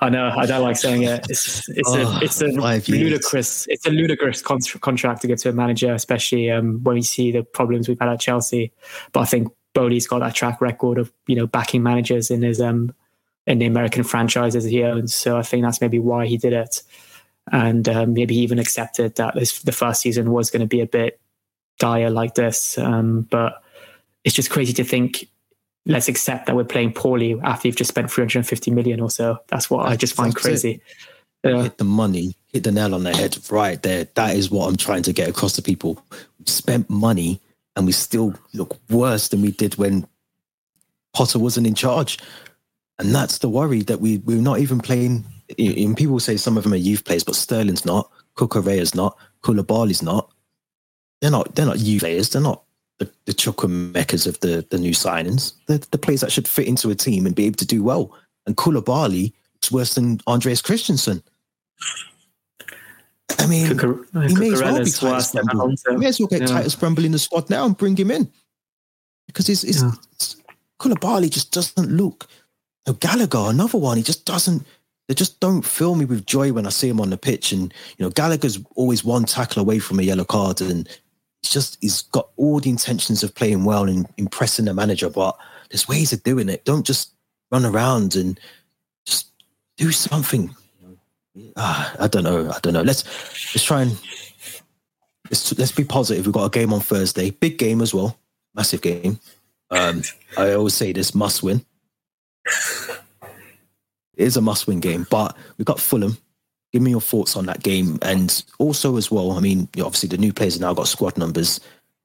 I 0.00 0.08
know 0.08 0.32
I 0.36 0.46
don't 0.46 0.62
like 0.62 0.76
saying 0.76 1.02
it. 1.02 1.26
It's 1.28 1.68
it's 1.68 1.88
oh, 1.88 2.18
a 2.20 2.24
it's 2.24 2.40
a 2.40 2.48
ludicrous 2.48 3.66
it's 3.68 3.86
a 3.86 3.90
ludicrous 3.90 4.42
con- 4.42 4.60
contract 4.80 5.22
to 5.22 5.26
give 5.26 5.38
to 5.40 5.50
a 5.50 5.52
manager, 5.52 5.92
especially 5.92 6.50
um, 6.50 6.82
when 6.82 6.94
we 6.94 7.02
see 7.02 7.32
the 7.32 7.42
problems 7.42 7.88
we've 7.88 7.98
had 7.98 8.08
at 8.08 8.20
Chelsea. 8.20 8.72
But 9.12 9.20
I 9.20 9.24
think 9.24 9.52
Boehly's 9.74 10.06
got 10.06 10.20
that 10.20 10.34
track 10.34 10.60
record 10.60 10.98
of 10.98 11.12
you 11.26 11.36
know 11.36 11.46
backing 11.46 11.82
managers 11.82 12.30
in 12.30 12.42
his 12.42 12.60
um 12.60 12.94
in 13.46 13.58
the 13.58 13.66
American 13.66 14.04
franchises 14.04 14.64
he 14.64 14.82
owns. 14.82 15.14
So 15.14 15.38
I 15.38 15.42
think 15.42 15.62
that's 15.62 15.80
maybe 15.80 15.98
why 15.98 16.26
he 16.26 16.36
did 16.36 16.52
it, 16.52 16.82
and 17.50 17.88
um, 17.88 18.12
maybe 18.12 18.34
he 18.34 18.40
even 18.42 18.58
accepted 18.58 19.16
that 19.16 19.34
this, 19.34 19.62
the 19.62 19.72
first 19.72 20.02
season 20.02 20.32
was 20.32 20.50
going 20.50 20.60
to 20.60 20.66
be 20.66 20.80
a 20.80 20.86
bit 20.86 21.20
dire 21.78 22.10
like 22.10 22.34
this. 22.34 22.76
Um, 22.76 23.22
but 23.22 23.62
it's 24.24 24.34
just 24.34 24.50
crazy 24.50 24.72
to 24.74 24.84
think 24.84 25.28
let's 25.86 26.08
accept 26.08 26.46
that 26.46 26.56
we're 26.56 26.64
playing 26.64 26.92
poorly 26.92 27.38
after 27.42 27.68
you've 27.68 27.76
just 27.76 27.88
spent 27.88 28.10
350 28.10 28.70
million 28.70 29.00
or 29.00 29.10
so. 29.10 29.38
That's 29.48 29.70
what 29.70 29.86
I 29.86 29.96
just 29.96 30.14
find 30.14 30.34
crazy. 30.34 30.80
Yeah. 31.44 31.62
Hit 31.62 31.78
the 31.78 31.84
money 31.84 32.36
hit 32.52 32.64
the 32.64 32.72
nail 32.72 32.94
on 32.94 33.04
the 33.04 33.16
head 33.16 33.38
right 33.50 33.82
there. 33.82 34.04
That 34.14 34.36
is 34.36 34.50
what 34.50 34.68
I'm 34.68 34.76
trying 34.76 35.02
to 35.04 35.12
get 35.12 35.28
across 35.28 35.52
to 35.54 35.62
people. 35.62 36.02
We 36.38 36.46
spent 36.46 36.88
money 36.88 37.40
and 37.76 37.86
we 37.86 37.92
still 37.92 38.34
look 38.54 38.78
worse 38.90 39.28
than 39.28 39.42
we 39.42 39.52
did 39.52 39.76
when 39.76 40.06
Potter 41.12 41.38
wasn't 41.38 41.66
in 41.66 41.74
charge. 41.74 42.18
And 42.98 43.14
that's 43.14 43.38
the 43.38 43.48
worry 43.48 43.82
that 43.82 44.00
we 44.00 44.18
we're 44.18 44.42
not 44.42 44.58
even 44.58 44.80
playing. 44.80 45.24
And 45.58 45.96
people 45.96 46.20
say 46.20 46.36
some 46.36 46.56
of 46.56 46.64
them 46.64 46.72
are 46.72 46.76
youth 46.76 47.04
players, 47.04 47.24
but 47.24 47.36
Sterling's 47.36 47.84
not, 47.84 48.10
Cucurella's 48.36 48.94
not, 48.94 49.16
Koulibaly's 49.42 50.02
not. 50.02 50.30
They're 51.20 51.30
not. 51.30 51.54
They're 51.54 51.66
not 51.66 51.78
youth 51.78 52.00
players. 52.00 52.30
They're 52.30 52.42
not 52.42 52.62
the, 52.98 53.10
the 53.26 53.32
Chukwuemekas 53.32 54.26
of 54.26 54.38
the 54.40 54.66
the 54.70 54.78
new 54.78 54.92
signings. 54.92 55.52
They're 55.66 55.78
the 55.78 55.98
players 55.98 56.20
that 56.20 56.32
should 56.32 56.48
fit 56.48 56.66
into 56.66 56.90
a 56.90 56.94
team 56.94 57.26
and 57.26 57.34
be 57.34 57.46
able 57.46 57.56
to 57.56 57.66
do 57.66 57.82
well. 57.82 58.12
And 58.46 58.56
Koulibaly 58.56 59.32
is 59.62 59.72
worse 59.72 59.94
than 59.94 60.20
Andreas 60.26 60.62
Christensen. 60.62 61.22
I 63.38 63.46
mean, 63.46 63.66
he 63.66 64.34
may 64.34 64.52
as 64.52 64.62
well 64.62 64.84
be 64.84 64.90
Titus 64.90 65.32
Bramble. 65.32 65.74
He 65.88 65.96
may 65.96 66.06
as 66.06 66.18
well 66.18 66.28
get 66.28 66.40
yeah. 66.40 66.46
Titus 66.46 66.74
Bramble 66.74 67.04
in 67.04 67.12
the 67.12 67.18
squad 67.18 67.48
now 67.50 67.66
and 67.66 67.76
bring 67.76 67.96
him 67.96 68.10
in 68.10 68.30
because 69.26 69.46
he's, 69.46 69.62
he's, 69.62 69.82
yeah. 69.82 69.92
Koulibaly 70.80 71.30
just 71.30 71.52
doesn't 71.52 71.90
look. 71.90 72.26
You 72.86 72.94
Gallagher, 72.94 73.50
another 73.50 73.78
one, 73.78 73.96
he 73.96 74.02
just 74.02 74.24
doesn't. 74.24 74.66
They 75.06 75.14
just 75.14 75.40
don't 75.40 75.64
fill 75.64 75.94
me 75.94 76.04
with 76.04 76.26
joy 76.26 76.52
when 76.52 76.66
I 76.66 76.70
see 76.70 76.88
him 76.88 77.00
on 77.00 77.10
the 77.10 77.16
pitch. 77.16 77.52
And 77.52 77.72
you 77.96 78.04
know, 78.04 78.10
Gallagher's 78.10 78.58
always 78.74 79.04
one 79.04 79.24
tackle 79.24 79.62
away 79.62 79.78
from 79.78 79.98
a 79.98 80.02
yellow 80.02 80.24
card, 80.24 80.60
and 80.60 80.88
he's 81.42 81.50
just 81.50 81.78
he's 81.80 82.02
got 82.02 82.28
all 82.36 82.60
the 82.60 82.70
intentions 82.70 83.22
of 83.22 83.34
playing 83.34 83.64
well 83.64 83.84
and 83.84 84.06
impressing 84.16 84.64
the 84.64 84.74
manager. 84.74 85.10
But 85.10 85.36
there's 85.70 85.88
ways 85.88 86.12
of 86.12 86.22
doing 86.22 86.48
it. 86.48 86.64
Don't 86.64 86.86
just 86.86 87.12
run 87.50 87.64
around 87.64 88.16
and 88.16 88.38
just 89.06 89.30
do 89.76 89.92
something. 89.92 90.54
Ah, 91.56 91.94
I 92.00 92.08
don't 92.08 92.24
know. 92.24 92.50
I 92.50 92.58
don't 92.60 92.72
know. 92.72 92.82
Let's 92.82 93.04
let's 93.54 93.64
try 93.64 93.82
and 93.82 93.98
let's 95.30 95.56
let's 95.58 95.72
be 95.72 95.84
positive. 95.84 96.26
We've 96.26 96.32
got 96.32 96.46
a 96.46 96.58
game 96.58 96.72
on 96.72 96.80
Thursday, 96.80 97.30
big 97.30 97.58
game 97.58 97.80
as 97.80 97.94
well, 97.94 98.18
massive 98.54 98.82
game. 98.82 99.20
Um, 99.70 100.02
I 100.36 100.52
always 100.52 100.74
say 100.74 100.92
this 100.92 101.14
must 101.14 101.42
win. 101.42 101.64
It 104.16 104.24
is 104.24 104.36
a 104.36 104.40
must 104.40 104.66
win 104.66 104.80
game, 104.80 105.06
but 105.10 105.36
we've 105.56 105.66
got 105.66 105.80
Fulham. 105.80 106.16
Give 106.72 106.82
me 106.82 106.90
your 106.90 107.00
thoughts 107.00 107.36
on 107.36 107.46
that 107.46 107.62
game, 107.62 107.98
and 108.02 108.44
also 108.58 108.96
as 108.96 109.10
well. 109.10 109.32
I 109.32 109.40
mean, 109.40 109.68
obviously 109.78 110.08
the 110.08 110.18
new 110.18 110.32
players 110.32 110.54
have 110.54 110.60
now 110.60 110.74
got 110.74 110.88
squad 110.88 111.16
numbers. 111.16 111.60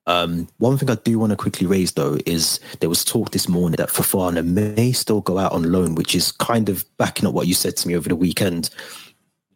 Um, 0.06 0.48
one 0.58 0.78
thing 0.78 0.90
I 0.90 0.96
do 0.96 1.18
want 1.18 1.30
to 1.32 1.38
quickly 1.38 1.66
raise 1.66 1.94
though 1.94 2.18
is 2.26 2.60
there 2.82 2.90
was 2.90 3.06
talk 3.06 3.32
this 3.32 3.48
morning 3.48 3.78
that 3.78 3.88
Fofana 3.88 4.46
may 4.46 4.92
still 4.92 5.22
go 5.22 5.38
out 5.38 5.54
on 5.54 5.72
loan, 5.72 5.96
which 5.96 6.14
is 6.14 6.32
kind 6.32 6.70
of 6.70 6.86
backing 6.98 7.26
up 7.26 7.34
what 7.34 7.48
you 7.48 7.54
said 7.54 7.78
to 7.78 7.88
me 7.88 7.96
over 7.96 8.10
the 8.10 8.16
weekend. 8.16 8.70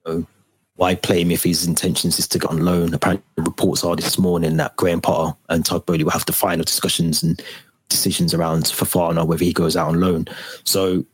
You 0.06 0.14
know, 0.14 0.28
why 0.76 0.96
play 0.96 1.22
him 1.22 1.32
if 1.32 1.44
his 1.44 1.66
intentions 1.66 2.20
is 2.20 2.28
to 2.30 2.40
get 2.40 2.50
on 2.50 2.64
loan? 2.64 2.94
Apparently, 2.94 3.26
reports 3.38 3.84
are 3.84 3.96
this 3.96 4.18
morning 4.18 4.58
that 4.58 4.76
Graham 4.78 5.02
Potter 5.02 5.36
and 5.50 5.66
Todd 5.66 5.86
Boehly 5.86 6.04
will 6.04 6.12
have 6.12 6.26
the 6.26 6.34
final 6.34 6.64
discussions 6.64 7.24
and 7.24 7.42
decisions 7.90 8.34
around 8.34 8.64
Fofana, 8.64 9.26
whether 9.26 9.44
he 9.44 9.54
goes 9.54 9.76
out 9.76 9.90
on 9.90 10.00
loan. 10.00 10.28
So 10.64 11.06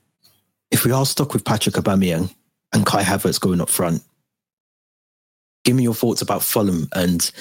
if 0.69 0.85
we 0.85 0.91
are 0.91 1.05
stuck 1.05 1.33
with 1.33 1.45
Patrick 1.45 1.75
Aubameyang 1.75 2.33
and 2.73 2.85
Kai 2.85 3.03
Havertz 3.03 3.39
going 3.39 3.61
up 3.61 3.69
front, 3.69 4.03
give 5.63 5.75
me 5.75 5.83
your 5.83 5.93
thoughts 5.93 6.21
about 6.21 6.43
Fulham 6.43 6.89
and 6.93 7.31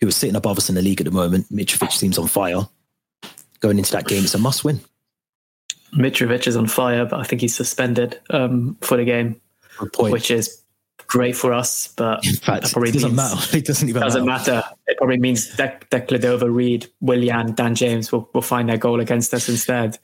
who 0.00 0.08
is 0.08 0.16
sitting 0.16 0.36
above 0.36 0.58
us 0.58 0.68
in 0.68 0.74
the 0.74 0.82
league 0.82 1.00
at 1.00 1.04
the 1.04 1.10
moment. 1.10 1.50
Mitrovic 1.52 1.92
seems 1.92 2.18
on 2.18 2.28
fire. 2.28 2.68
Going 3.60 3.78
into 3.78 3.92
that 3.92 4.08
game, 4.08 4.24
it's 4.24 4.34
a 4.34 4.38
must 4.38 4.64
win. 4.64 4.80
Mitrovic 5.94 6.46
is 6.46 6.56
on 6.56 6.66
fire, 6.66 7.04
but 7.04 7.20
I 7.20 7.24
think 7.24 7.42
he's 7.42 7.54
suspended 7.54 8.18
um, 8.30 8.76
for 8.80 8.96
the 8.96 9.04
game, 9.04 9.40
which 9.98 10.30
is 10.30 10.61
great 11.06 11.36
for 11.36 11.52
us, 11.52 11.88
but 11.88 12.24
in 12.26 12.34
fact, 12.34 12.64
it 12.64 12.72
probably 12.72 12.90
doesn't 12.90 13.14
means, 13.14 13.34
matter. 13.34 13.56
It 13.58 13.66
doesn't 13.66 13.88
even 13.88 14.02
doesn't 14.02 14.24
matter. 14.24 14.52
matter. 14.52 14.68
It 14.86 14.96
probably 14.96 15.18
means 15.18 15.54
that 15.56 15.88
Decladova, 15.90 16.52
Reid, 16.52 16.86
Willian, 17.00 17.54
Dan 17.54 17.74
James 17.74 18.10
will, 18.10 18.28
will 18.32 18.42
find 18.42 18.68
their 18.68 18.78
goal 18.78 19.00
against 19.00 19.34
us 19.34 19.48
instead. 19.48 19.98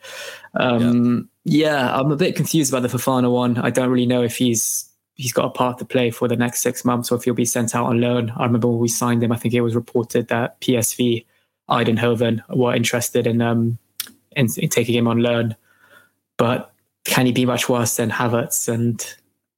Um, 0.55 1.29
yeah. 1.44 1.70
yeah, 1.70 1.98
I'm 1.98 2.12
a 2.12 2.16
bit 2.16 2.37
confused 2.37 2.72
about 2.72 2.83
the 2.83 2.96
Fofana 2.96 3.33
one. 3.33 3.57
I 3.59 3.70
don't 3.70 3.90
really 3.90 4.07
know 4.07 4.22
if 4.22 4.37
he's 4.37 4.88
he's 5.14 5.33
got 5.33 5.46
a 5.46 5.51
part 5.51 5.79
to 5.79 5.85
play 5.85 6.11
for 6.11 6.29
the 6.29 6.37
next 6.37 6.61
six 6.61 6.85
months 6.85 7.11
or 7.11 7.16
if 7.16 7.24
he'll 7.24 7.35
be 7.35 7.44
sent 7.44 7.74
out 7.74 7.87
on 7.87 8.01
loan. 8.01 8.31
I 8.37 8.44
remember 8.44 8.68
when 8.68 8.79
we 8.79 8.88
signed 8.88 9.22
him, 9.22 9.33
I 9.33 9.37
think 9.37 9.53
it 9.53 9.62
was 9.62 9.74
reported 9.74 10.29
that 10.29 10.61
PSV 10.61 11.24
Eindhoven 11.68 12.40
were 12.51 12.74
interested 12.74 13.27
in 13.27 13.42
um 13.42 13.79
in, 14.37 14.48
in 14.57 14.68
taking 14.68 14.94
him 14.94 15.09
on 15.09 15.20
loan. 15.20 15.57
But 16.37 16.72
can 17.05 17.27
he 17.27 17.33
be 17.33 17.46
much 17.46 17.68
worse 17.68 17.96
than 17.96 18.11
Havertz 18.11 18.68
and 18.68 19.05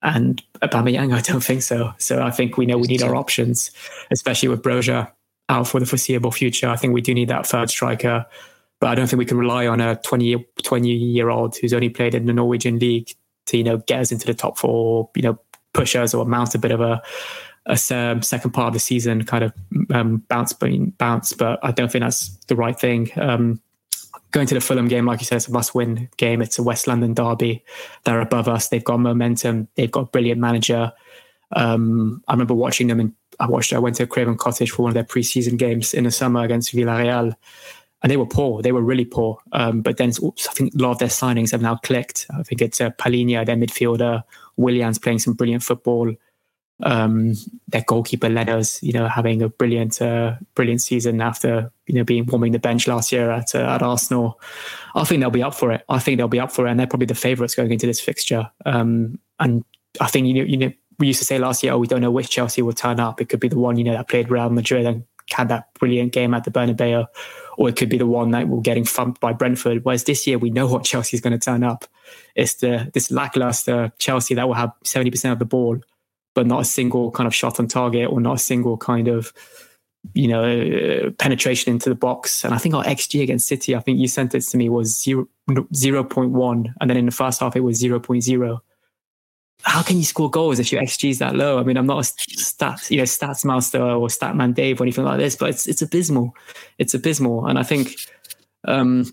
and 0.02 0.42
Aubameyang, 0.62 1.14
I 1.14 1.20
don't 1.20 1.44
think 1.44 1.62
so. 1.62 1.92
So 1.98 2.22
I 2.22 2.30
think 2.30 2.56
we 2.56 2.66
know 2.66 2.78
we 2.78 2.86
need 2.86 3.02
our 3.02 3.14
options, 3.14 3.70
especially 4.10 4.48
with 4.48 4.62
Broja 4.62 5.10
out 5.48 5.68
for 5.68 5.80
the 5.80 5.86
foreseeable 5.86 6.30
future. 6.30 6.68
I 6.68 6.76
think 6.76 6.94
we 6.94 7.00
do 7.00 7.12
need 7.12 7.28
that 7.28 7.46
third 7.46 7.70
striker, 7.70 8.24
but 8.80 8.88
I 8.88 8.94
don't 8.94 9.08
think 9.08 9.18
we 9.18 9.26
can 9.26 9.38
rely 9.38 9.66
on 9.66 9.80
a 9.80 9.96
20, 9.96 10.46
20 10.62 10.88
year 10.88 11.28
old 11.28 11.56
who's 11.56 11.74
only 11.74 11.90
played 11.90 12.14
in 12.14 12.26
the 12.26 12.32
Norwegian 12.32 12.78
league 12.78 13.10
to 13.46 13.56
you 13.56 13.64
know 13.64 13.78
get 13.78 14.00
us 14.00 14.12
into 14.12 14.26
the 14.26 14.34
top 14.34 14.58
four, 14.58 15.10
you 15.14 15.22
know, 15.22 15.38
push 15.72 15.94
us 15.96 16.14
or 16.14 16.24
mount 16.24 16.54
a 16.54 16.58
bit 16.58 16.70
of 16.70 16.80
a 16.80 17.02
a 17.66 17.76
second 17.76 18.50
part 18.52 18.68
of 18.68 18.72
the 18.72 18.80
season 18.80 19.24
kind 19.24 19.44
of 19.44 19.52
um, 19.90 20.18
bounce, 20.28 20.52
bounce. 20.52 21.32
But 21.32 21.58
I 21.62 21.70
don't 21.72 21.92
think 21.92 22.02
that's 22.02 22.36
the 22.46 22.56
right 22.56 22.78
thing. 22.78 23.10
Um, 23.16 23.60
going 24.30 24.46
to 24.46 24.54
the 24.54 24.60
Fulham 24.60 24.88
game, 24.88 25.06
like 25.06 25.20
you 25.20 25.26
said, 25.26 25.36
it's 25.36 25.48
a 25.48 25.52
must-win 25.52 26.08
game. 26.16 26.42
It's 26.42 26.58
a 26.58 26.62
West 26.62 26.86
London 26.86 27.14
derby. 27.14 27.64
They're 28.04 28.20
above 28.20 28.48
us. 28.48 28.68
They've 28.68 28.84
got 28.84 28.98
momentum. 28.98 29.68
They've 29.74 29.90
got 29.90 30.00
a 30.00 30.06
brilliant 30.06 30.40
manager. 30.40 30.92
Um, 31.52 32.22
I 32.28 32.32
remember 32.32 32.54
watching 32.54 32.86
them, 32.86 33.00
and 33.00 33.12
I 33.40 33.46
watched. 33.46 33.72
I 33.72 33.78
went 33.78 33.96
to 33.96 34.06
Craven 34.06 34.36
Cottage 34.36 34.70
for 34.70 34.82
one 34.82 34.90
of 34.90 34.94
their 34.94 35.04
pre-season 35.04 35.56
games 35.56 35.94
in 35.94 36.04
the 36.04 36.10
summer 36.10 36.42
against 36.42 36.72
Villarreal, 36.72 37.34
and 38.02 38.10
they 38.10 38.16
were 38.16 38.26
poor. 38.26 38.62
They 38.62 38.72
were 38.72 38.82
really 38.82 39.04
poor. 39.04 39.38
Um, 39.52 39.82
but 39.82 39.96
then 39.96 40.12
oops, 40.22 40.48
I 40.48 40.52
think 40.52 40.74
a 40.74 40.78
lot 40.78 40.92
of 40.92 40.98
their 40.98 41.08
signings 41.08 41.50
have 41.50 41.62
now 41.62 41.76
clicked. 41.76 42.26
I 42.30 42.42
think 42.42 42.62
it's 42.62 42.80
uh, 42.80 42.90
their 42.98 43.56
midfielder. 43.56 44.22
Willian's 44.56 44.98
playing 44.98 45.18
some 45.18 45.34
brilliant 45.34 45.62
football 45.62 46.14
um, 46.82 47.34
their 47.68 47.84
goalkeeper 47.86 48.28
Leno's, 48.28 48.82
you 48.82 48.92
know, 48.92 49.08
having 49.08 49.42
a 49.42 49.48
brilliant, 49.48 50.00
uh, 50.00 50.36
brilliant 50.54 50.82
season 50.82 51.20
after 51.20 51.70
you 51.86 51.94
know 51.94 52.04
being 52.04 52.26
warming 52.26 52.52
the 52.52 52.58
bench 52.58 52.86
last 52.86 53.12
year 53.12 53.30
at 53.30 53.54
uh, 53.54 53.58
at 53.58 53.82
Arsenal. 53.82 54.40
I 54.94 55.04
think 55.04 55.20
they'll 55.20 55.30
be 55.30 55.42
up 55.42 55.54
for 55.54 55.72
it. 55.72 55.84
I 55.88 55.98
think 55.98 56.18
they'll 56.18 56.28
be 56.28 56.40
up 56.40 56.52
for 56.52 56.66
it, 56.66 56.70
and 56.70 56.80
they're 56.80 56.86
probably 56.86 57.06
the 57.06 57.14
favourites 57.14 57.54
going 57.54 57.70
into 57.70 57.86
this 57.86 58.00
fixture. 58.00 58.50
Um, 58.66 59.18
and 59.38 59.64
I 60.00 60.06
think 60.06 60.26
you 60.26 60.34
know, 60.34 60.42
you 60.42 60.56
know, 60.56 60.72
we 60.98 61.08
used 61.08 61.18
to 61.18 61.24
say 61.24 61.38
last 61.38 61.62
year, 61.62 61.72
oh, 61.72 61.78
we 61.78 61.86
don't 61.86 62.00
know 62.00 62.10
which 62.10 62.30
Chelsea 62.30 62.62
will 62.62 62.72
turn 62.72 63.00
up. 63.00 63.20
It 63.20 63.28
could 63.28 63.40
be 63.40 63.48
the 63.48 63.58
one 63.58 63.76
you 63.76 63.84
know 63.84 63.92
that 63.92 64.08
played 64.08 64.30
Real 64.30 64.50
Madrid 64.50 64.86
and 64.86 65.04
had 65.30 65.48
that 65.48 65.72
brilliant 65.74 66.12
game 66.12 66.34
at 66.34 66.44
the 66.44 66.50
Bernabeu, 66.50 67.06
or 67.56 67.68
it 67.68 67.76
could 67.76 67.88
be 67.88 67.98
the 67.98 68.06
one 68.06 68.30
that 68.32 68.48
will 68.48 68.60
getting 68.60 68.84
thumped 68.84 69.20
by 69.20 69.32
Brentford. 69.32 69.84
Whereas 69.84 70.04
this 70.04 70.26
year, 70.26 70.38
we 70.38 70.50
know 70.50 70.66
what 70.66 70.84
Chelsea 70.90 71.16
is 71.16 71.20
going 71.20 71.38
to 71.38 71.44
turn 71.44 71.62
up. 71.62 71.84
It's 72.34 72.54
the 72.54 72.90
this 72.94 73.10
lackluster 73.10 73.92
Chelsea 73.98 74.34
that 74.34 74.46
will 74.46 74.54
have 74.54 74.72
seventy 74.84 75.10
percent 75.10 75.32
of 75.32 75.38
the 75.38 75.44
ball 75.44 75.80
but 76.34 76.46
not 76.46 76.60
a 76.60 76.64
single 76.64 77.10
kind 77.10 77.26
of 77.26 77.34
shot 77.34 77.58
on 77.58 77.66
target 77.66 78.08
or 78.10 78.20
not 78.20 78.36
a 78.36 78.38
single 78.38 78.76
kind 78.76 79.08
of 79.08 79.32
you 80.14 80.28
know 80.28 81.10
penetration 81.18 81.72
into 81.72 81.88
the 81.88 81.94
box. 81.94 82.44
And 82.44 82.54
i 82.54 82.58
think 82.58 82.74
our 82.74 82.84
xg 82.84 83.22
against 83.22 83.46
city 83.46 83.76
i 83.76 83.80
think 83.80 83.98
you 83.98 84.08
sent 84.08 84.34
it 84.34 84.42
to 84.42 84.56
me 84.56 84.68
was 84.68 85.02
0, 85.02 85.28
0.1 85.50 86.74
and 86.80 86.90
then 86.90 86.96
in 86.96 87.06
the 87.06 87.12
first 87.12 87.40
half 87.40 87.56
it 87.56 87.60
was 87.60 87.82
0.0 87.82 88.60
how 89.62 89.82
can 89.82 89.98
you 89.98 90.04
score 90.04 90.30
goals 90.30 90.58
if 90.58 90.72
your 90.72 90.80
xg 90.82 91.10
is 91.10 91.18
that 91.18 91.36
low? 91.36 91.58
I 91.58 91.64
mean 91.64 91.76
i'm 91.76 91.86
not 91.86 92.00
a 92.00 92.04
stat 92.04 92.90
you 92.90 92.96
know 92.96 93.02
stats 93.02 93.44
master 93.44 93.82
or 93.82 94.08
statman 94.08 94.54
dave 94.54 94.80
or 94.80 94.84
anything 94.84 95.04
like 95.04 95.18
this 95.18 95.36
but 95.36 95.50
it's 95.50 95.66
it's 95.66 95.82
abysmal. 95.82 96.34
It's 96.78 96.94
abysmal. 96.94 97.46
And 97.46 97.58
i 97.58 97.62
think 97.62 97.96
um 98.64 99.04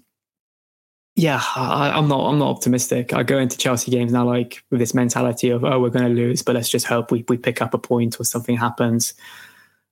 yeah, 1.17 1.41
I, 1.55 1.97
am 1.97 2.07
not. 2.07 2.29
I'm 2.29 2.37
not 2.37 2.49
optimistic. 2.49 3.11
I 3.11 3.23
go 3.23 3.39
into 3.39 3.57
Chelsea 3.57 3.89
games 3.89 4.13
now 4.13 4.23
like 4.23 4.63
with 4.69 4.79
this 4.79 4.93
mentality 4.93 5.49
of 5.49 5.63
oh, 5.65 5.79
we're 5.79 5.89
going 5.89 6.07
to 6.07 6.13
lose, 6.13 6.43
but 6.43 6.53
let's 6.53 6.69
just 6.69 6.85
hope 6.85 7.09
we 7.09 7.25
we 7.27 7.37
pick 7.37 7.59
up 7.59 7.73
a 7.73 7.79
point 7.79 8.19
or 8.19 8.23
something 8.23 8.55
happens. 8.55 9.15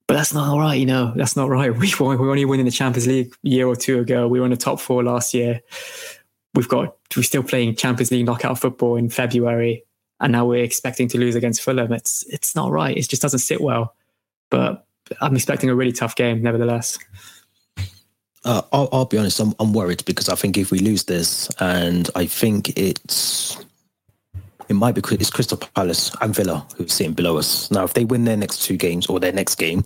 But 0.08 0.14
that's 0.14 0.36
not 0.36 0.48
all 0.48 0.60
right, 0.60 0.76
you 0.76 0.86
know. 0.86 1.14
That's 1.16 1.36
not 1.36 1.50
right. 1.50 1.76
We 1.80 1.92
we 2.00 2.16
were 2.16 2.30
only 2.30 2.46
winning 2.46 2.68
the 2.68 2.72
Champions 2.72 3.08
League 3.08 3.34
a 3.44 3.50
year 3.50 3.68
or 3.68 3.76
two 3.76 4.00
ago. 4.00 4.28
We 4.28 4.40
were 4.40 4.46
in 4.46 4.52
the 4.52 4.58
top 4.58 4.80
four 4.80 5.04
last 5.04 5.34
year. 5.34 5.62
We've 6.54 6.70
got 6.70 6.96
we're 7.18 7.24
still 7.24 7.42
playing 7.42 7.76
Champions 7.76 8.12
League 8.12 8.28
knockout 8.28 8.60
football 8.60 8.96
in 8.96 9.10
February, 9.10 9.84
and 10.20 10.32
now 10.32 10.46
we're 10.46 10.64
expecting 10.64 11.08
to 11.08 11.18
lose 11.18 11.34
against 11.34 11.64
Fulham. 11.64 11.92
It's 11.92 12.24
it's 12.28 12.56
not 12.56 12.70
right. 12.70 12.96
It 12.96 13.10
just 13.10 13.24
doesn't 13.24 13.40
sit 13.40 13.62
well. 13.62 13.96
But 14.52 14.86
I'm 15.22 15.36
expecting 15.36 15.72
a 15.72 15.76
really 15.76 15.92
tough 15.92 16.16
game, 16.16 16.44
nevertheless. 16.44 17.00
Uh, 18.46 18.62
I'll, 18.72 18.88
I'll, 18.92 19.06
be 19.06 19.18
honest. 19.18 19.40
I'm, 19.40 19.56
I'm 19.60 19.74
worried 19.74 20.06
because 20.06 20.30
I 20.30 20.36
think 20.36 20.56
if 20.58 20.70
we 20.70 20.78
lose 20.78 21.04
this, 21.06 21.50
and 21.60 22.10
I 22.16 22.28
think 22.28 22.78
it's 22.78 23.58
it 24.70 24.74
might 24.74 24.96
be 24.96 25.02
it's 25.16 25.30
Crystal 25.30 25.58
Palace 25.58 26.12
and 26.22 26.34
Villa 26.34 26.66
who's 26.78 26.94
sitting 26.94 27.14
below 27.14 27.38
us. 27.38 27.70
Now, 27.72 27.84
if 27.84 27.94
they 27.94 28.06
win 28.06 28.24
their 28.24 28.38
next 28.38 28.64
two 28.64 28.78
games 28.78 29.08
or 29.08 29.20
their 29.20 29.32
next 29.32 29.56
game, 29.56 29.84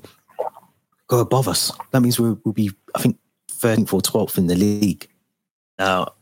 go 1.08 1.20
above 1.20 1.48
us. 1.48 1.72
That 1.92 2.02
means 2.02 2.20
we'll, 2.20 2.40
we'll 2.44 2.54
be, 2.54 2.72
I 2.96 3.02
think, 3.02 3.18
13th 3.52 3.94
or 3.94 4.02
12th 4.02 4.38
in 4.38 4.48
the 4.48 4.56
league. 4.56 5.08
Now, 5.78 6.14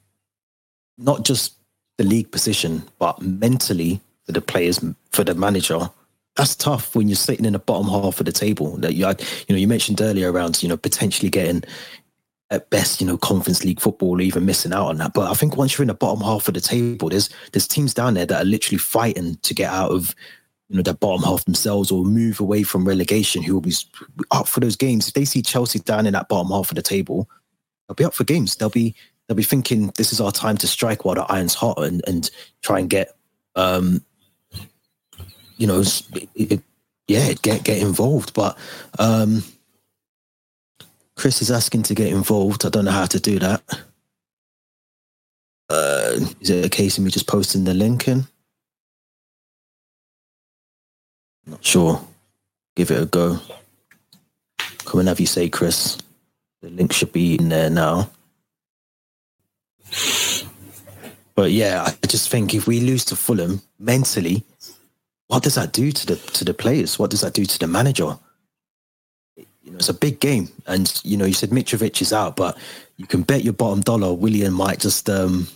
not 0.97 1.23
just 1.23 1.53
the 1.97 2.03
league 2.03 2.31
position, 2.31 2.83
but 2.97 3.21
mentally 3.21 3.99
for 4.25 4.31
the 4.31 4.41
players, 4.41 4.83
for 5.11 5.23
the 5.23 5.35
manager, 5.35 5.89
that's 6.35 6.55
tough 6.55 6.95
when 6.95 7.07
you're 7.07 7.15
sitting 7.15 7.45
in 7.45 7.53
the 7.53 7.59
bottom 7.59 7.87
half 7.87 8.19
of 8.19 8.25
the 8.25 8.31
table. 8.31 8.77
That 8.77 8.93
you, 8.93 9.07
you 9.07 9.15
know, 9.49 9.55
you 9.55 9.67
mentioned 9.67 10.01
earlier 10.01 10.31
around, 10.31 10.61
you 10.61 10.69
know, 10.69 10.77
potentially 10.77 11.29
getting 11.29 11.63
at 12.49 12.69
best, 12.69 13.01
you 13.01 13.07
know, 13.07 13.17
conference 13.17 13.65
league 13.65 13.81
football, 13.81 14.21
even 14.21 14.45
missing 14.45 14.73
out 14.73 14.87
on 14.87 14.97
that. 14.97 15.13
But 15.13 15.29
I 15.29 15.33
think 15.33 15.57
once 15.57 15.77
you're 15.77 15.83
in 15.83 15.89
the 15.89 15.93
bottom 15.93 16.23
half 16.23 16.47
of 16.47 16.53
the 16.53 16.61
table, 16.61 17.09
there's 17.09 17.29
there's 17.51 17.67
teams 17.67 17.93
down 17.93 18.13
there 18.13 18.25
that 18.25 18.41
are 18.41 18.45
literally 18.45 18.77
fighting 18.77 19.35
to 19.41 19.53
get 19.53 19.71
out 19.71 19.91
of, 19.91 20.15
you 20.69 20.77
know, 20.77 20.81
the 20.81 20.93
bottom 20.93 21.23
half 21.23 21.43
themselves 21.45 21.91
or 21.91 22.05
move 22.05 22.39
away 22.39 22.63
from 22.63 22.87
relegation. 22.87 23.43
Who 23.43 23.53
will 23.53 23.61
be 23.61 23.73
up 24.31 24.47
for 24.47 24.61
those 24.61 24.77
games? 24.77 25.09
If 25.09 25.13
they 25.13 25.25
see 25.25 25.41
Chelsea 25.41 25.79
down 25.79 26.05
in 26.05 26.13
that 26.13 26.29
bottom 26.29 26.51
half 26.51 26.71
of 26.71 26.75
the 26.75 26.81
table, 26.81 27.29
they'll 27.87 27.95
be 27.95 28.05
up 28.05 28.13
for 28.13 28.23
games. 28.23 28.55
They'll 28.55 28.69
be 28.69 28.95
they'll 29.27 29.35
be 29.35 29.43
thinking 29.43 29.91
this 29.97 30.13
is 30.13 30.21
our 30.21 30.31
time 30.31 30.57
to 30.57 30.67
strike 30.67 31.03
while 31.03 31.15
the 31.15 31.23
iron's 31.23 31.53
hot 31.53 31.83
and 31.83 32.01
and 32.07 32.31
try 32.61 32.79
and 32.79 32.89
get, 32.89 33.13
um, 33.55 34.05
you 35.57 35.67
know, 35.67 35.81
it, 35.81 36.29
it, 36.35 36.61
yeah, 37.09 37.33
get 37.41 37.63
get 37.63 37.81
involved. 37.81 38.33
But 38.33 38.57
um, 38.99 39.43
Chris 41.17 41.41
is 41.41 41.49
asking 41.49 41.83
to 41.83 41.95
get 41.95 42.13
involved. 42.13 42.63
I 42.65 42.69
don't 42.69 42.85
know 42.85 42.91
how 42.91 43.07
to 43.07 43.19
do 43.19 43.39
that. 43.39 43.61
Uh, 45.69 46.13
is 46.39 46.49
it 46.49 46.65
a 46.65 46.69
case 46.69 46.97
of 46.97 47.03
me 47.03 47.09
just 47.09 47.27
posting 47.27 47.63
the 47.63 47.73
link 47.73 48.07
in? 48.07 48.27
Not 51.47 51.65
sure. 51.65 52.01
Give 52.75 52.91
it 52.91 53.01
a 53.01 53.05
go. 53.05 53.39
Come 54.85 54.99
and 54.99 55.09
have 55.09 55.19
you 55.19 55.25
say, 55.25 55.49
Chris. 55.49 55.97
The 56.61 56.69
link 56.69 56.93
should 56.93 57.11
be 57.11 57.35
in 57.35 57.49
there 57.49 57.69
now. 57.69 58.09
But 61.35 61.51
yeah, 61.51 61.83
I 62.03 62.07
just 62.07 62.29
think 62.29 62.53
if 62.53 62.67
we 62.67 62.79
lose 62.79 63.05
to 63.05 63.15
Fulham 63.15 63.61
mentally, 63.79 64.43
what 65.27 65.43
does 65.43 65.55
that 65.55 65.73
do 65.73 65.91
to 65.91 66.05
the 66.05 66.15
to 66.15 66.45
the 66.45 66.53
players? 66.53 66.97
What 66.97 67.11
does 67.11 67.21
that 67.21 67.33
do 67.33 67.45
to 67.45 67.59
the 67.59 67.67
manager? 67.67 68.17
You 69.67 69.73
know, 69.73 69.79
it's 69.79 69.89
a 69.89 69.93
big 69.93 70.21
game, 70.21 70.47
and 70.65 71.01
you 71.03 71.17
know, 71.17 71.25
you 71.25 71.33
said 71.33 71.49
Mitrovic 71.49 72.01
is 72.01 72.13
out, 72.13 72.37
but 72.37 72.57
you 72.95 73.05
can 73.05 73.21
bet 73.21 73.43
your 73.43 73.53
bottom 73.53 73.81
dollar 73.81 74.13
Willian 74.13 74.53
might 74.53 74.79
just. 74.79 75.09
um 75.09 75.47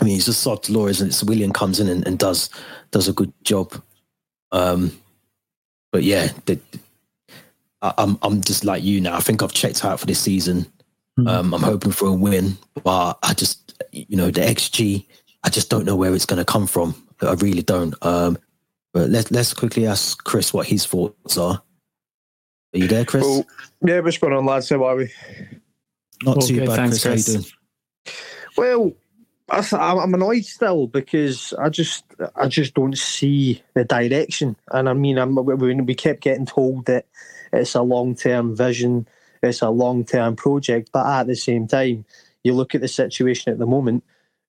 I 0.00 0.04
mean, 0.04 0.14
he's 0.14 0.26
just 0.26 0.42
soft 0.42 0.70
law, 0.70 0.86
isn't 0.86 1.08
it? 1.10 1.12
So 1.12 1.26
Willian 1.26 1.52
comes 1.52 1.78
in 1.78 1.88
and, 1.88 2.04
and 2.06 2.18
does 2.18 2.50
does 2.90 3.08
a 3.08 3.12
good 3.12 3.32
job. 3.44 3.80
Um, 4.50 4.98
but 5.92 6.02
yeah, 6.02 6.32
the, 6.46 6.58
I, 7.82 7.94
I'm 7.98 8.18
I'm 8.22 8.40
just 8.40 8.64
like 8.64 8.82
you 8.82 9.00
now. 9.00 9.16
I 9.16 9.20
think 9.20 9.40
I've 9.40 9.52
checked 9.52 9.84
out 9.84 10.00
for 10.00 10.06
this 10.06 10.18
season. 10.18 10.66
Mm-hmm. 11.18 11.28
Um, 11.28 11.54
I'm 11.54 11.62
hoping 11.62 11.92
for 11.92 12.08
a 12.08 12.12
win, 12.12 12.56
but 12.82 13.18
I 13.22 13.34
just, 13.34 13.84
you 13.92 14.16
know, 14.16 14.30
the 14.30 14.40
XG, 14.40 15.04
I 15.44 15.50
just 15.50 15.68
don't 15.68 15.84
know 15.84 15.94
where 15.94 16.14
it's 16.14 16.24
going 16.24 16.38
to 16.38 16.44
come 16.44 16.66
from. 16.66 16.94
I 17.20 17.34
really 17.34 17.62
don't. 17.62 17.94
Um, 18.02 18.38
but 18.94 19.10
let's 19.10 19.30
let's 19.30 19.54
quickly 19.54 19.86
ask 19.86 20.24
Chris 20.24 20.52
what 20.52 20.66
his 20.66 20.86
thoughts 20.86 21.36
are. 21.36 21.62
Are 22.74 22.78
you 22.78 22.88
there, 22.88 23.04
Chris? 23.04 23.24
Well, 23.24 23.46
yeah, 23.84 24.00
what's 24.00 24.18
going 24.18 24.32
on, 24.32 24.46
lads? 24.46 24.70
How 24.70 24.84
are 24.84 24.96
we? 24.96 25.10
Not 26.22 26.40
too 26.42 26.64
bad, 26.64 26.76
thanks, 26.76 27.02
Chris. 27.02 27.24
Chris. 27.24 27.52
How 28.56 28.62
you 28.62 28.68
doing? 28.68 28.94
Well, 29.50 29.72
I'm 29.72 30.14
annoyed 30.14 30.44
still 30.44 30.86
because 30.86 31.52
I 31.54 31.68
just 31.68 32.04
I 32.36 32.48
just 32.48 32.74
don't 32.74 32.96
see 32.96 33.62
the 33.74 33.84
direction, 33.84 34.56
and 34.70 34.88
I 34.88 34.94
mean 34.94 35.18
I'm, 35.18 35.34
we 35.34 35.94
kept 35.94 36.22
getting 36.22 36.46
told 36.46 36.86
that 36.86 37.06
it's 37.52 37.74
a 37.74 37.82
long 37.82 38.14
term 38.14 38.56
vision 38.56 39.06
it's 39.42 39.62
a 39.62 39.70
long 39.70 40.04
term 40.04 40.36
project. 40.36 40.90
But 40.92 41.06
at 41.06 41.26
the 41.26 41.36
same 41.36 41.66
time, 41.66 42.04
you 42.44 42.54
look 42.54 42.74
at 42.74 42.80
the 42.80 42.88
situation 42.88 43.52
at 43.52 43.58
the 43.58 43.66
moment. 43.66 44.04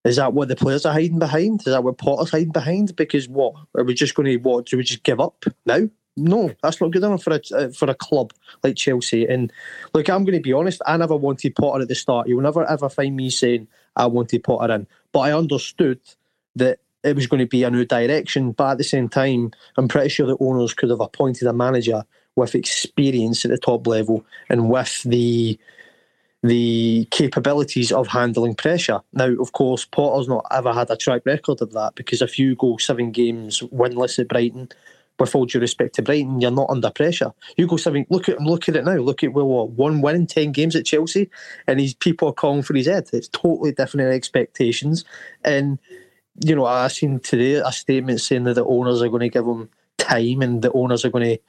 Is 0.05 0.17
that 0.17 0.33
what 0.33 0.49
the 0.49 0.55
players 0.55 0.85
are 0.85 0.93
hiding 0.93 1.19
behind? 1.19 1.61
Is 1.61 1.73
that 1.73 1.83
what 1.83 1.97
Potter's 1.97 2.31
hiding 2.31 2.51
behind? 2.51 2.95
Because 2.95 3.29
what 3.29 3.55
are 3.75 3.85
we 3.85 3.93
just 3.93 4.15
going 4.15 4.25
to 4.25 4.37
what? 4.37 4.65
Do 4.65 4.77
we 4.77 4.83
just 4.83 5.03
give 5.03 5.21
up 5.21 5.45
now? 5.65 5.89
No, 6.15 6.51
that's 6.61 6.79
not 6.79 6.91
good 6.91 7.03
enough 7.03 7.23
for 7.23 7.33
a 7.33 7.41
uh, 7.55 7.69
for 7.69 7.89
a 7.89 7.95
club 7.95 8.33
like 8.63 8.75
Chelsea. 8.75 9.25
And 9.25 9.51
look, 9.93 10.09
I'm 10.09 10.23
going 10.25 10.37
to 10.37 10.41
be 10.41 10.53
honest. 10.53 10.81
I 10.85 10.95
never 10.97 11.15
wanted 11.15 11.55
Potter 11.55 11.81
at 11.81 11.87
the 11.87 11.95
start. 11.95 12.27
You'll 12.27 12.41
never 12.41 12.69
ever 12.69 12.87
find 12.89 13.15
me 13.15 13.29
saying 13.29 13.67
I 13.95 14.05
wanted 14.05 14.43
Potter 14.43 14.73
in. 14.73 14.87
But 15.11 15.19
I 15.21 15.33
understood 15.33 15.99
that 16.55 16.79
it 17.03 17.15
was 17.15 17.27
going 17.27 17.39
to 17.39 17.47
be 17.47 17.63
a 17.63 17.71
new 17.71 17.85
direction. 17.85 18.51
But 18.51 18.73
at 18.73 18.77
the 18.77 18.83
same 18.83 19.09
time, 19.09 19.51
I'm 19.75 19.87
pretty 19.87 20.09
sure 20.09 20.27
the 20.27 20.37
owners 20.39 20.73
could 20.73 20.91
have 20.91 21.01
appointed 21.01 21.47
a 21.47 21.53
manager 21.53 22.03
with 22.35 22.55
experience 22.55 23.43
at 23.45 23.51
the 23.51 23.57
top 23.57 23.85
level 23.87 24.25
and 24.49 24.69
with 24.69 25.01
the 25.03 25.59
the 26.43 27.07
capabilities 27.09 27.91
of 27.91 28.07
handling 28.07 28.53
pressure. 28.53 28.99
Now, 29.13 29.29
of 29.39 29.53
course, 29.53 29.85
Potter's 29.85 30.27
not 30.27 30.45
ever 30.51 30.73
had 30.73 30.89
a 30.91 30.97
track 30.97 31.21
record 31.25 31.61
of 31.61 31.71
that 31.71 31.95
because 31.95 32.21
if 32.21 32.37
you 32.37 32.55
go 32.55 32.75
seven 32.77 33.11
games 33.11 33.61
winless 33.61 34.19
at 34.19 34.27
Brighton, 34.27 34.67
with 35.19 35.35
all 35.35 35.45
due 35.45 35.59
respect 35.59 35.95
to 35.95 36.01
Brighton, 36.01 36.41
you're 36.41 36.51
not 36.51 36.69
under 36.69 36.89
pressure. 36.89 37.31
You 37.57 37.67
go 37.67 37.77
something. 37.77 38.05
Look 38.09 38.29
at 38.29 38.37
him. 38.37 38.45
look 38.45 38.67
at 38.67 38.75
it 38.75 38.85
now. 38.85 38.95
Look 38.95 39.23
at 39.23 39.33
well, 39.33 39.47
what 39.47 39.71
one 39.71 40.01
win 40.01 40.15
in 40.15 40.27
ten 40.27 40.51
games 40.51 40.75
at 40.75 40.85
Chelsea, 40.85 41.29
and 41.67 41.79
these 41.79 41.93
people 41.93 42.29
are 42.29 42.33
calling 42.33 42.63
for 42.63 42.73
his 42.73 42.87
head. 42.87 43.09
It's 43.13 43.27
totally 43.27 43.71
different 43.71 44.11
expectations. 44.13 45.05
And 45.43 45.79
you 46.43 46.55
know, 46.55 46.65
I 46.65 46.87
seen 46.87 47.19
today 47.19 47.53
a 47.53 47.71
statement 47.71 48.21
saying 48.21 48.45
that 48.45 48.55
the 48.55 48.65
owners 48.65 49.01
are 49.01 49.09
going 49.09 49.21
to 49.21 49.29
give 49.29 49.45
him 49.45 49.69
time, 49.97 50.41
and 50.41 50.61
the 50.61 50.71
owners 50.71 51.05
are 51.05 51.11
going 51.11 51.37
to 51.37 51.43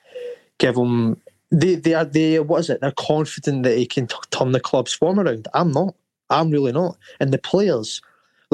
give 0.59 0.77
him. 0.77 1.21
They 1.51 1.77
they 1.77 1.95
are 1.95 2.05
they 2.05 2.41
what 2.41 2.61
is 2.61 2.71
it? 2.71 2.81
They're 2.81 2.93
confident 2.93 3.63
that 3.63 3.79
he 3.79 3.87
can 3.87 4.07
t- 4.07 4.17
turn 4.31 4.53
the 4.53 4.61
club's 4.61 4.93
form 4.93 5.21
around. 5.21 5.49
I'm 5.55 5.73
not. 5.73 5.95
I'm 6.31 6.51
really 6.51 6.73
not. 6.73 6.97
And 7.21 7.33
the 7.33 7.39
players. 7.39 8.03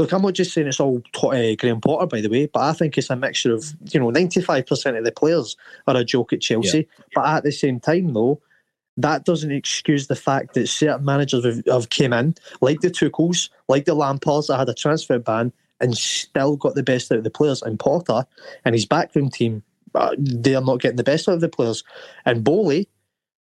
Look, 0.01 0.12
I'm 0.12 0.22
not 0.22 0.32
just 0.32 0.55
saying 0.55 0.66
it's 0.66 0.80
all 0.80 1.03
uh, 1.22 1.55
Graham 1.59 1.80
Potter, 1.80 2.07
by 2.07 2.22
the 2.22 2.30
way, 2.30 2.46
but 2.46 2.62
I 2.62 2.72
think 2.72 2.96
it's 2.96 3.11
a 3.11 3.16
mixture 3.16 3.53
of, 3.53 3.74
you 3.90 4.01
know, 4.01 4.11
95% 4.11 4.96
of 4.96 5.05
the 5.05 5.12
players 5.12 5.57
are 5.86 5.96
a 5.96 6.05
joke 6.05 6.32
at 6.32 6.40
Chelsea. 6.40 6.78
Yeah. 6.78 7.05
But 7.14 7.26
at 7.26 7.44
the 7.44 7.53
same 7.53 7.80
time, 7.80 8.14
though, 8.14 8.40
that 8.96 9.26
doesn't 9.26 9.53
excuse 9.53 10.07
the 10.07 10.16
fact 10.16 10.55
that 10.55 10.68
certain 10.68 11.05
managers 11.05 11.44
have, 11.44 11.62
have 11.66 11.90
came 11.90 12.14
in, 12.14 12.34
like 12.62 12.80
the 12.80 12.88
Tuchels, 12.88 13.51
like 13.68 13.84
the 13.84 13.94
Lampards 13.94 14.46
that 14.46 14.57
had 14.57 14.70
a 14.70 14.74
transfer 14.74 15.18
ban, 15.18 15.53
and 15.80 15.96
still 15.96 16.57
got 16.57 16.76
the 16.76 16.82
best 16.82 17.12
out 17.12 17.18
of 17.18 17.24
the 17.24 17.30
players. 17.30 17.61
And 17.61 17.78
Potter 17.78 18.24
and 18.64 18.74
his 18.74 18.86
backroom 18.86 19.28
team 19.28 19.62
they 20.16 20.55
are 20.55 20.62
not 20.62 20.80
getting 20.80 20.96
the 20.96 21.05
best 21.05 21.28
out 21.28 21.34
of 21.34 21.40
the 21.40 21.48
players. 21.48 21.84
And 22.24 22.44
Boehly, 22.44 22.88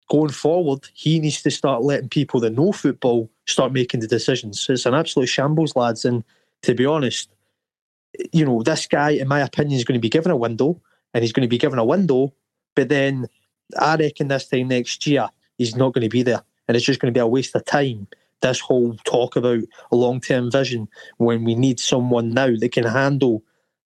going 0.08 0.30
forward, 0.30 0.88
he 0.94 1.20
needs 1.20 1.42
to 1.42 1.50
start 1.50 1.82
letting 1.82 2.08
people 2.08 2.40
that 2.40 2.50
know 2.50 2.72
football 2.72 3.30
start 3.46 3.72
making 3.72 4.00
the 4.00 4.06
decisions. 4.06 4.66
It's 4.68 4.86
an 4.86 4.94
absolute 4.94 5.28
shambles, 5.28 5.76
lads. 5.76 6.04
And 6.04 6.24
to 6.62 6.74
be 6.74 6.86
honest, 6.86 7.30
you 8.32 8.44
know, 8.44 8.62
this 8.62 8.86
guy, 8.86 9.10
in 9.10 9.28
my 9.28 9.40
opinion, 9.40 9.78
is 9.78 9.84
going 9.84 9.98
to 9.98 10.02
be 10.02 10.08
given 10.08 10.32
a 10.32 10.36
window, 10.36 10.80
and 11.14 11.22
he's 11.22 11.32
going 11.32 11.46
to 11.46 11.48
be 11.48 11.58
given 11.58 11.78
a 11.78 11.84
window. 11.84 12.32
But 12.74 12.88
then 12.88 13.26
I 13.78 13.96
reckon 13.96 14.28
this 14.28 14.48
time 14.48 14.68
next 14.68 15.06
year, 15.06 15.28
he's 15.56 15.76
not 15.76 15.92
going 15.92 16.02
to 16.02 16.08
be 16.08 16.22
there. 16.22 16.42
And 16.66 16.76
it's 16.76 16.86
just 16.86 17.00
going 17.00 17.12
to 17.12 17.18
be 17.18 17.22
a 17.22 17.26
waste 17.26 17.54
of 17.54 17.64
time. 17.64 18.06
This 18.40 18.60
whole 18.60 18.94
talk 19.04 19.36
about 19.36 19.62
a 19.90 19.96
long 19.96 20.20
term 20.20 20.50
vision 20.50 20.88
when 21.16 21.44
we 21.44 21.54
need 21.54 21.80
someone 21.80 22.30
now 22.30 22.54
that 22.56 22.72
can 22.72 22.84
handle 22.84 23.42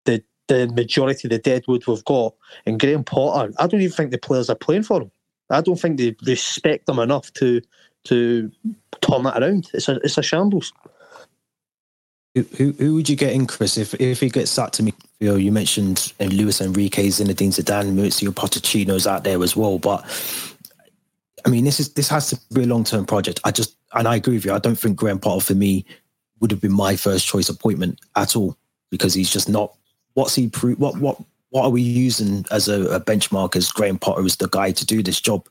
the 0.06 0.22
the 0.48 0.66
majority 0.68 1.28
of 1.28 1.30
the 1.30 1.38
deadwood 1.38 1.86
we've 1.86 2.04
got. 2.04 2.34
And 2.66 2.80
Graham 2.80 3.04
Potter, 3.04 3.52
I 3.58 3.66
don't 3.68 3.80
even 3.80 3.94
think 3.94 4.10
the 4.10 4.18
players 4.18 4.50
are 4.50 4.56
playing 4.56 4.82
for 4.82 5.02
him. 5.02 5.10
I 5.50 5.60
don't 5.60 5.80
think 5.80 5.98
they 5.98 6.16
respect 6.26 6.88
him 6.88 6.98
enough 6.98 7.32
to 7.34 7.60
to 8.04 8.50
turn 9.00 9.22
that 9.24 9.40
around. 9.40 9.70
It's 9.72 9.88
a 9.88 9.96
it's 9.96 10.18
a 10.18 10.22
shambles. 10.22 10.72
Who, 12.34 12.42
who, 12.56 12.72
who 12.72 12.94
would 12.94 13.08
you 13.08 13.16
get 13.16 13.32
in, 13.32 13.46
Chris? 13.46 13.76
If 13.76 13.94
if 14.00 14.20
he 14.20 14.28
gets 14.28 14.52
sacked 14.52 14.74
to 14.74 14.84
me, 14.84 14.94
you 15.18 15.50
mentioned 15.50 16.12
uh, 16.20 16.24
Luis 16.24 16.60
Enrique's, 16.60 17.18
Zinedine 17.18 17.52
Zidane, 17.52 17.92
Mauricio 17.92 18.30
Pochettino's 18.30 19.06
out 19.06 19.24
there 19.24 19.42
as 19.42 19.56
well. 19.56 19.78
But 19.80 20.04
I 21.44 21.48
mean, 21.48 21.64
this 21.64 21.80
is 21.80 21.92
this 21.94 22.08
has 22.08 22.28
to 22.30 22.38
be 22.54 22.62
a 22.62 22.66
long 22.66 22.84
term 22.84 23.04
project. 23.04 23.40
I 23.44 23.50
just 23.50 23.76
and 23.94 24.06
I 24.06 24.16
agree 24.16 24.34
with 24.34 24.44
you. 24.44 24.52
I 24.52 24.60
don't 24.60 24.78
think 24.78 24.96
Graham 24.96 25.18
Potter 25.18 25.44
for 25.44 25.54
me 25.54 25.84
would 26.38 26.50
have 26.50 26.60
been 26.60 26.72
my 26.72 26.96
first 26.96 27.26
choice 27.26 27.48
appointment 27.48 28.00
at 28.16 28.36
all 28.36 28.56
because 28.90 29.12
he's 29.12 29.30
just 29.30 29.48
not 29.48 29.74
what's 30.14 30.34
he 30.34 30.48
pro- 30.48 30.74
what 30.74 30.98
what 30.98 31.20
what 31.50 31.64
are 31.64 31.70
we 31.70 31.82
using 31.82 32.44
as 32.50 32.68
a, 32.68 32.82
a 32.90 33.00
benchmark 33.00 33.56
as 33.56 33.72
Graham 33.72 33.98
Potter 33.98 34.24
is 34.24 34.36
the 34.36 34.48
guy 34.48 34.70
to 34.70 34.86
do 34.86 35.02
this 35.02 35.20
job? 35.20 35.46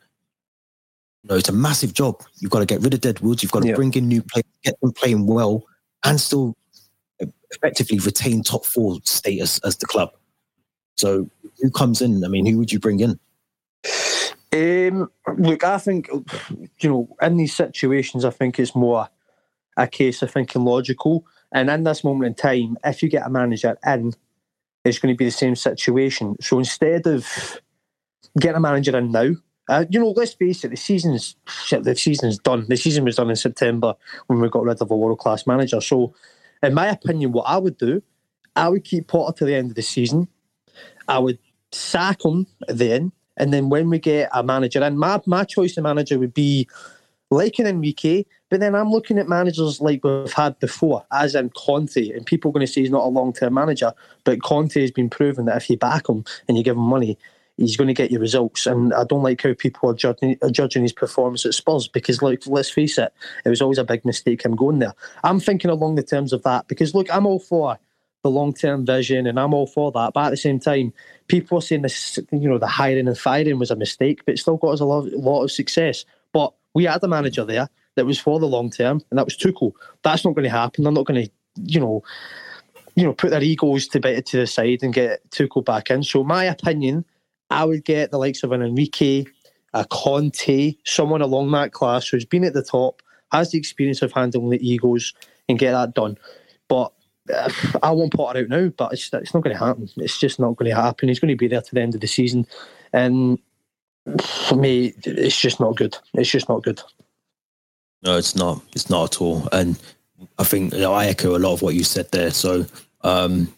You 1.23 1.29
know, 1.29 1.35
it's 1.35 1.49
a 1.49 1.53
massive 1.53 1.93
job. 1.93 2.23
You've 2.39 2.51
got 2.51 2.59
to 2.59 2.65
get 2.65 2.81
rid 2.81 2.93
of 2.93 3.01
deadwoods. 3.01 3.43
You've 3.43 3.51
got 3.51 3.63
to 3.63 3.69
yeah. 3.69 3.75
bring 3.75 3.93
in 3.93 4.07
new 4.07 4.21
players, 4.21 4.45
get 4.63 4.79
them 4.79 4.93
playing 4.93 5.27
well, 5.27 5.65
and 6.05 6.19
still 6.19 6.55
effectively 7.51 7.99
retain 7.99 8.43
top 8.43 8.65
four 8.65 8.99
status 9.03 9.59
as 9.59 9.77
the 9.77 9.85
club. 9.85 10.11
So, 10.97 11.29
who 11.61 11.71
comes 11.71 12.01
in? 12.01 12.23
I 12.23 12.27
mean, 12.27 12.45
who 12.45 12.57
would 12.57 12.71
you 12.71 12.79
bring 12.79 12.99
in? 12.99 13.19
Um, 14.51 15.09
look, 15.37 15.63
I 15.63 15.77
think 15.77 16.09
you 16.79 16.89
know, 16.89 17.15
in 17.21 17.37
these 17.37 17.55
situations, 17.55 18.25
I 18.25 18.31
think 18.31 18.59
it's 18.59 18.75
more 18.75 19.07
a 19.77 19.87
case 19.87 20.21
of 20.21 20.31
thinking 20.31 20.65
logical. 20.65 21.25
And 21.51 21.69
in 21.69 21.83
this 21.83 22.03
moment 22.03 22.27
in 22.27 22.35
time, 22.35 22.77
if 22.83 23.01
you 23.01 23.09
get 23.09 23.25
a 23.25 23.29
manager 23.29 23.77
in 23.85 24.13
it's 24.85 24.99
going 24.99 25.13
to 25.13 25.17
be 25.17 25.25
the 25.25 25.31
same 25.31 25.55
situation. 25.55 26.35
So 26.41 26.59
instead 26.59 27.05
of 27.07 27.27
getting 28.39 28.57
a 28.57 28.61
manager 28.61 28.97
in 28.97 29.11
now, 29.11 29.31
uh, 29.67 29.85
you 29.89 29.99
know, 29.99 30.11
let's 30.11 30.33
face 30.33 30.63
it, 30.63 30.69
the 30.69 30.77
season's 30.77 31.35
the 31.69 31.95
season's 31.95 32.39
done. 32.39 32.65
The 32.67 32.75
season 32.75 33.05
was 33.05 33.17
done 33.17 33.29
in 33.29 33.35
September 33.35 33.93
when 34.27 34.39
we 34.39 34.49
got 34.49 34.63
rid 34.63 34.81
of 34.81 34.89
a 34.89 34.97
world 34.97 35.19
class 35.19 35.45
manager. 35.45 35.79
So, 35.79 36.15
in 36.63 36.73
my 36.73 36.87
opinion, 36.87 37.31
what 37.31 37.43
I 37.43 37.57
would 37.57 37.77
do, 37.77 38.01
I 38.55 38.69
would 38.69 38.83
keep 38.83 39.07
Potter 39.07 39.37
to 39.39 39.45
the 39.45 39.55
end 39.55 39.71
of 39.71 39.75
the 39.75 39.81
season. 39.81 40.27
I 41.07 41.19
would 41.19 41.39
sack 41.71 42.23
him 42.23 42.47
then, 42.67 43.11
and 43.37 43.53
then 43.53 43.69
when 43.69 43.89
we 43.89 43.99
get 43.99 44.29
a 44.33 44.43
manager, 44.43 44.83
and 44.83 44.99
my 44.99 45.21
my 45.25 45.43
choice 45.43 45.77
of 45.77 45.83
manager 45.83 46.19
would 46.19 46.33
be 46.33 46.67
like 47.31 47.59
an 47.59 47.67
Enrique, 47.67 48.25
but 48.49 48.59
then 48.59 48.75
I'm 48.75 48.89
looking 48.89 49.19
at 49.19 49.27
managers 49.27 49.79
like 49.79 50.03
we've 50.03 50.33
had 50.33 50.57
before, 50.59 51.05
as 51.11 51.35
in 51.35 51.51
Conte, 51.51 52.09
and 52.09 52.25
people 52.25 52.49
are 52.49 52.53
going 52.53 52.65
to 52.65 52.71
say 52.71 52.81
he's 52.81 52.89
not 52.89 53.05
a 53.05 53.09
long 53.09 53.33
term 53.33 53.53
manager, 53.53 53.93
but 54.23 54.41
Conte 54.41 54.81
has 54.81 54.91
been 54.91 55.09
proven 55.09 55.45
that 55.45 55.57
if 55.57 55.69
you 55.69 55.77
back 55.77 56.09
him 56.09 56.25
and 56.47 56.57
you 56.57 56.63
give 56.63 56.75
him 56.75 56.83
money, 56.83 57.17
he's 57.59 57.77
going 57.77 57.87
to 57.87 57.93
get 57.93 58.11
you 58.11 58.19
results. 58.19 58.65
And 58.65 58.93
I 58.93 59.03
don't 59.03 59.23
like 59.23 59.41
how 59.41 59.53
people 59.53 59.89
are 59.89 59.93
judging, 59.93 60.37
are 60.41 60.49
judging 60.49 60.83
his 60.83 60.93
performance 60.93 61.45
at 61.45 61.53
Spurs 61.53 61.87
because, 61.87 62.21
like, 62.21 62.43
let's 62.47 62.69
face 62.69 62.97
it, 62.97 63.13
it 63.45 63.49
was 63.49 63.61
always 63.61 63.77
a 63.77 63.83
big 63.83 64.05
mistake 64.05 64.43
him 64.43 64.55
going 64.55 64.79
there. 64.79 64.93
I'm 65.23 65.39
thinking 65.39 65.69
along 65.69 65.95
the 65.95 66.03
terms 66.03 66.33
of 66.33 66.43
that 66.43 66.67
because, 66.67 66.95
look, 66.95 67.13
I'm 67.13 67.25
all 67.25 67.39
for 67.39 67.77
the 68.23 68.29
long 68.29 68.53
term 68.53 68.85
vision 68.85 69.27
and 69.27 69.39
I'm 69.39 69.53
all 69.53 69.67
for 69.67 69.91
that. 69.91 70.13
But 70.13 70.27
at 70.27 70.29
the 70.31 70.37
same 70.37 70.59
time, 70.59 70.93
people 71.27 71.57
are 71.57 71.61
saying 71.61 71.81
this, 71.81 72.19
you 72.31 72.49
know, 72.49 72.57
the 72.57 72.67
hiring 72.67 73.07
and 73.07 73.17
firing 73.17 73.59
was 73.59 73.71
a 73.71 73.75
mistake, 73.75 74.25
but 74.25 74.33
it 74.33 74.39
still 74.39 74.57
got 74.57 74.71
us 74.71 74.79
a 74.79 74.85
lot, 74.85 75.05
lot 75.13 75.43
of 75.43 75.51
success. 75.51 76.05
But 76.33 76.53
we 76.73 76.85
had 76.85 77.03
a 77.03 77.07
manager 77.07 77.45
there 77.45 77.69
that 77.95 78.05
was 78.05 78.19
for 78.19 78.39
the 78.39 78.45
long 78.45 78.69
term, 78.69 79.01
and 79.09 79.17
that 79.17 79.25
was 79.25 79.37
Tuchel. 79.37 79.73
That's 80.03 80.23
not 80.23 80.35
going 80.35 80.43
to 80.43 80.49
happen. 80.49 80.83
They're 80.83 80.93
not 80.93 81.05
going 81.05 81.25
to, 81.25 81.31
you 81.63 81.79
know, 81.79 82.03
you 82.95 83.03
know, 83.03 83.13
put 83.13 83.29
their 83.29 83.41
egos 83.41 83.87
to 83.89 84.21
to 84.21 84.37
the 84.37 84.47
side 84.47 84.83
and 84.83 84.93
get 84.93 85.29
Tuchel 85.31 85.65
back 85.65 85.89
in. 85.89 86.03
So, 86.03 86.23
my 86.23 86.45
opinion, 86.45 87.05
I 87.49 87.65
would 87.65 87.85
get 87.85 88.11
the 88.11 88.17
likes 88.17 88.43
of 88.43 88.51
an 88.51 88.61
Enrique, 88.61 89.25
a 89.73 89.85
Conte, 89.85 90.75
someone 90.85 91.21
along 91.21 91.51
that 91.51 91.73
class 91.73 92.07
who's 92.07 92.25
been 92.25 92.43
at 92.43 92.53
the 92.53 92.63
top, 92.63 93.01
has 93.31 93.51
the 93.51 93.57
experience 93.57 94.01
of 94.01 94.11
handling 94.11 94.49
the 94.49 94.67
egos, 94.67 95.13
and 95.47 95.59
get 95.59 95.71
that 95.71 95.93
done. 95.93 96.17
But 96.67 96.91
uh, 97.33 97.51
I 97.83 97.91
won't 97.91 98.13
Potter 98.13 98.39
out 98.39 98.49
now, 98.49 98.69
but 98.69 98.93
it's, 98.93 99.11
it's 99.13 99.33
not 99.33 99.43
going 99.43 99.55
to 99.55 99.63
happen. 99.63 99.89
It's 99.97 100.19
just 100.19 100.39
not 100.39 100.55
going 100.55 100.69
to 100.69 100.75
happen. 100.75 101.09
He's 101.09 101.19
going 101.19 101.29
to 101.29 101.35
be 101.35 101.47
there 101.47 101.61
to 101.61 101.75
the 101.75 101.81
end 101.81 101.95
of 101.95 102.01
the 102.01 102.07
season, 102.07 102.45
and 102.93 103.39
for 104.21 104.55
me, 104.55 104.93
it's 105.03 105.39
just 105.39 105.59
not 105.59 105.75
good. 105.75 105.97
It's 106.13 106.29
just 106.29 106.49
not 106.49 106.63
good. 106.63 106.81
No, 108.03 108.17
it's 108.17 108.35
not. 108.35 108.61
It's 108.73 108.89
not 108.89 109.13
at 109.15 109.21
all. 109.21 109.47
And 109.51 109.79
I 110.37 110.43
think 110.43 110.73
you 110.73 110.79
know, 110.79 110.93
I 110.93 111.07
echo 111.07 111.35
a 111.35 111.39
lot 111.39 111.53
of 111.53 111.61
what 111.61 111.75
you 111.75 111.83
said 111.83 112.11
there. 112.11 112.31
So 112.31 112.65
um, 113.01 113.53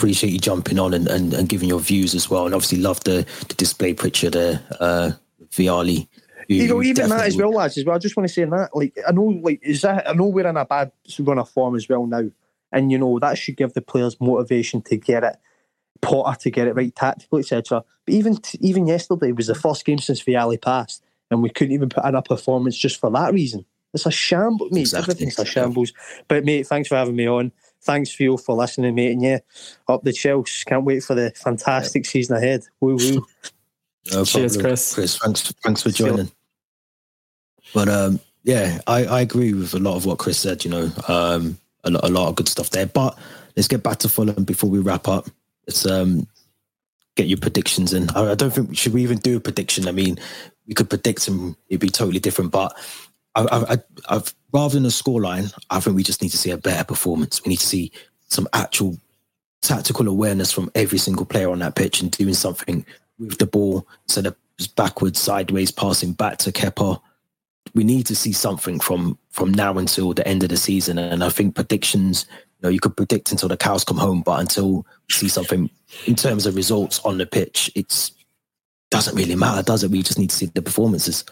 appreciate 0.00 0.32
you 0.32 0.38
jumping 0.38 0.78
on 0.78 0.94
and, 0.94 1.06
and, 1.08 1.34
and, 1.34 1.46
giving 1.46 1.68
your 1.68 1.78
views 1.78 2.14
as 2.14 2.30
well. 2.30 2.46
And 2.46 2.54
obviously 2.54 2.78
love 2.78 3.04
the, 3.04 3.26
the 3.48 3.54
display 3.54 3.92
picture 3.92 4.30
there, 4.30 4.62
uh, 4.80 5.10
Vialli. 5.50 6.08
You 6.48 6.66
know, 6.66 6.82
even 6.82 7.10
that 7.10 7.26
as 7.26 7.36
well, 7.36 7.52
lads. 7.52 7.76
As 7.76 7.84
well, 7.84 7.94
I 7.94 7.98
just 7.98 8.16
want 8.16 8.26
to 8.26 8.32
say 8.32 8.44
that, 8.44 8.70
like, 8.74 8.96
I 9.06 9.12
know, 9.12 9.24
like, 9.42 9.60
is 9.62 9.82
that 9.82 10.08
I 10.08 10.14
know 10.14 10.26
we're 10.26 10.46
in 10.46 10.56
a 10.56 10.64
bad 10.64 10.90
run 11.20 11.38
of 11.38 11.50
form 11.50 11.76
as 11.76 11.88
well 11.88 12.06
now, 12.06 12.28
and 12.72 12.90
you 12.90 12.98
know 12.98 13.18
that 13.20 13.38
should 13.38 13.56
give 13.56 13.74
the 13.74 13.82
players 13.82 14.16
motivation 14.20 14.82
to 14.82 14.96
get 14.96 15.22
it 15.22 15.36
Potter 16.00 16.38
to 16.40 16.50
get 16.50 16.66
it 16.66 16.74
right 16.74 16.94
tactically, 16.94 17.40
etc. 17.40 17.84
But 18.06 18.14
even 18.14 18.38
even 18.58 18.86
yesterday 18.86 19.32
was 19.32 19.46
the 19.48 19.54
first 19.54 19.84
game 19.84 19.98
since 19.98 20.22
Vialli 20.24 20.60
passed, 20.60 21.04
and 21.30 21.42
we 21.42 21.50
couldn't 21.50 21.74
even 21.74 21.88
put 21.90 22.04
in 22.04 22.14
a 22.14 22.22
performance 22.22 22.76
just 22.76 22.98
for 22.98 23.10
that 23.10 23.32
reason. 23.32 23.64
It's 23.92 24.06
a 24.06 24.10
shambles, 24.10 24.72
mate. 24.72 24.80
Exactly. 24.80 25.12
Everything's 25.12 25.38
a 25.38 25.44
shambles. 25.44 25.92
But 26.26 26.44
mate, 26.44 26.66
thanks 26.66 26.88
for 26.88 26.96
having 26.96 27.16
me 27.16 27.28
on. 27.28 27.52
Thanks, 27.82 28.14
Theo, 28.14 28.36
for 28.36 28.54
listening, 28.54 28.94
mate. 28.94 29.12
And 29.12 29.22
yeah, 29.22 29.38
up 29.88 30.02
the 30.02 30.12
Chelsea. 30.12 30.64
Can't 30.66 30.84
wait 30.84 31.02
for 31.02 31.14
the 31.14 31.32
fantastic 31.34 32.04
yeah. 32.04 32.10
season 32.10 32.36
ahead. 32.36 32.62
Woo 32.80 32.96
woo. 32.96 33.26
No 34.10 34.24
Cheers, 34.24 34.56
Chris. 34.56 34.94
Chris, 34.94 35.18
thanks, 35.18 35.52
thanks 35.62 35.82
for 35.82 35.90
joining. 35.90 36.32
But 37.74 37.90
um, 37.90 38.18
yeah, 38.44 38.78
I, 38.86 39.04
I 39.04 39.20
agree 39.20 39.52
with 39.52 39.74
a 39.74 39.78
lot 39.78 39.96
of 39.96 40.06
what 40.06 40.18
Chris 40.18 40.38
said. 40.38 40.64
You 40.64 40.70
know, 40.70 40.92
um, 41.06 41.58
a 41.84 41.90
lot, 41.90 42.04
a 42.04 42.08
lot 42.08 42.28
of 42.28 42.34
good 42.34 42.48
stuff 42.48 42.70
there. 42.70 42.86
But 42.86 43.18
let's 43.56 43.68
get 43.68 43.82
back 43.82 43.98
to 43.98 44.08
Fulham 44.08 44.44
before 44.44 44.70
we 44.70 44.78
wrap 44.78 45.06
up. 45.06 45.28
Let's 45.66 45.84
um, 45.86 46.26
get 47.14 47.28
your 47.28 47.38
predictions 47.38 47.92
in. 47.92 48.08
I, 48.10 48.30
I 48.30 48.34
don't 48.34 48.52
think 48.52 48.76
should 48.76 48.94
we 48.94 49.02
even 49.02 49.18
do 49.18 49.36
a 49.36 49.40
prediction. 49.40 49.86
I 49.86 49.92
mean, 49.92 50.18
we 50.66 50.74
could 50.74 50.90
predict 50.90 51.28
and 51.28 51.54
it'd 51.68 51.80
be 51.80 51.90
totally 51.90 52.20
different. 52.20 52.52
But 52.52 52.76
I, 53.34 53.46
I, 53.50 53.78
I've 54.08 54.34
rather 54.52 54.74
than 54.74 54.84
a 54.84 54.88
scoreline, 54.88 55.52
I 55.70 55.80
think 55.80 55.96
we 55.96 56.02
just 56.02 56.22
need 56.22 56.30
to 56.30 56.38
see 56.38 56.50
a 56.50 56.56
better 56.56 56.84
performance. 56.84 57.44
We 57.44 57.50
need 57.50 57.60
to 57.60 57.66
see 57.66 57.92
some 58.28 58.48
actual 58.52 58.98
tactical 59.62 60.08
awareness 60.08 60.50
from 60.52 60.70
every 60.74 60.98
single 60.98 61.26
player 61.26 61.50
on 61.50 61.60
that 61.60 61.76
pitch 61.76 62.00
and 62.00 62.10
doing 62.10 62.34
something 62.34 62.84
with 63.18 63.38
the 63.38 63.46
ball 63.46 63.86
instead 64.04 64.26
of 64.26 64.36
backwards, 64.76 65.18
sideways, 65.18 65.70
passing 65.70 66.12
back 66.12 66.38
to 66.38 66.52
Kepa. 66.52 67.00
We 67.74 67.84
need 67.84 68.06
to 68.06 68.16
see 68.16 68.32
something 68.32 68.80
from 68.80 69.18
from 69.30 69.52
now 69.52 69.78
until 69.78 70.12
the 70.12 70.26
end 70.26 70.42
of 70.42 70.48
the 70.48 70.56
season. 70.56 70.98
And 70.98 71.22
I 71.22 71.28
think 71.28 71.54
predictions, 71.54 72.26
you 72.30 72.62
know, 72.64 72.68
you 72.68 72.80
could 72.80 72.96
predict 72.96 73.30
until 73.30 73.48
the 73.48 73.56
cows 73.56 73.84
come 73.84 73.98
home, 73.98 74.22
but 74.22 74.40
until 74.40 74.86
we 75.08 75.14
see 75.14 75.28
something 75.28 75.70
in 76.06 76.16
terms 76.16 76.46
of 76.46 76.56
results 76.56 76.98
on 77.00 77.18
the 77.18 77.26
pitch, 77.26 77.70
it's 77.76 78.12
doesn't 78.90 79.14
really 79.14 79.36
matter, 79.36 79.62
does 79.62 79.84
it? 79.84 79.90
We 79.90 80.02
just 80.02 80.18
need 80.18 80.30
to 80.30 80.36
see 80.36 80.46
the 80.46 80.62
performances. 80.62 81.24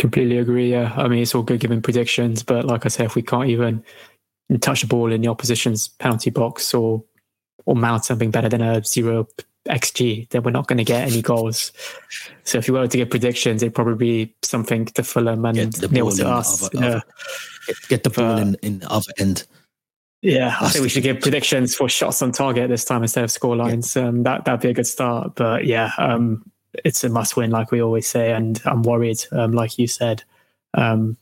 Completely 0.00 0.38
agree. 0.38 0.70
Yeah, 0.70 0.94
I 0.96 1.08
mean 1.08 1.20
it's 1.20 1.34
all 1.34 1.42
good 1.42 1.60
giving 1.60 1.82
predictions, 1.82 2.42
but 2.42 2.64
like 2.64 2.86
I 2.86 2.88
say, 2.88 3.04
if 3.04 3.14
we 3.14 3.20
can't 3.20 3.50
even 3.50 3.84
touch 4.62 4.80
the 4.80 4.86
ball 4.86 5.12
in 5.12 5.20
the 5.20 5.28
opposition's 5.28 5.88
penalty 5.88 6.30
box 6.30 6.72
or 6.72 7.04
or 7.66 7.76
mount 7.76 8.06
something 8.06 8.30
better 8.30 8.48
than 8.48 8.62
a 8.62 8.82
zero 8.82 9.28
xg, 9.68 10.30
then 10.30 10.42
we're 10.42 10.52
not 10.52 10.68
going 10.68 10.78
to 10.78 10.84
get 10.84 11.06
any 11.06 11.20
goals. 11.20 11.70
So 12.44 12.56
if 12.56 12.66
you 12.66 12.72
were 12.72 12.88
to 12.88 12.96
get 12.96 13.10
predictions, 13.10 13.62
it'd 13.62 13.74
probably 13.74 14.24
be 14.24 14.34
something 14.40 14.86
to 14.86 15.02
Fulham 15.02 15.44
and 15.44 15.92
nil 15.92 16.10
to 16.12 16.26
us. 16.26 16.64
Other, 16.64 16.78
yeah. 16.82 17.00
get, 17.66 17.76
get, 17.88 18.02
the 18.04 18.08
ball 18.08 18.38
in, 18.38 18.54
in 18.62 18.78
the 18.78 18.90
other 18.90 19.12
end. 19.18 19.46
Yeah, 20.22 20.56
I 20.62 20.70
think 20.70 20.82
we 20.82 20.88
should 20.88 21.02
give 21.02 21.20
predictions 21.20 21.74
for 21.74 21.90
shots 21.90 22.22
on 22.22 22.32
target 22.32 22.70
this 22.70 22.86
time 22.86 23.02
instead 23.02 23.24
of 23.24 23.30
score 23.30 23.54
lines. 23.54 23.94
Yeah. 23.94 24.06
Um, 24.06 24.22
that 24.22 24.46
that'd 24.46 24.62
be 24.62 24.70
a 24.70 24.74
good 24.74 24.86
start. 24.86 25.34
But 25.34 25.66
yeah, 25.66 25.92
um, 25.98 26.50
it's 26.84 27.04
a 27.04 27.08
must 27.08 27.36
win, 27.36 27.50
like 27.50 27.70
we 27.70 27.82
always 27.82 28.06
say. 28.06 28.32
And 28.32 28.60
I'm 28.64 28.82
worried, 28.82 29.24
um, 29.32 29.52
like 29.52 29.78
you 29.78 29.86
said. 29.86 30.22
Um, 30.74 31.16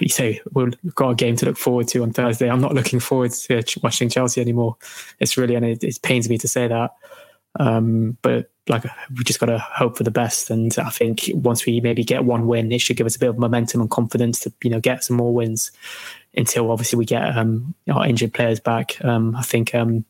you 0.00 0.08
say 0.08 0.40
we've 0.52 0.74
got 0.94 1.10
a 1.10 1.14
game 1.14 1.36
to 1.36 1.46
look 1.46 1.56
forward 1.56 1.88
to 1.88 2.02
on 2.02 2.12
Thursday. 2.12 2.50
I'm 2.50 2.60
not 2.60 2.74
looking 2.74 3.00
forward 3.00 3.32
to 3.32 3.64
watching 3.82 4.08
Chelsea 4.08 4.40
anymore. 4.40 4.76
It's 5.18 5.36
really, 5.36 5.54
and 5.54 5.64
it, 5.64 5.82
it 5.82 5.98
pains 6.02 6.28
me 6.28 6.38
to 6.38 6.48
say 6.48 6.68
that. 6.68 6.94
Um, 7.58 8.16
but 8.22 8.50
like 8.68 8.84
we 9.16 9.24
just 9.24 9.40
got 9.40 9.46
to 9.46 9.58
hope 9.58 9.96
for 9.96 10.04
the 10.04 10.10
best. 10.10 10.50
And 10.50 10.76
I 10.78 10.90
think 10.90 11.30
once 11.34 11.66
we 11.66 11.80
maybe 11.80 12.04
get 12.04 12.24
one 12.24 12.46
win, 12.46 12.72
it 12.72 12.80
should 12.80 12.96
give 12.96 13.06
us 13.06 13.16
a 13.16 13.18
bit 13.18 13.28
of 13.28 13.38
momentum 13.38 13.80
and 13.80 13.90
confidence 13.90 14.40
to 14.40 14.52
you 14.62 14.70
know 14.70 14.80
get 14.80 15.04
some 15.04 15.16
more 15.16 15.34
wins 15.34 15.70
until 16.36 16.70
obviously 16.70 16.98
we 16.98 17.04
get 17.04 17.36
um, 17.36 17.74
our 17.90 18.06
injured 18.06 18.32
players 18.32 18.60
back. 18.60 19.02
Um, 19.04 19.36
I 19.36 19.42
think 19.42 19.74
um, 19.74 20.04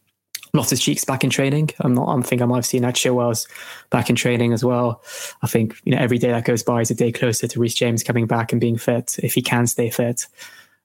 Loftus 0.55 0.81
Cheek's 0.81 1.05
back 1.05 1.25
in 1.25 1.31
training. 1.31 1.71
I'm 1.81 1.95
not. 1.95 2.09
I 2.09 2.21
think 2.23 2.43
I 2.43 2.45
might 2.45 2.57
have 2.57 2.67
seen 2.67 2.83
that 2.83 2.95
Chilwell's 2.95 3.49
back 3.91 4.11
in 4.11 4.17
training 4.17 4.53
as 4.53 4.63
well. 4.63 5.03
I 5.43 5.47
think 5.47 5.77
you 5.85 5.93
know 5.95 6.03
every 6.03 6.19
day 6.19 6.31
that 6.31 6.45
goes 6.45 6.63
by 6.63 6.83
is 6.83 6.91
a 6.91 6.95
day 6.95 7.11
closer 7.11 7.49
to 7.49 7.61
Reece 7.61 7.75
James 7.75 8.03
coming 8.03 8.27
back 8.27 8.53
and 8.53 8.61
being 8.61 8.77
fit 8.77 9.19
if 9.23 9.35
he 9.35 9.41
can 9.41 9.67
stay 9.67 9.89
fit. 9.89 10.27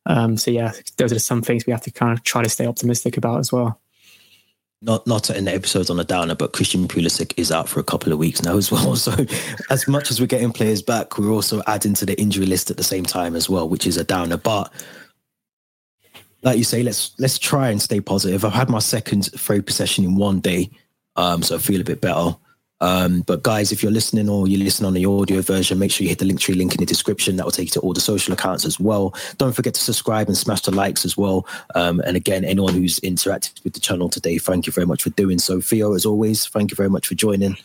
Um, 0.06 0.38
so 0.38 0.52
yeah, 0.52 0.72
those 0.96 1.12
are 1.12 1.20
some 1.20 1.42
things 1.42 1.66
we 1.66 1.72
have 1.72 1.82
to 1.82 1.92
kind 1.92 2.14
of 2.14 2.24
try 2.24 2.42
to 2.42 2.50
stay 2.50 2.66
optimistic 2.66 3.18
about 3.18 3.40
as 3.40 3.52
well. 3.52 3.80
Not 4.82 5.06
not 5.06 5.26
to 5.26 5.36
end 5.36 5.48
the 5.48 5.54
episodes 5.54 5.90
on 5.90 6.00
a 6.00 6.04
downer, 6.06 6.36
but 6.36 6.54
Christian 6.54 6.88
Pulisic 6.88 7.34
is 7.36 7.52
out 7.52 7.68
for 7.68 7.82
a 7.82 7.84
couple 7.84 8.14
of 8.14 8.20
weeks 8.20 8.44
now 8.44 8.58
as 8.58 8.72
well. 8.72 8.96
So 8.96 9.12
as 9.70 9.86
much 9.88 10.12
as 10.12 10.22
we're 10.22 10.28
getting 10.28 10.54
players 10.54 10.82
back, 10.82 11.18
we're 11.18 11.32
also 11.32 11.62
adding 11.68 11.94
to 11.96 12.06
the 12.06 12.20
injury 12.22 12.46
list 12.46 12.72
at 12.72 12.78
the 12.78 12.84
same 12.84 13.04
time 13.04 13.36
as 13.36 13.50
well, 13.50 13.68
which 13.68 13.86
is 13.86 13.98
a 13.98 14.04
downer. 14.06 14.38
But 14.38 14.72
like 16.44 16.58
you 16.58 16.64
say, 16.64 16.84
let's 16.84 17.14
let's 17.20 17.40
try 17.40 17.70
and 17.70 17.82
stay 17.82 18.02
positive. 18.02 18.46
I've 18.46 18.54
had 18.54 18.70
my 18.70 18.80
second 18.80 19.32
free 19.40 19.62
possession 19.62 20.04
in 20.04 20.16
one 20.16 20.40
day, 20.40 20.70
um, 21.16 21.42
so 21.42 21.56
I 21.56 21.60
feel 21.60 21.82
a 21.82 21.86
bit 21.86 22.02
better. 22.02 22.36
Um, 22.80 23.22
but 23.22 23.42
guys, 23.42 23.72
if 23.72 23.82
you're 23.82 23.92
listening 23.92 24.30
or 24.30 24.48
you 24.48 24.60
listen 24.60 24.86
on 24.86 24.94
the 24.94 25.06
audio 25.06 25.42
version, 25.42 25.80
make 25.80 25.92
sure 25.92 26.04
you 26.04 26.10
hit 26.10 26.20
the 26.20 26.26
link 26.26 26.40
tree 26.40 26.54
link 26.54 26.74
in 26.74 26.80
the 26.80 26.86
description. 26.86 27.36
That 27.36 27.46
will 27.46 27.52
take 27.52 27.68
you 27.68 27.72
to 27.72 27.80
all 27.80 27.94
the 27.94 28.00
social 28.00 28.34
accounts 28.34 28.66
as 28.66 28.80
well. 28.80 29.16
Don't 29.38 29.54
forget 29.54 29.74
to 29.74 29.82
subscribe 29.82 30.28
and 30.28 30.38
smash 30.38 30.62
the 30.62 30.72
likes 30.72 31.04
as 31.04 31.18
well. 31.18 31.48
Um, 31.74 32.02
and 32.02 32.16
again, 32.16 32.46
anyone 32.46 32.76
who's 32.76 33.00
interacted 33.00 33.64
with 33.64 33.74
the 33.74 33.80
channel 33.80 34.10
today, 34.10 34.38
thank 34.38 34.68
you 34.68 34.74
very 34.74 34.86
much 34.86 35.02
for 35.02 35.10
doing 35.12 35.40
so. 35.40 35.60
Theo, 35.60 35.94
as 35.94 36.06
always, 36.06 36.46
thank 36.48 36.70
you 36.70 36.76
very 36.76 36.90
much 36.90 37.08
for 37.08 37.16
joining. 37.16 37.58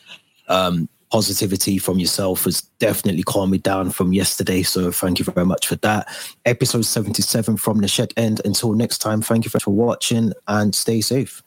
Um, 0.48 0.88
positivity 1.12 1.76
from 1.76 1.98
yourself 1.98 2.44
has 2.44 2.62
definitely 2.78 3.22
calmed 3.22 3.52
me 3.52 3.58
down 3.58 3.90
from 3.90 4.14
yesterday. 4.14 4.62
So 4.62 4.90
thank 4.90 5.18
you 5.18 5.26
very 5.26 5.44
much 5.44 5.66
for 5.66 5.76
that. 5.76 6.08
Episode 6.46 6.86
77 6.86 7.58
from 7.58 7.82
the 7.82 7.86
shed 7.86 8.14
end. 8.16 8.40
Until 8.46 8.72
next 8.72 8.98
time, 8.98 9.20
thank 9.20 9.44
you 9.44 9.50
for 9.50 9.70
watching 9.70 10.32
and 10.48 10.74
stay 10.74 11.02
safe. 11.02 11.42